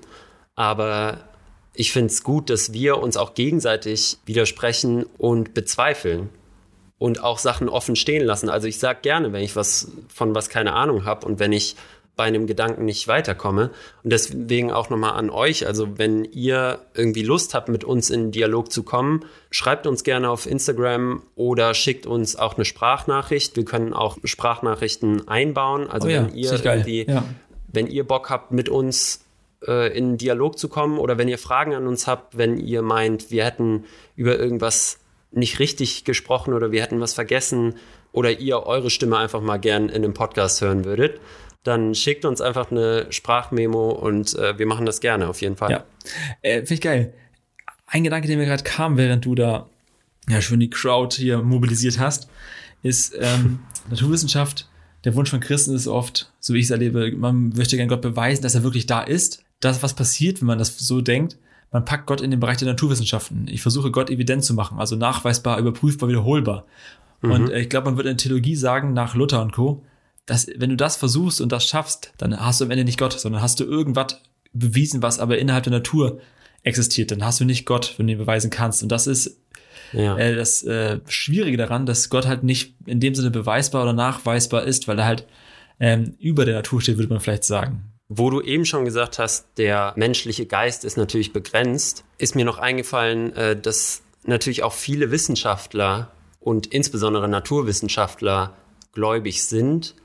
Aber 0.56 1.18
ich 1.74 1.92
finde 1.92 2.13
es 2.13 2.24
gut, 2.24 2.52
dass 2.52 2.72
wir 2.72 3.00
uns 3.00 3.18
auch 3.18 3.34
gegenseitig 3.34 4.20
widersprechen 4.28 5.08
und 5.18 5.56
bezweifeln 5.56 6.30
und 7.00 7.24
auch 7.24 7.39
Sachen 7.39 7.70
offen 7.70 7.96
stehen 7.96 8.24
lassen. 8.24 8.50
Also 8.50 8.68
ich 8.68 8.78
sage 8.78 9.00
gerne, 9.02 9.34
wenn 9.34 9.42
ich 9.42 9.56
was 9.56 9.92
von 10.08 10.36
was 10.36 10.48
keine 10.48 10.74
Ahnung 10.74 11.06
habe 11.06 11.26
und 11.26 11.39
wenn 11.39 11.54
ich 11.54 11.76
bei 12.15 12.26
einem 12.26 12.45
Gedanken 12.45 12.86
nicht 12.86 13.08
weiterkomme. 13.08 13.71
Und 14.04 14.13
deswegen 14.13 14.71
auch 14.71 14.89
nochmal 14.89 15.13
an 15.13 15.30
euch. 15.30 15.65
Also 15.65 15.97
wenn 15.97 16.26
ihr 16.26 16.80
irgendwie 16.93 17.23
Lust 17.23 17.54
habt, 17.54 17.69
mit 17.69 17.84
uns 17.84 18.10
in 18.10 18.32
Dialog 18.32 18.71
zu 18.71 18.84
kommen, 18.84 19.26
schreibt 19.49 19.88
uns 19.88 20.04
gerne 20.04 20.30
auf 20.30 20.45
Instagram 20.45 21.23
oder 21.36 21.73
schickt 21.73 22.06
uns 22.06 22.36
auch 22.36 22.56
eine 22.56 22.65
Sprachnachricht. 22.65 23.56
Wir 23.56 23.65
können 23.65 23.93
auch 23.93 24.17
Sprachnachrichten 24.23 25.28
einbauen. 25.28 25.89
Also 25.89 26.08
Oh 26.08 26.12
ja, 26.12 26.28
wenn 26.28 26.36
ihr 26.36 26.52
irgendwie, 26.65 27.06
Ja. 27.10 27.23
wenn 27.71 27.88
ihr 27.88 28.04
Bock 28.08 28.30
habt, 28.30 28.52
mit 28.52 28.69
uns 28.69 29.26
äh, 29.67 29.97
in 29.97 30.17
Dialog 30.17 30.60
zu 30.60 30.69
kommen 30.69 30.99
oder 30.99 31.17
wenn 31.17 31.28
ihr 31.28 31.39
Fragen 31.39 31.73
an 31.73 31.88
uns 31.88 32.06
habt, 32.06 32.38
wenn 32.38 32.58
ihr 32.58 32.82
meint, 32.84 33.32
wir 33.32 33.45
hätten 33.45 33.86
über 34.15 34.38
irgendwas 34.38 34.99
nicht 35.32 35.58
richtig 35.58 36.04
gesprochen 36.04 36.54
oder 36.54 36.71
wir 36.71 36.84
hätten 36.84 37.02
was 37.02 37.13
vergessen 37.15 37.76
oder 38.12 38.30
ihr 38.39 38.67
eure 38.67 38.91
Stimme 38.91 39.17
einfach 39.17 39.41
mal 39.41 39.58
gern 39.58 39.89
in 39.89 40.04
einem 40.04 40.13
Podcast 40.13 40.62
hören 40.62 40.86
würdet, 40.86 41.19
dann 41.63 41.95
schickt 41.95 42.26
uns 42.26 42.41
einfach 42.41 42.71
eine 42.71 43.08
Sprachmemo 43.10 43.89
und 43.89 44.38
äh, 44.38 44.58
wir 44.58 44.65
machen 44.65 44.86
das 44.86 44.99
gerne 44.99 45.28
auf 45.28 45.41
jeden 45.41 45.56
Fall. 45.56 45.71
Ja. 45.71 45.84
Äh, 46.41 46.60
Finde 46.60 46.73
ich 46.73 46.82
geil. 46.82 47.13
Ein 47.88 48.04
Gedanke, 48.04 48.28
der 48.28 48.38
mir 48.38 48.45
gerade 48.45 48.63
kam, 48.63 48.97
während 48.97 49.26
du 49.26 49.36
da 49.36 49.69
ja 50.30 50.41
schon 50.41 50.60
die 50.60 50.69
Crowd 50.69 51.15
hier 51.15 51.41
mobilisiert 51.41 51.99
hast, 51.99 52.28
ist 52.82 53.15
ähm, 53.19 53.60
Naturwissenschaft. 53.89 54.67
Der 55.06 55.15
Wunsch 55.15 55.30
von 55.30 55.39
Christen 55.39 55.73
ist 55.73 55.88
oft, 55.88 56.32
so 56.39 56.54
wie 56.54 56.60
ich 56.60 56.65
es 56.65 56.71
erlebe, 56.71 57.12
man 57.12 57.49
möchte 57.49 57.76
gerne 57.76 57.89
Gott 57.89 58.02
beweisen, 58.02 58.41
dass 58.41 58.56
er 58.56 58.63
wirklich 58.63 58.86
da 58.86 59.02
ist. 59.02 59.43
Das, 59.60 59.84
was 59.84 59.93
passiert, 59.93 60.41
wenn 60.41 60.47
man 60.47 60.60
das 60.60 60.78
so 60.78 61.02
denkt, 61.02 61.38
man 61.71 61.86
packt 61.86 62.06
Gott 62.06 62.21
in 62.21 62.32
den 62.32 62.39
Bereich 62.39 62.58
der 62.58 62.67
Naturwissenschaften. 62.67 63.47
Ich 63.49 63.62
versuche 63.62 63.91
Gott 63.91 64.10
evident 64.10 64.43
zu 64.43 64.54
machen, 64.54 64.80
also 64.80 64.95
nachweisbar, 64.95 65.58
überprüfbar, 65.60 66.08
wiederholbar. 66.08 66.65
Und 67.21 67.49
äh, 67.49 67.62
ich 67.62 67.69
glaube, 67.69 67.86
man 67.86 67.97
wird 67.97 68.08
in 68.08 68.17
der 68.17 68.17
Theologie 68.17 68.56
sagen, 68.56 68.93
nach 68.93 69.15
Luther 69.15 69.41
und 69.41 69.54
Co., 69.54 69.84
dass 70.26 70.48
wenn 70.56 70.70
du 70.70 70.76
das 70.78 70.96
versuchst 70.96 71.42
und 71.42 71.52
das 71.52 71.66
schaffst, 71.68 72.14
dann 72.18 72.40
hast 72.40 72.62
du 72.62 72.66
am 72.66 72.72
Ende 72.72 72.84
nicht 72.86 73.00
Gott, 73.00 73.20
sondern 73.20 73.42
hast 73.42 73.60
du 73.60 73.66
irgendwas 73.66 74.22
bewiesen, 74.54 75.02
was 75.02 75.20
aber 75.20 75.38
innerhalb 75.38 75.64
der 75.64 75.74
Natur 75.74 76.20
existiert. 76.64 77.12
Dann 77.12 77.24
hast 77.24 77.40
du 77.40 77.46
nicht 77.46 77.66
Gott, 77.66 77.96
wenn 77.98 78.08
du 78.08 78.14
ihn 78.14 78.20
beweisen 78.20 78.50
kannst. 78.50 78.84
Und 78.84 78.90
das 78.90 79.08
ist 79.08 79.42
Ja. 79.92 80.18
äh, 80.18 80.36
das 80.36 80.64
äh, 80.64 81.00
Schwierige 81.08 81.58
daran, 81.58 81.86
dass 81.86 82.10
Gott 82.10 82.26
halt 82.26 82.44
nicht 82.44 82.76
in 82.86 83.00
dem 83.00 83.16
Sinne 83.16 83.32
beweisbar 83.32 83.84
oder 83.84 83.94
nachweisbar 83.94 84.64
ist, 84.64 84.88
weil 84.88 85.00
er 85.00 85.06
halt 85.06 85.28
ähm, 85.80 86.16
über 86.20 86.46
der 86.46 86.56
Natur 86.56 86.82
steht, 86.82 86.98
würde 86.98 87.10
man 87.10 87.20
vielleicht 87.20 87.44
sagen. 87.44 87.90
Wo 88.08 88.30
du 88.30 88.42
eben 88.42 88.66
schon 88.66 88.86
gesagt 88.86 89.18
hast, 89.20 89.48
der 89.58 89.94
menschliche 89.96 90.46
Geist 90.46 90.86
ist 90.86 90.98
natürlich 90.98 91.34
begrenzt, 91.34 92.06
ist 92.18 92.36
mir 92.36 92.46
noch 92.46 92.60
eingefallen, 92.60 93.36
äh, 93.36 93.60
dass 93.60 94.04
natürlich 94.26 94.64
auch 94.64 94.74
viele 94.74 95.12
Wissenschaftler 95.12 96.12
und 96.40 96.68
insbesondere 96.68 97.28
Naturwissenschaftler 97.28 98.56
gläubig 98.94 99.44
sind, 99.44 99.96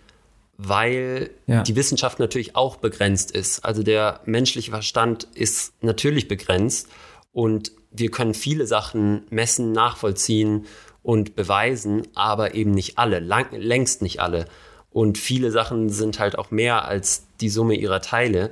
weil 0.58 1.30
Ja. 1.46 1.62
die 1.62 1.76
Wissenschaft 1.76 2.18
natürlich 2.18 2.56
auch 2.56 2.76
begrenzt 2.76 3.30
ist. 3.30 3.64
Also 3.64 3.82
der 3.82 4.20
menschliche 4.26 4.70
Verstand 4.72 5.26
ist 5.34 5.72
natürlich 5.82 6.28
begrenzt 6.28 6.88
und 7.32 7.72
wir 7.92 8.10
können 8.10 8.34
viele 8.34 8.66
Sachen 8.66 9.22
messen, 9.30 9.72
nachvollziehen 9.72 10.66
und 11.02 11.36
beweisen, 11.36 12.06
aber 12.14 12.54
eben 12.54 12.72
nicht 12.72 12.98
alle, 12.98 13.20
lang, 13.20 13.46
längst 13.52 14.02
nicht 14.02 14.20
alle. 14.20 14.44
Und 14.90 15.16
viele 15.16 15.50
Sachen 15.52 15.88
sind 15.90 16.18
halt 16.18 16.36
auch 16.36 16.50
mehr 16.50 16.84
als 16.86 17.24
die 17.40 17.48
Summe 17.48 17.74
ihrer 17.74 18.00
Teile. 18.02 18.50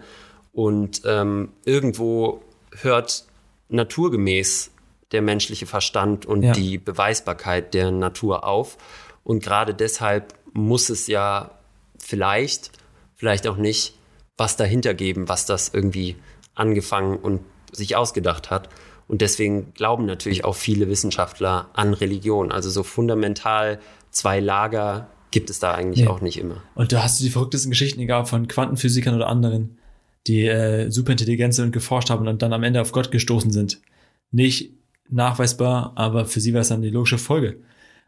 Und 0.52 1.02
ähm, 1.04 1.50
irgendwo 1.64 2.42
hört 2.80 3.24
naturgemäß 3.68 4.70
der 5.12 5.22
menschliche 5.22 5.66
Verstand 5.66 6.24
und 6.24 6.42
Ja. 6.44 6.52
die 6.52 6.78
Beweisbarkeit 6.78 7.74
der 7.74 7.90
Natur 7.90 8.44
auf. 8.44 8.78
Und 9.24 9.42
gerade 9.42 9.74
deshalb 9.74 10.34
muss 10.52 10.88
es 10.88 11.06
ja 11.08 11.50
vielleicht, 12.06 12.70
vielleicht 13.14 13.46
auch 13.46 13.56
nicht, 13.56 13.94
was 14.36 14.56
dahinter 14.56 14.94
geben, 14.94 15.28
was 15.28 15.46
das 15.46 15.72
irgendwie 15.72 16.16
angefangen 16.54 17.16
und 17.16 17.40
sich 17.72 17.96
ausgedacht 17.96 18.50
hat. 18.50 18.68
Und 19.08 19.20
deswegen 19.20 19.72
glauben 19.74 20.04
natürlich 20.06 20.44
auch 20.44 20.54
viele 20.54 20.88
Wissenschaftler 20.88 21.70
an 21.74 21.94
Religion. 21.94 22.52
Also 22.52 22.70
so 22.70 22.82
fundamental 22.82 23.78
zwei 24.10 24.40
Lager 24.40 25.08
gibt 25.30 25.50
es 25.50 25.58
da 25.58 25.74
eigentlich 25.74 26.04
Nee. 26.04 26.10
auch 26.10 26.20
nicht 26.20 26.38
immer. 26.38 26.62
Und 26.74 26.92
da 26.92 27.02
hast 27.02 27.20
du 27.20 27.24
die 27.24 27.30
verrücktesten 27.30 27.70
Geschichten, 27.70 28.00
egal 28.00 28.24
von 28.26 28.48
Quantenphysikern 28.48 29.14
oder 29.14 29.28
anderen, 29.28 29.78
die 30.26 30.46
äh, 30.46 30.90
superintelligent 30.90 31.54
sind 31.54 31.66
und 31.66 31.72
geforscht 31.72 32.10
haben 32.10 32.26
und 32.26 32.42
dann 32.42 32.52
am 32.52 32.62
Ende 32.62 32.80
auf 32.80 32.92
Gott 32.92 33.10
gestoßen 33.10 33.50
sind. 33.52 33.80
Nicht 34.32 34.72
nachweisbar, 35.08 35.92
aber 35.94 36.26
für 36.26 36.40
sie 36.40 36.52
war 36.52 36.62
es 36.62 36.68
dann 36.68 36.82
die 36.82 36.90
logische 36.90 37.18
Folge. 37.18 37.58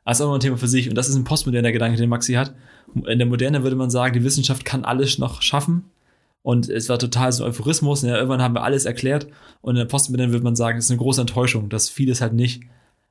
Das 0.05 0.19
ist 0.19 0.23
auch 0.25 0.29
noch 0.29 0.35
ein 0.35 0.41
Thema 0.41 0.57
für 0.57 0.69
sich. 0.69 0.89
Und 0.89 0.95
das 0.95 1.09
ist 1.09 1.17
ein 1.17 1.25
postmoderner 1.25 1.73
Gedanke, 1.73 1.99
den 1.99 2.09
Maxi 2.09 2.35
hat. 2.35 2.55
In 3.07 3.19
der 3.19 3.27
Moderne 3.27 3.63
würde 3.63 3.77
man 3.77 3.91
sagen, 3.91 4.15
die 4.15 4.25
Wissenschaft 4.25 4.65
kann 4.65 4.85
alles 4.85 5.19
noch 5.19 5.43
schaffen. 5.43 5.85
Und 6.43 6.69
es 6.71 6.89
war 6.89 6.99
total 6.99 7.31
so 7.33 7.45
ein 7.45 7.51
Euphorismus. 7.51 8.03
Ja, 8.03 8.17
irgendwann 8.17 8.41
haben 8.41 8.55
wir 8.55 8.63
alles 8.63 8.87
erklärt. 8.87 9.27
Und 9.61 9.77
in 9.77 9.81
der 9.81 9.85
Postmoderne 9.85 10.33
würde 10.33 10.45
man 10.45 10.57
sagen, 10.57 10.79
es 10.79 10.87
ist 10.87 10.91
eine 10.91 10.99
große 10.99 11.21
Enttäuschung, 11.21 11.69
dass 11.69 11.91
vieles 11.91 12.21
halt 12.21 12.33
nicht 12.33 12.63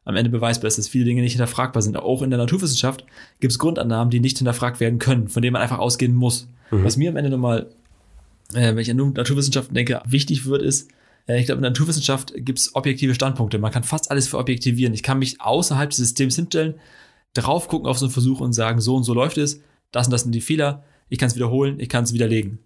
am 0.06 0.16
Ende 0.16 0.30
beweisbar 0.30 0.70
ist, 0.70 0.78
dass 0.78 0.88
viele 0.88 1.04
Dinge 1.04 1.22
nicht 1.22 1.34
hinterfragbar 1.34 1.82
sind. 1.82 1.98
Auch 1.98 2.22
in 2.22 2.30
der 2.30 2.40
Naturwissenschaft 2.40 3.06
gibt 3.42 3.52
es 3.52 3.60
Grundannahmen, 3.60 4.10
die 4.10 4.22
nicht 4.22 4.38
hinterfragt 4.38 4.80
werden 4.80 5.00
können, 5.00 5.28
von 5.28 5.42
denen 5.42 5.54
man 5.54 5.62
einfach 5.62 5.80
ausgehen 5.80 6.16
muss. 6.16 6.48
Was 6.72 6.98
mir 6.98 7.10
am 7.10 7.18
Ende 7.18 7.30
nochmal, 7.30 7.68
äh, 8.54 8.70
wenn 8.70 8.78
ich 8.80 8.90
an 8.90 8.98
Naturwissenschaften 8.98 9.76
denke, 9.76 10.02
wichtig 10.06 10.46
wird, 10.46 10.62
ist, 10.62 10.90
ich 11.36 11.46
glaube, 11.46 11.58
in 11.58 11.64
der 11.64 11.72
Naturwissenschaft 11.72 12.34
gibt 12.38 12.60
es 12.60 12.76
objektive 12.76 13.14
Standpunkte. 13.14 13.60
Man 13.60 13.72
kann 13.72 13.84
fast 13.84 14.12
alles 14.12 14.28
verobjektivieren. 14.28 14.94
Ich 14.94 15.04
kann 15.04 15.20
mich 15.20 15.42
außerhalb 15.42 15.90
des 15.90 15.98
Systems 15.98 16.36
hinstellen, 16.36 16.76
drauf 17.34 17.68
gucken 17.68 17.88
auf 17.88 17.98
so 17.98 18.06
einen 18.06 18.14
Versuch 18.14 18.40
und 18.40 18.54
sagen, 18.54 18.80
so 18.80 18.96
und 18.96 19.04
so 19.04 19.14
läuft 19.14 19.38
es, 19.38 19.62
das 19.92 20.08
und 20.08 20.12
das 20.12 20.24
sind 20.24 20.34
die 20.34 20.42
Fehler, 20.42 20.84
ich 21.10 21.20
kann 21.20 21.28
es 21.28 21.36
wiederholen, 21.36 21.80
ich 21.80 21.90
kann 21.90 22.04
es 22.04 22.14
widerlegen. 22.14 22.60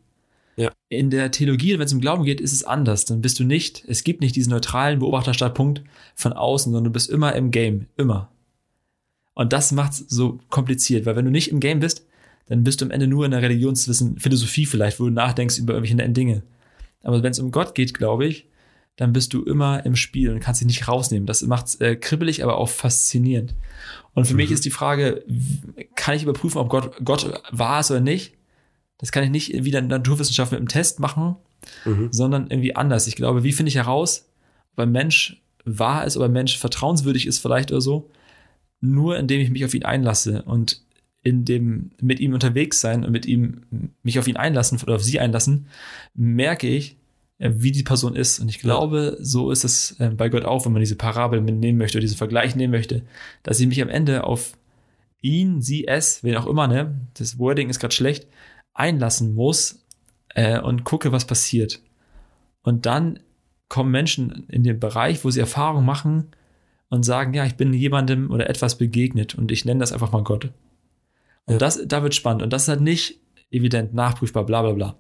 Ja. 0.57 0.72
In 0.89 1.09
der 1.09 1.32
Theologie, 1.32 1.74
wenn 1.74 1.86
es 1.86 1.93
um 1.93 2.01
Glauben 2.01 2.24
geht, 2.24 2.41
ist 2.41 2.51
es 2.51 2.64
anders. 2.64 3.05
Dann 3.05 3.22
bist 3.22 3.39
du 3.39 3.43
nicht, 3.43 3.84
es 3.88 4.03
gibt 4.03 4.22
nicht 4.22 4.36
diesen 4.36 4.51
neutralen 4.51 4.99
Beobachterstandpunkt 4.99 5.84
von 6.16 6.34
außen, 6.34 6.72
sondern 6.72 6.86
du 6.86 6.91
bist 6.91 7.09
immer 7.09 7.34
im 7.36 7.51
Game, 7.51 7.88
immer. 7.97 8.30
Und 9.34 9.53
das 9.53 9.72
macht 9.72 9.93
es 9.93 9.99
so 10.07 10.39
kompliziert, 10.49 11.05
weil 11.05 11.16
wenn 11.16 11.26
du 11.26 11.32
nicht 11.32 11.49
im 11.49 11.59
Game 11.59 11.80
bist, 11.80 12.05
dann 12.47 12.64
bist 12.64 12.82
du 12.82 12.86
am 12.86 12.91
Ende 12.91 13.07
nur 13.07 13.26
in 13.26 13.32
der 13.32 13.41
Religionswissen, 13.41 14.20
Philosophie 14.20 14.66
vielleicht, 14.66 14.99
wo 14.99 15.05
du 15.05 15.12
nachdenkst 15.12 15.57
über 15.57 15.74
irgendwelche 15.74 15.95
netten 15.95 16.14
Dinge. 16.14 16.43
Aber 17.01 17.24
wenn 17.24 17.32
es 17.32 17.39
um 17.39 17.51
Gott 17.51 17.74
geht, 17.74 17.93
glaube 17.93 18.28
ich, 18.28 18.45
dann 19.02 19.14
bist 19.14 19.34
du 19.34 19.41
immer 19.41 19.84
im 19.84 19.95
Spiel 19.95 20.30
und 20.30 20.41
kannst 20.41 20.62
dich 20.62 20.68
nicht 20.68 20.88
rausnehmen. 20.88 21.26
Das 21.26 21.41
macht 21.41 21.66
es 21.66 21.82
äh, 21.82 21.95
kribbelig, 21.95 22.43
aber 22.43 22.60
auch 22.60 22.70
faszinierend. 22.70 23.56
Und 24.14 24.26
für 24.26 24.34
mhm. 24.34 24.38
mich 24.38 24.52
ist 24.52 24.64
die 24.64 24.70
Frage, 24.70 25.26
kann 25.95 26.16
ich 26.16 26.22
überprüfen, 26.22 26.60
ob 26.60 26.70
Gott, 26.70 27.04
Gott 27.04 27.41
war 27.49 27.80
es 27.80 27.89
oder 27.89 27.99
nicht? 27.99 28.36
Das 28.99 29.12
kann 29.12 29.24
ich 29.24 29.32
nicht 29.32 29.54
wie 29.54 29.70
in 29.70 29.72
der 29.72 29.82
Naturwissenschaft 29.82 30.52
mit 30.52 30.60
einem 30.60 30.68
Test 30.68 30.99
machen, 30.99 31.36
mhm. 31.84 32.10
sondern 32.12 32.52
irgendwie 32.52 32.76
anders. 32.76 33.08
Ich 33.08 33.16
glaube, 33.16 33.43
wie 33.43 33.54
finde 33.54 33.70
ich 33.70 33.76
heraus, 33.78 34.30
ob 34.74 34.82
ein 34.82 34.91
Mensch 34.91 35.41
wahr 35.66 36.06
ist, 36.06 36.16
ob 36.16 36.22
ein 36.22 36.32
Mensch 36.32 36.60
vertrauenswürdig 36.60 37.26
ist 37.26 37.39
vielleicht 37.39 37.72
oder 37.72 37.82
so? 37.82 38.12
Nur 38.82 39.18
indem 39.18 39.41
ich 39.41 39.49
mich 39.49 39.66
auf 39.66 39.74
ihn 39.74 39.84
einlasse 39.84 40.43
und 40.43 40.84
in 41.24 41.43
dem 41.43 41.89
mit 41.99 42.20
ihm 42.20 42.36
unterwegs 42.36 42.80
sein 42.80 43.04
und 43.04 43.12
mit 43.12 43.26
ihm 43.26 43.64
mich 44.04 44.20
auf 44.20 44.28
ihn 44.28 44.38
einlassen 44.38 44.80
oder 44.84 44.93
auf 44.93 45.04
sie 45.04 45.20
einlassen, 45.20 45.66
merke 46.14 46.68
ich, 46.68 46.97
wie 47.42 47.72
die 47.72 47.84
Person 47.84 48.16
ist. 48.16 48.39
Und 48.39 48.50
ich 48.50 48.60
glaube, 48.60 49.18
so 49.20 49.52
ist 49.52 49.64
es 49.64 50.00
äh, 50.00 50.10
bei 50.10 50.30
Gott 50.30 50.46
auch, 50.46 50.66
wenn 50.66 50.74
man 50.74 50.82
diese 50.82 50.96
Parabel 50.96 51.42
mitnehmen 51.42 51.78
möchte 51.78 51.98
oder 51.98 52.04
diesen 52.04 52.18
Vergleich 52.18 52.56
nehmen 52.56 52.72
möchte, 52.72 53.04
dass 53.44 53.60
ich 53.60 53.68
mich 53.68 53.82
am 53.82 53.89
Ende 53.89 54.24
auf 54.26 54.54
ihn, 55.22 55.62
sie, 55.62 55.88
es, 55.88 56.24
wen 56.24 56.36
auch 56.38 56.48
immer, 56.48 56.68
ne, 56.68 57.00
das 57.16 57.39
Wording 57.39 57.70
ist 57.70 57.80
gerade 57.80 57.94
schlecht, 57.94 58.28
einlassen 58.74 59.36
muss 59.36 59.84
äh, 60.30 60.60
und 60.60 60.84
gucke, 60.84 61.12
was 61.12 61.26
passiert. 61.26 61.82
Und 62.64 62.86
dann 62.86 63.20
kommen 63.70 63.92
Menschen 63.92 64.46
in 64.50 64.64
den 64.64 64.80
Bereich, 64.80 65.24
wo 65.24 65.30
sie 65.30 65.39
Erfahrungen 65.39 65.86
machen 65.86 66.28
und 66.89 67.04
sagen, 67.04 67.34
ja, 67.34 67.46
ich 67.46 67.56
bin 67.56 67.74
jemandem 67.74 68.30
oder 68.32 68.50
etwas 68.50 68.78
begegnet 68.78 69.36
und 69.36 69.52
ich 69.52 69.66
nenne 69.66 69.80
das 69.80 69.94
einfach 69.94 70.12
mal 70.12 70.24
Gott. 70.24 70.52
Und 71.46 71.62
das, 71.62 71.82
da 71.88 72.04
wird 72.04 72.14
spannend. 72.14 72.44
Und 72.44 72.54
das 72.54 72.64
ist 72.64 72.68
halt 72.68 72.82
nicht 72.82 73.20
evident, 73.50 73.94
nachprüfbar, 73.94 74.46
bla 74.46 74.62
bla 74.62 74.74
bla. 74.74 74.96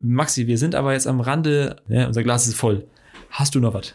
Maxi, 0.00 0.46
wir 0.46 0.58
sind 0.58 0.74
aber 0.74 0.92
jetzt 0.92 1.06
am 1.06 1.20
Rande, 1.20 1.76
ja, 1.88 2.06
unser 2.06 2.22
Glas 2.22 2.46
ist 2.46 2.56
voll. 2.56 2.86
Hast 3.30 3.54
du 3.54 3.60
noch 3.60 3.74
was? 3.74 3.94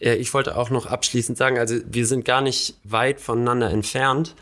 Ja, 0.00 0.14
ich 0.14 0.34
wollte 0.34 0.56
auch 0.56 0.70
noch 0.70 0.86
abschließend 0.86 1.38
sagen, 1.38 1.58
also 1.58 1.76
wir 1.86 2.06
sind 2.06 2.24
gar 2.24 2.40
nicht 2.40 2.76
weit 2.84 3.20
voneinander 3.20 3.70
entfernt. 3.70 4.34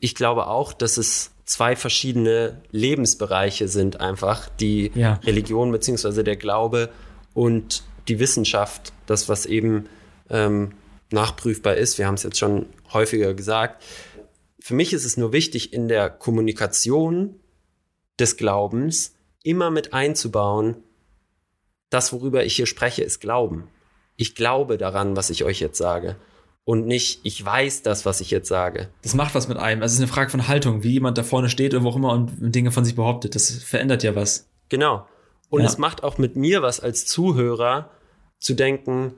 Ich 0.00 0.14
glaube 0.14 0.46
auch, 0.46 0.72
dass 0.72 0.96
es 0.96 1.32
zwei 1.44 1.76
verschiedene 1.76 2.62
Lebensbereiche 2.70 3.68
sind 3.68 4.00
einfach, 4.00 4.48
die 4.48 4.90
ja. 4.94 5.20
Religion 5.24 5.70
bzw. 5.72 6.22
der 6.22 6.36
Glaube 6.36 6.90
und 7.34 7.82
die 8.08 8.18
Wissenschaft, 8.18 8.92
das, 9.06 9.28
was 9.28 9.46
eben 9.46 9.86
ähm, 10.30 10.72
nachprüfbar 11.10 11.76
ist. 11.76 11.98
Wir 11.98 12.06
haben 12.06 12.14
es 12.14 12.22
jetzt 12.22 12.38
schon 12.38 12.66
häufiger 12.92 13.34
gesagt. 13.34 13.82
Für 14.58 14.74
mich 14.74 14.94
ist 14.94 15.04
es 15.04 15.16
nur 15.16 15.32
wichtig, 15.32 15.72
in 15.72 15.88
der 15.88 16.08
Kommunikation 16.08 17.36
des 18.18 18.36
Glaubens 18.36 19.13
immer 19.44 19.70
mit 19.70 19.92
einzubauen, 19.94 20.76
das, 21.90 22.12
worüber 22.12 22.44
ich 22.44 22.56
hier 22.56 22.66
spreche, 22.66 23.04
ist 23.04 23.20
Glauben. 23.20 23.68
Ich 24.16 24.34
glaube 24.34 24.78
daran, 24.78 25.16
was 25.16 25.30
ich 25.30 25.44
euch 25.44 25.60
jetzt 25.60 25.78
sage. 25.78 26.16
Und 26.64 26.86
nicht, 26.86 27.20
ich 27.24 27.44
weiß 27.44 27.82
das, 27.82 28.06
was 28.06 28.20
ich 28.20 28.30
jetzt 28.30 28.48
sage. 28.48 28.88
Das 29.02 29.14
macht 29.14 29.34
was 29.34 29.48
mit 29.48 29.58
einem. 29.58 29.82
Also 29.82 29.92
es 29.92 29.98
ist 29.98 30.04
eine 30.04 30.12
Frage 30.12 30.30
von 30.30 30.48
Haltung, 30.48 30.82
wie 30.82 30.92
jemand 30.92 31.18
da 31.18 31.22
vorne 31.22 31.50
steht 31.50 31.74
oder 31.74 31.84
wo 31.84 31.90
auch 31.90 31.96
immer 31.96 32.12
und 32.12 32.32
Dinge 32.40 32.72
von 32.72 32.84
sich 32.84 32.96
behauptet. 32.96 33.34
Das 33.34 33.50
verändert 33.50 34.02
ja 34.02 34.16
was. 34.16 34.48
Genau. 34.70 35.06
Und 35.50 35.60
ja. 35.60 35.66
es 35.66 35.78
macht 35.78 36.02
auch 36.02 36.16
mit 36.16 36.36
mir 36.36 36.62
was 36.62 36.80
als 36.80 37.06
Zuhörer 37.06 37.90
zu 38.38 38.54
denken, 38.54 39.14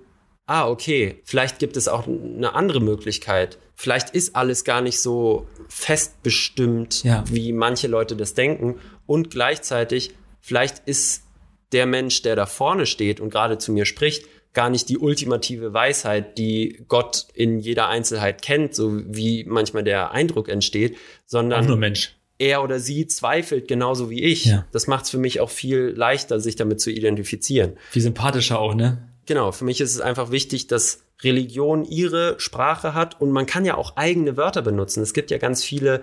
ah, 0.46 0.68
okay, 0.68 1.20
vielleicht 1.24 1.58
gibt 1.58 1.76
es 1.76 1.88
auch 1.88 2.06
eine 2.06 2.54
andere 2.54 2.80
Möglichkeit. 2.80 3.58
Vielleicht 3.74 4.10
ist 4.10 4.34
alles 4.36 4.64
gar 4.64 4.80
nicht 4.80 5.00
so 5.00 5.46
festbestimmt, 5.68 7.04
ja. 7.04 7.24
wie 7.30 7.52
manche 7.52 7.88
Leute 7.88 8.16
das 8.16 8.34
denken. 8.34 8.78
Und 9.04 9.30
gleichzeitig, 9.30 10.12
vielleicht 10.40 10.78
ist 10.86 11.24
der 11.72 11.86
Mensch, 11.86 12.22
der 12.22 12.36
da 12.36 12.46
vorne 12.46 12.86
steht 12.86 13.20
und 13.20 13.30
gerade 13.30 13.58
zu 13.58 13.72
mir 13.72 13.84
spricht, 13.84 14.26
gar 14.54 14.70
nicht 14.70 14.88
die 14.88 14.96
ultimative 14.96 15.74
Weisheit, 15.74 16.38
die 16.38 16.84
Gott 16.88 17.26
in 17.34 17.58
jeder 17.58 17.88
Einzelheit 17.88 18.40
kennt, 18.40 18.74
so 18.74 19.02
wie 19.06 19.44
manchmal 19.44 19.84
der 19.84 20.12
Eindruck 20.12 20.48
entsteht, 20.48 20.96
sondern 21.26 21.66
nur 21.66 21.76
Mensch. 21.76 22.16
er 22.38 22.62
oder 22.62 22.80
sie 22.80 23.06
zweifelt 23.06 23.68
genauso 23.68 24.08
wie 24.08 24.22
ich. 24.22 24.46
Ja. 24.46 24.64
Das 24.72 24.86
macht 24.86 25.04
es 25.04 25.10
für 25.10 25.18
mich 25.18 25.40
auch 25.40 25.50
viel 25.50 25.92
leichter, 25.94 26.40
sich 26.40 26.56
damit 26.56 26.80
zu 26.80 26.90
identifizieren. 26.90 27.76
Viel 27.90 28.00
sympathischer 28.00 28.58
auch, 28.58 28.74
ne? 28.74 29.10
Genau, 29.26 29.52
für 29.52 29.64
mich 29.64 29.80
ist 29.80 29.94
es 29.94 30.00
einfach 30.00 30.30
wichtig, 30.30 30.68
dass 30.68 31.02
Religion 31.22 31.84
ihre 31.84 32.38
Sprache 32.38 32.94
hat 32.94 33.20
und 33.20 33.32
man 33.32 33.46
kann 33.46 33.64
ja 33.64 33.76
auch 33.76 33.96
eigene 33.96 34.36
Wörter 34.36 34.62
benutzen. 34.62 35.02
Es 35.02 35.14
gibt 35.14 35.30
ja 35.30 35.38
ganz 35.38 35.64
viele 35.64 36.02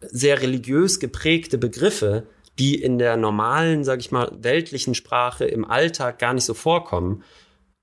sehr 0.00 0.40
religiös 0.40 1.00
geprägte 1.00 1.58
Begriffe, 1.58 2.26
die 2.58 2.80
in 2.80 2.98
der 2.98 3.16
normalen, 3.16 3.84
sag 3.84 4.00
ich 4.00 4.10
mal, 4.10 4.30
weltlichen 4.40 4.94
Sprache 4.94 5.44
im 5.44 5.64
Alltag 5.64 6.18
gar 6.18 6.34
nicht 6.34 6.44
so 6.44 6.54
vorkommen. 6.54 7.22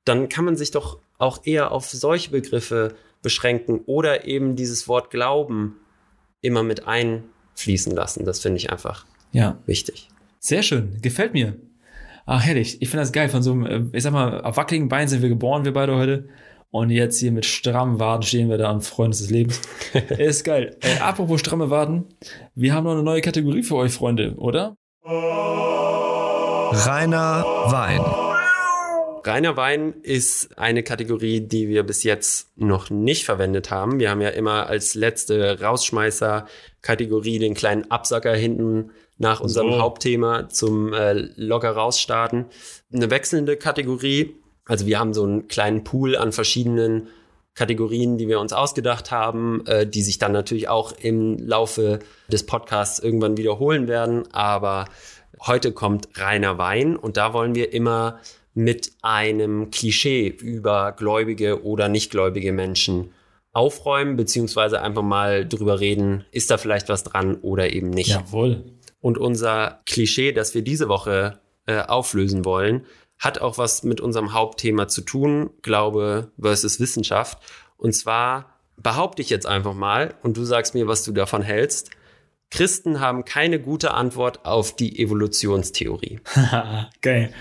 Dann 0.05 0.29
kann 0.29 0.45
man 0.45 0.55
sich 0.55 0.71
doch 0.71 0.99
auch 1.17 1.45
eher 1.45 1.71
auf 1.71 1.89
solche 1.89 2.31
Begriffe 2.31 2.95
beschränken 3.21 3.81
oder 3.85 4.25
eben 4.25 4.55
dieses 4.55 4.87
Wort 4.87 5.11
Glauben 5.11 5.77
immer 6.41 6.63
mit 6.63 6.87
einfließen 6.87 7.93
lassen. 7.93 8.25
Das 8.25 8.39
finde 8.39 8.57
ich 8.57 8.71
einfach 8.71 9.05
ja. 9.31 9.59
wichtig. 9.65 10.09
Sehr 10.39 10.63
schön, 10.63 10.97
gefällt 11.01 11.33
mir. 11.33 11.55
Ach, 12.25 12.43
herrlich. 12.43 12.81
Ich 12.81 12.89
finde 12.89 13.01
das 13.03 13.11
geil. 13.11 13.29
Von 13.29 13.41
so 13.43 13.51
einem, 13.51 13.65
äh, 13.65 13.97
ich 13.97 14.03
sag 14.03 14.13
mal, 14.13 14.41
auf 14.41 14.57
wackeligen 14.57 14.89
Beinen 14.89 15.07
sind 15.07 15.21
wir 15.21 15.29
geboren, 15.29 15.65
wir 15.65 15.73
beide 15.73 15.95
heute. 15.95 16.29
Und 16.69 16.89
jetzt 16.89 17.19
hier 17.19 17.33
mit 17.33 17.45
strammen 17.45 17.99
Waden 17.99 18.23
stehen 18.23 18.49
wir 18.49 18.57
da 18.57 18.71
und 18.71 18.81
freuen 18.81 19.07
uns 19.07 19.19
des 19.19 19.29
Lebens. 19.29 19.61
ist 20.17 20.45
geil. 20.45 20.77
Äh, 20.81 20.99
apropos 20.99 21.41
stramme 21.41 21.69
Waden, 21.69 22.05
wir 22.55 22.73
haben 22.73 22.85
noch 22.85 22.93
eine 22.93 23.03
neue 23.03 23.21
Kategorie 23.21 23.63
für 23.63 23.75
euch, 23.75 23.91
Freunde, 23.91 24.35
oder? 24.37 24.77
Reiner 26.73 27.43
Wein. 27.67 28.30
Reiner 29.23 29.55
Wein 29.55 29.93
ist 30.01 30.57
eine 30.57 30.83
Kategorie, 30.83 31.41
die 31.41 31.67
wir 31.67 31.83
bis 31.83 32.03
jetzt 32.03 32.57
noch 32.57 32.89
nicht 32.89 33.25
verwendet 33.25 33.69
haben. 33.69 33.99
Wir 33.99 34.09
haben 34.09 34.21
ja 34.21 34.29
immer 34.29 34.67
als 34.67 34.95
letzte 34.95 35.61
Rausschmeißer-Kategorie 35.61 37.37
den 37.37 37.53
kleinen 37.53 37.89
Absacker 37.91 38.33
hinten 38.33 38.91
nach 39.17 39.39
unserem 39.39 39.73
so. 39.73 39.79
Hauptthema 39.79 40.49
zum 40.49 40.93
äh, 40.93 41.13
locker 41.35 41.71
rausstarten. 41.71 42.45
Eine 42.91 43.11
wechselnde 43.11 43.57
Kategorie. 43.57 44.35
Also 44.65 44.87
wir 44.87 44.99
haben 44.99 45.13
so 45.13 45.23
einen 45.23 45.47
kleinen 45.47 45.83
Pool 45.83 46.15
an 46.15 46.31
verschiedenen 46.31 47.07
Kategorien, 47.53 48.17
die 48.17 48.27
wir 48.27 48.39
uns 48.39 48.53
ausgedacht 48.53 49.11
haben, 49.11 49.65
äh, 49.67 49.85
die 49.85 50.01
sich 50.01 50.17
dann 50.17 50.31
natürlich 50.31 50.69
auch 50.69 50.93
im 50.93 51.37
Laufe 51.37 51.99
des 52.31 52.45
Podcasts 52.45 52.97
irgendwann 52.97 53.37
wiederholen 53.37 53.87
werden. 53.87 54.23
Aber 54.33 54.85
heute 55.45 55.71
kommt 55.71 56.09
reiner 56.15 56.57
Wein 56.57 56.95
und 56.95 57.17
da 57.17 57.33
wollen 57.33 57.53
wir 57.53 57.73
immer 57.73 58.19
mit 58.53 58.91
einem 59.01 59.71
Klischee 59.71 60.27
über 60.27 60.91
gläubige 60.91 61.63
oder 61.63 61.87
nichtgläubige 61.87 62.51
Menschen 62.51 63.11
aufräumen, 63.53 64.15
beziehungsweise 64.15 64.81
einfach 64.81 65.01
mal 65.03 65.47
drüber 65.47 65.79
reden, 65.79 66.25
ist 66.31 66.51
da 66.51 66.57
vielleicht 66.57 66.89
was 66.89 67.03
dran 67.03 67.35
oder 67.35 67.71
eben 67.71 67.89
nicht. 67.89 68.09
Jawohl. 68.09 68.63
Und 68.99 69.17
unser 69.17 69.81
Klischee, 69.85 70.31
das 70.31 70.53
wir 70.53 70.61
diese 70.61 70.87
Woche 70.87 71.39
äh, 71.65 71.81
auflösen 71.81 72.45
wollen, 72.45 72.85
hat 73.19 73.39
auch 73.39 73.57
was 73.57 73.83
mit 73.83 74.01
unserem 74.01 74.33
Hauptthema 74.33 74.87
zu 74.87 75.01
tun, 75.01 75.51
Glaube 75.61 76.31
versus 76.39 76.79
Wissenschaft. 76.79 77.37
Und 77.77 77.93
zwar 77.93 78.57
behaupte 78.77 79.21
ich 79.21 79.29
jetzt 79.29 79.45
einfach 79.45 79.73
mal, 79.73 80.15
und 80.23 80.37
du 80.37 80.43
sagst 80.43 80.73
mir, 80.73 80.87
was 80.87 81.03
du 81.03 81.11
davon 81.11 81.41
hältst, 81.41 81.91
Christen 82.49 82.99
haben 82.99 83.23
keine 83.23 83.59
gute 83.59 83.93
Antwort 83.93 84.45
auf 84.45 84.75
die 84.75 84.99
Evolutionstheorie. 84.99 86.19
Geil. 87.01 87.33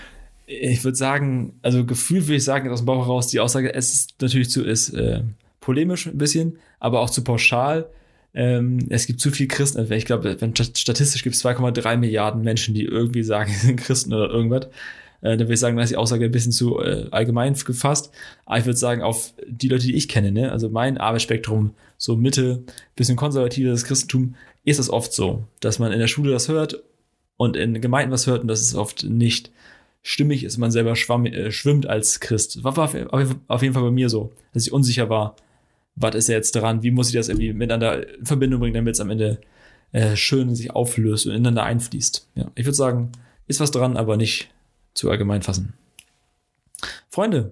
Ich 0.59 0.83
würde 0.83 0.97
sagen, 0.97 1.59
also 1.61 1.85
gefühlt 1.85 2.27
würde 2.27 2.37
ich 2.37 2.43
sagen, 2.43 2.69
aus 2.69 2.81
dem 2.81 2.85
Bauch 2.85 3.05
heraus, 3.05 3.27
die 3.27 3.39
Aussage, 3.39 3.73
es 3.73 3.93
ist 3.93 4.21
natürlich 4.21 4.49
zu, 4.49 4.63
ist 4.63 4.89
äh, 4.89 5.21
polemisch 5.59 6.07
ein 6.07 6.17
bisschen, 6.17 6.57
aber 6.79 6.99
auch 6.99 7.09
zu 7.09 7.23
pauschal 7.23 7.87
ähm, 8.33 8.79
es 8.89 9.07
gibt 9.07 9.19
zu 9.19 9.31
viel 9.31 9.47
Christen. 9.47 9.79
Also 9.79 9.93
ich 9.93 10.05
glaube, 10.05 10.37
statistisch 10.73 11.23
gibt 11.23 11.35
es 11.35 11.43
2,3 11.43 11.97
Milliarden 11.97 12.41
Menschen, 12.41 12.73
die 12.73 12.85
irgendwie 12.85 13.23
sagen, 13.23 13.51
sie 13.59 13.67
sind 13.67 13.79
Christen 13.79 14.13
oder 14.13 14.29
irgendwas. 14.29 14.65
Äh, 15.21 15.37
dann 15.37 15.39
würde 15.41 15.53
ich 15.53 15.59
sagen, 15.59 15.77
da 15.77 15.83
ist 15.83 15.89
die 15.89 15.97
Aussage 15.97 16.25
ein 16.25 16.31
bisschen 16.31 16.51
zu 16.51 16.79
äh, 16.79 17.07
allgemein 17.11 17.53
gefasst. 17.53 18.11
Aber 18.45 18.57
ich 18.57 18.65
würde 18.65 18.77
sagen, 18.77 19.01
auf 19.01 19.33
die 19.47 19.67
Leute, 19.67 19.85
die 19.85 19.95
ich 19.95 20.07
kenne, 20.07 20.31
ne, 20.31 20.51
also 20.51 20.69
mein 20.69 20.97
Arbeitsspektrum, 20.97 21.73
so 21.97 22.15
Mitte, 22.15 22.63
bisschen 22.95 23.17
konservatives 23.17 23.83
Christentum, 23.85 24.35
ist 24.63 24.79
es 24.79 24.89
oft 24.89 25.13
so, 25.13 25.43
dass 25.59 25.79
man 25.79 25.91
in 25.91 25.99
der 25.99 26.07
Schule 26.07 26.31
das 26.31 26.47
hört 26.47 26.83
und 27.37 27.57
in 27.57 27.81
Gemeinden 27.81 28.11
was 28.11 28.27
hört 28.27 28.41
und 28.41 28.47
das 28.47 28.61
ist 28.61 28.75
oft 28.75 29.03
nicht 29.03 29.51
stimmig 30.01 30.43
ist, 30.43 30.57
man 30.57 30.71
selber 30.71 30.95
schwamm, 30.95 31.25
äh, 31.25 31.51
schwimmt 31.51 31.87
als 31.87 32.19
Christ. 32.19 32.63
War, 32.63 32.75
war 32.77 32.89
auf 33.47 33.61
jeden 33.61 33.73
Fall 33.73 33.83
bei 33.83 33.91
mir 33.91 34.09
so, 34.09 34.31
dass 34.53 34.65
ich 34.65 34.73
unsicher 34.73 35.09
war, 35.09 35.35
was 35.95 36.15
ist 36.15 36.29
jetzt 36.29 36.55
dran, 36.55 36.83
wie 36.83 36.91
muss 36.91 37.09
ich 37.09 37.15
das 37.15 37.29
irgendwie 37.29 37.53
miteinander 37.53 38.17
in 38.17 38.25
Verbindung 38.25 38.61
bringen, 38.61 38.73
damit 38.73 38.95
es 38.95 39.01
am 39.01 39.09
Ende 39.09 39.39
äh, 39.91 40.15
schön 40.15 40.55
sich 40.55 40.71
auflöst 40.71 41.25
und 41.25 41.33
ineinander 41.33 41.63
einfließt. 41.63 42.27
Ja, 42.35 42.51
ich 42.55 42.65
würde 42.65 42.77
sagen, 42.77 43.11
ist 43.47 43.59
was 43.59 43.71
dran, 43.71 43.97
aber 43.97 44.17
nicht 44.17 44.49
zu 44.93 45.09
allgemein 45.09 45.41
fassen. 45.41 45.73
Freunde, 47.09 47.51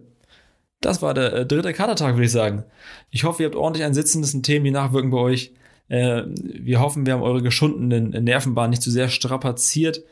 das 0.81 1.01
war 1.01 1.13
der 1.13 1.33
äh, 1.33 1.45
dritte 1.45 1.73
Katertag, 1.73 2.15
würde 2.15 2.25
ich 2.25 2.31
sagen. 2.31 2.63
Ich 3.11 3.23
hoffe, 3.25 3.43
ihr 3.43 3.47
habt 3.47 3.55
ordentlich 3.55 3.85
ein 3.85 3.93
Sitzen, 3.93 4.21
das 4.21 4.31
sind 4.31 4.45
Themen, 4.45 4.65
die 4.65 4.71
nachwirken 4.71 5.11
bei 5.11 5.17
euch. 5.17 5.51
Äh, 5.89 6.23
wir 6.27 6.79
hoffen, 6.79 7.05
wir 7.05 7.13
haben 7.13 7.23
eure 7.23 7.41
geschundenen 7.41 8.11
Nervenbahn 8.23 8.69
nicht 8.69 8.81
zu 8.81 8.91
sehr 8.91 9.09
strapaziert. 9.09 10.03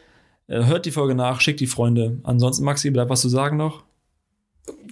Äh, 0.47 0.65
hört 0.65 0.85
die 0.85 0.91
Folge 0.91 1.15
nach, 1.15 1.41
schickt 1.41 1.59
die 1.59 1.67
Freunde. 1.67 2.19
Ansonsten, 2.23 2.63
Maxi, 2.63 2.89
bleibt 2.89 3.09
was 3.09 3.21
zu 3.21 3.29
sagen 3.29 3.57
noch? 3.57 3.83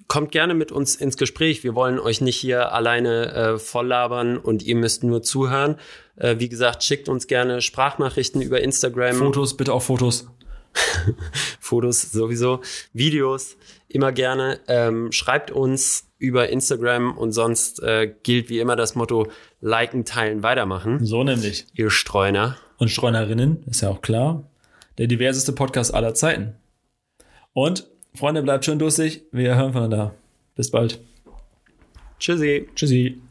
Kommt 0.07 0.31
gerne 0.31 0.53
mit 0.53 0.71
uns 0.71 0.95
ins 0.95 1.17
Gespräch. 1.17 1.63
Wir 1.63 1.75
wollen 1.75 1.99
euch 1.99 2.21
nicht 2.21 2.37
hier 2.37 2.71
alleine 2.71 3.33
äh, 3.33 3.57
voll 3.57 3.87
labern 3.87 4.37
und 4.37 4.63
ihr 4.63 4.75
müsst 4.75 5.03
nur 5.03 5.23
zuhören. 5.23 5.77
Äh, 6.15 6.35
wie 6.39 6.49
gesagt, 6.49 6.83
schickt 6.83 7.09
uns 7.09 7.27
gerne 7.27 7.61
Sprachnachrichten 7.61 8.41
über 8.41 8.61
Instagram. 8.61 9.15
Fotos, 9.15 9.57
bitte 9.57 9.73
auch 9.73 9.81
Fotos. 9.81 10.27
Fotos 11.59 12.01
sowieso, 12.01 12.61
Videos 12.93 13.57
immer 13.87 14.11
gerne. 14.11 14.59
Ähm, 14.67 15.11
schreibt 15.11 15.51
uns 15.51 16.09
über 16.17 16.49
Instagram 16.49 17.17
und 17.17 17.31
sonst 17.31 17.81
äh, 17.81 18.13
gilt 18.23 18.49
wie 18.49 18.59
immer 18.59 18.75
das 18.75 18.95
Motto 18.95 19.27
liken, 19.61 20.05
teilen, 20.05 20.43
weitermachen. 20.43 21.05
So 21.05 21.23
nämlich. 21.23 21.65
Ihr 21.73 21.89
Streuner. 21.89 22.57
Und 22.77 22.89
Streunerinnen, 22.89 23.63
ist 23.67 23.81
ja 23.81 23.89
auch 23.89 24.01
klar. 24.01 24.43
Der 24.97 25.07
diverseste 25.07 25.53
Podcast 25.53 25.93
aller 25.93 26.13
Zeiten. 26.13 26.55
Und, 27.53 27.87
Freunde, 28.13 28.43
bleibt 28.43 28.65
schön 28.65 28.79
durstig. 28.79 29.23
Wir 29.31 29.55
hören 29.55 29.73
voneinander. 29.73 30.15
Bis 30.55 30.71
bald. 30.71 30.99
Tschüssi. 32.19 32.69
Tschüssi. 32.75 33.21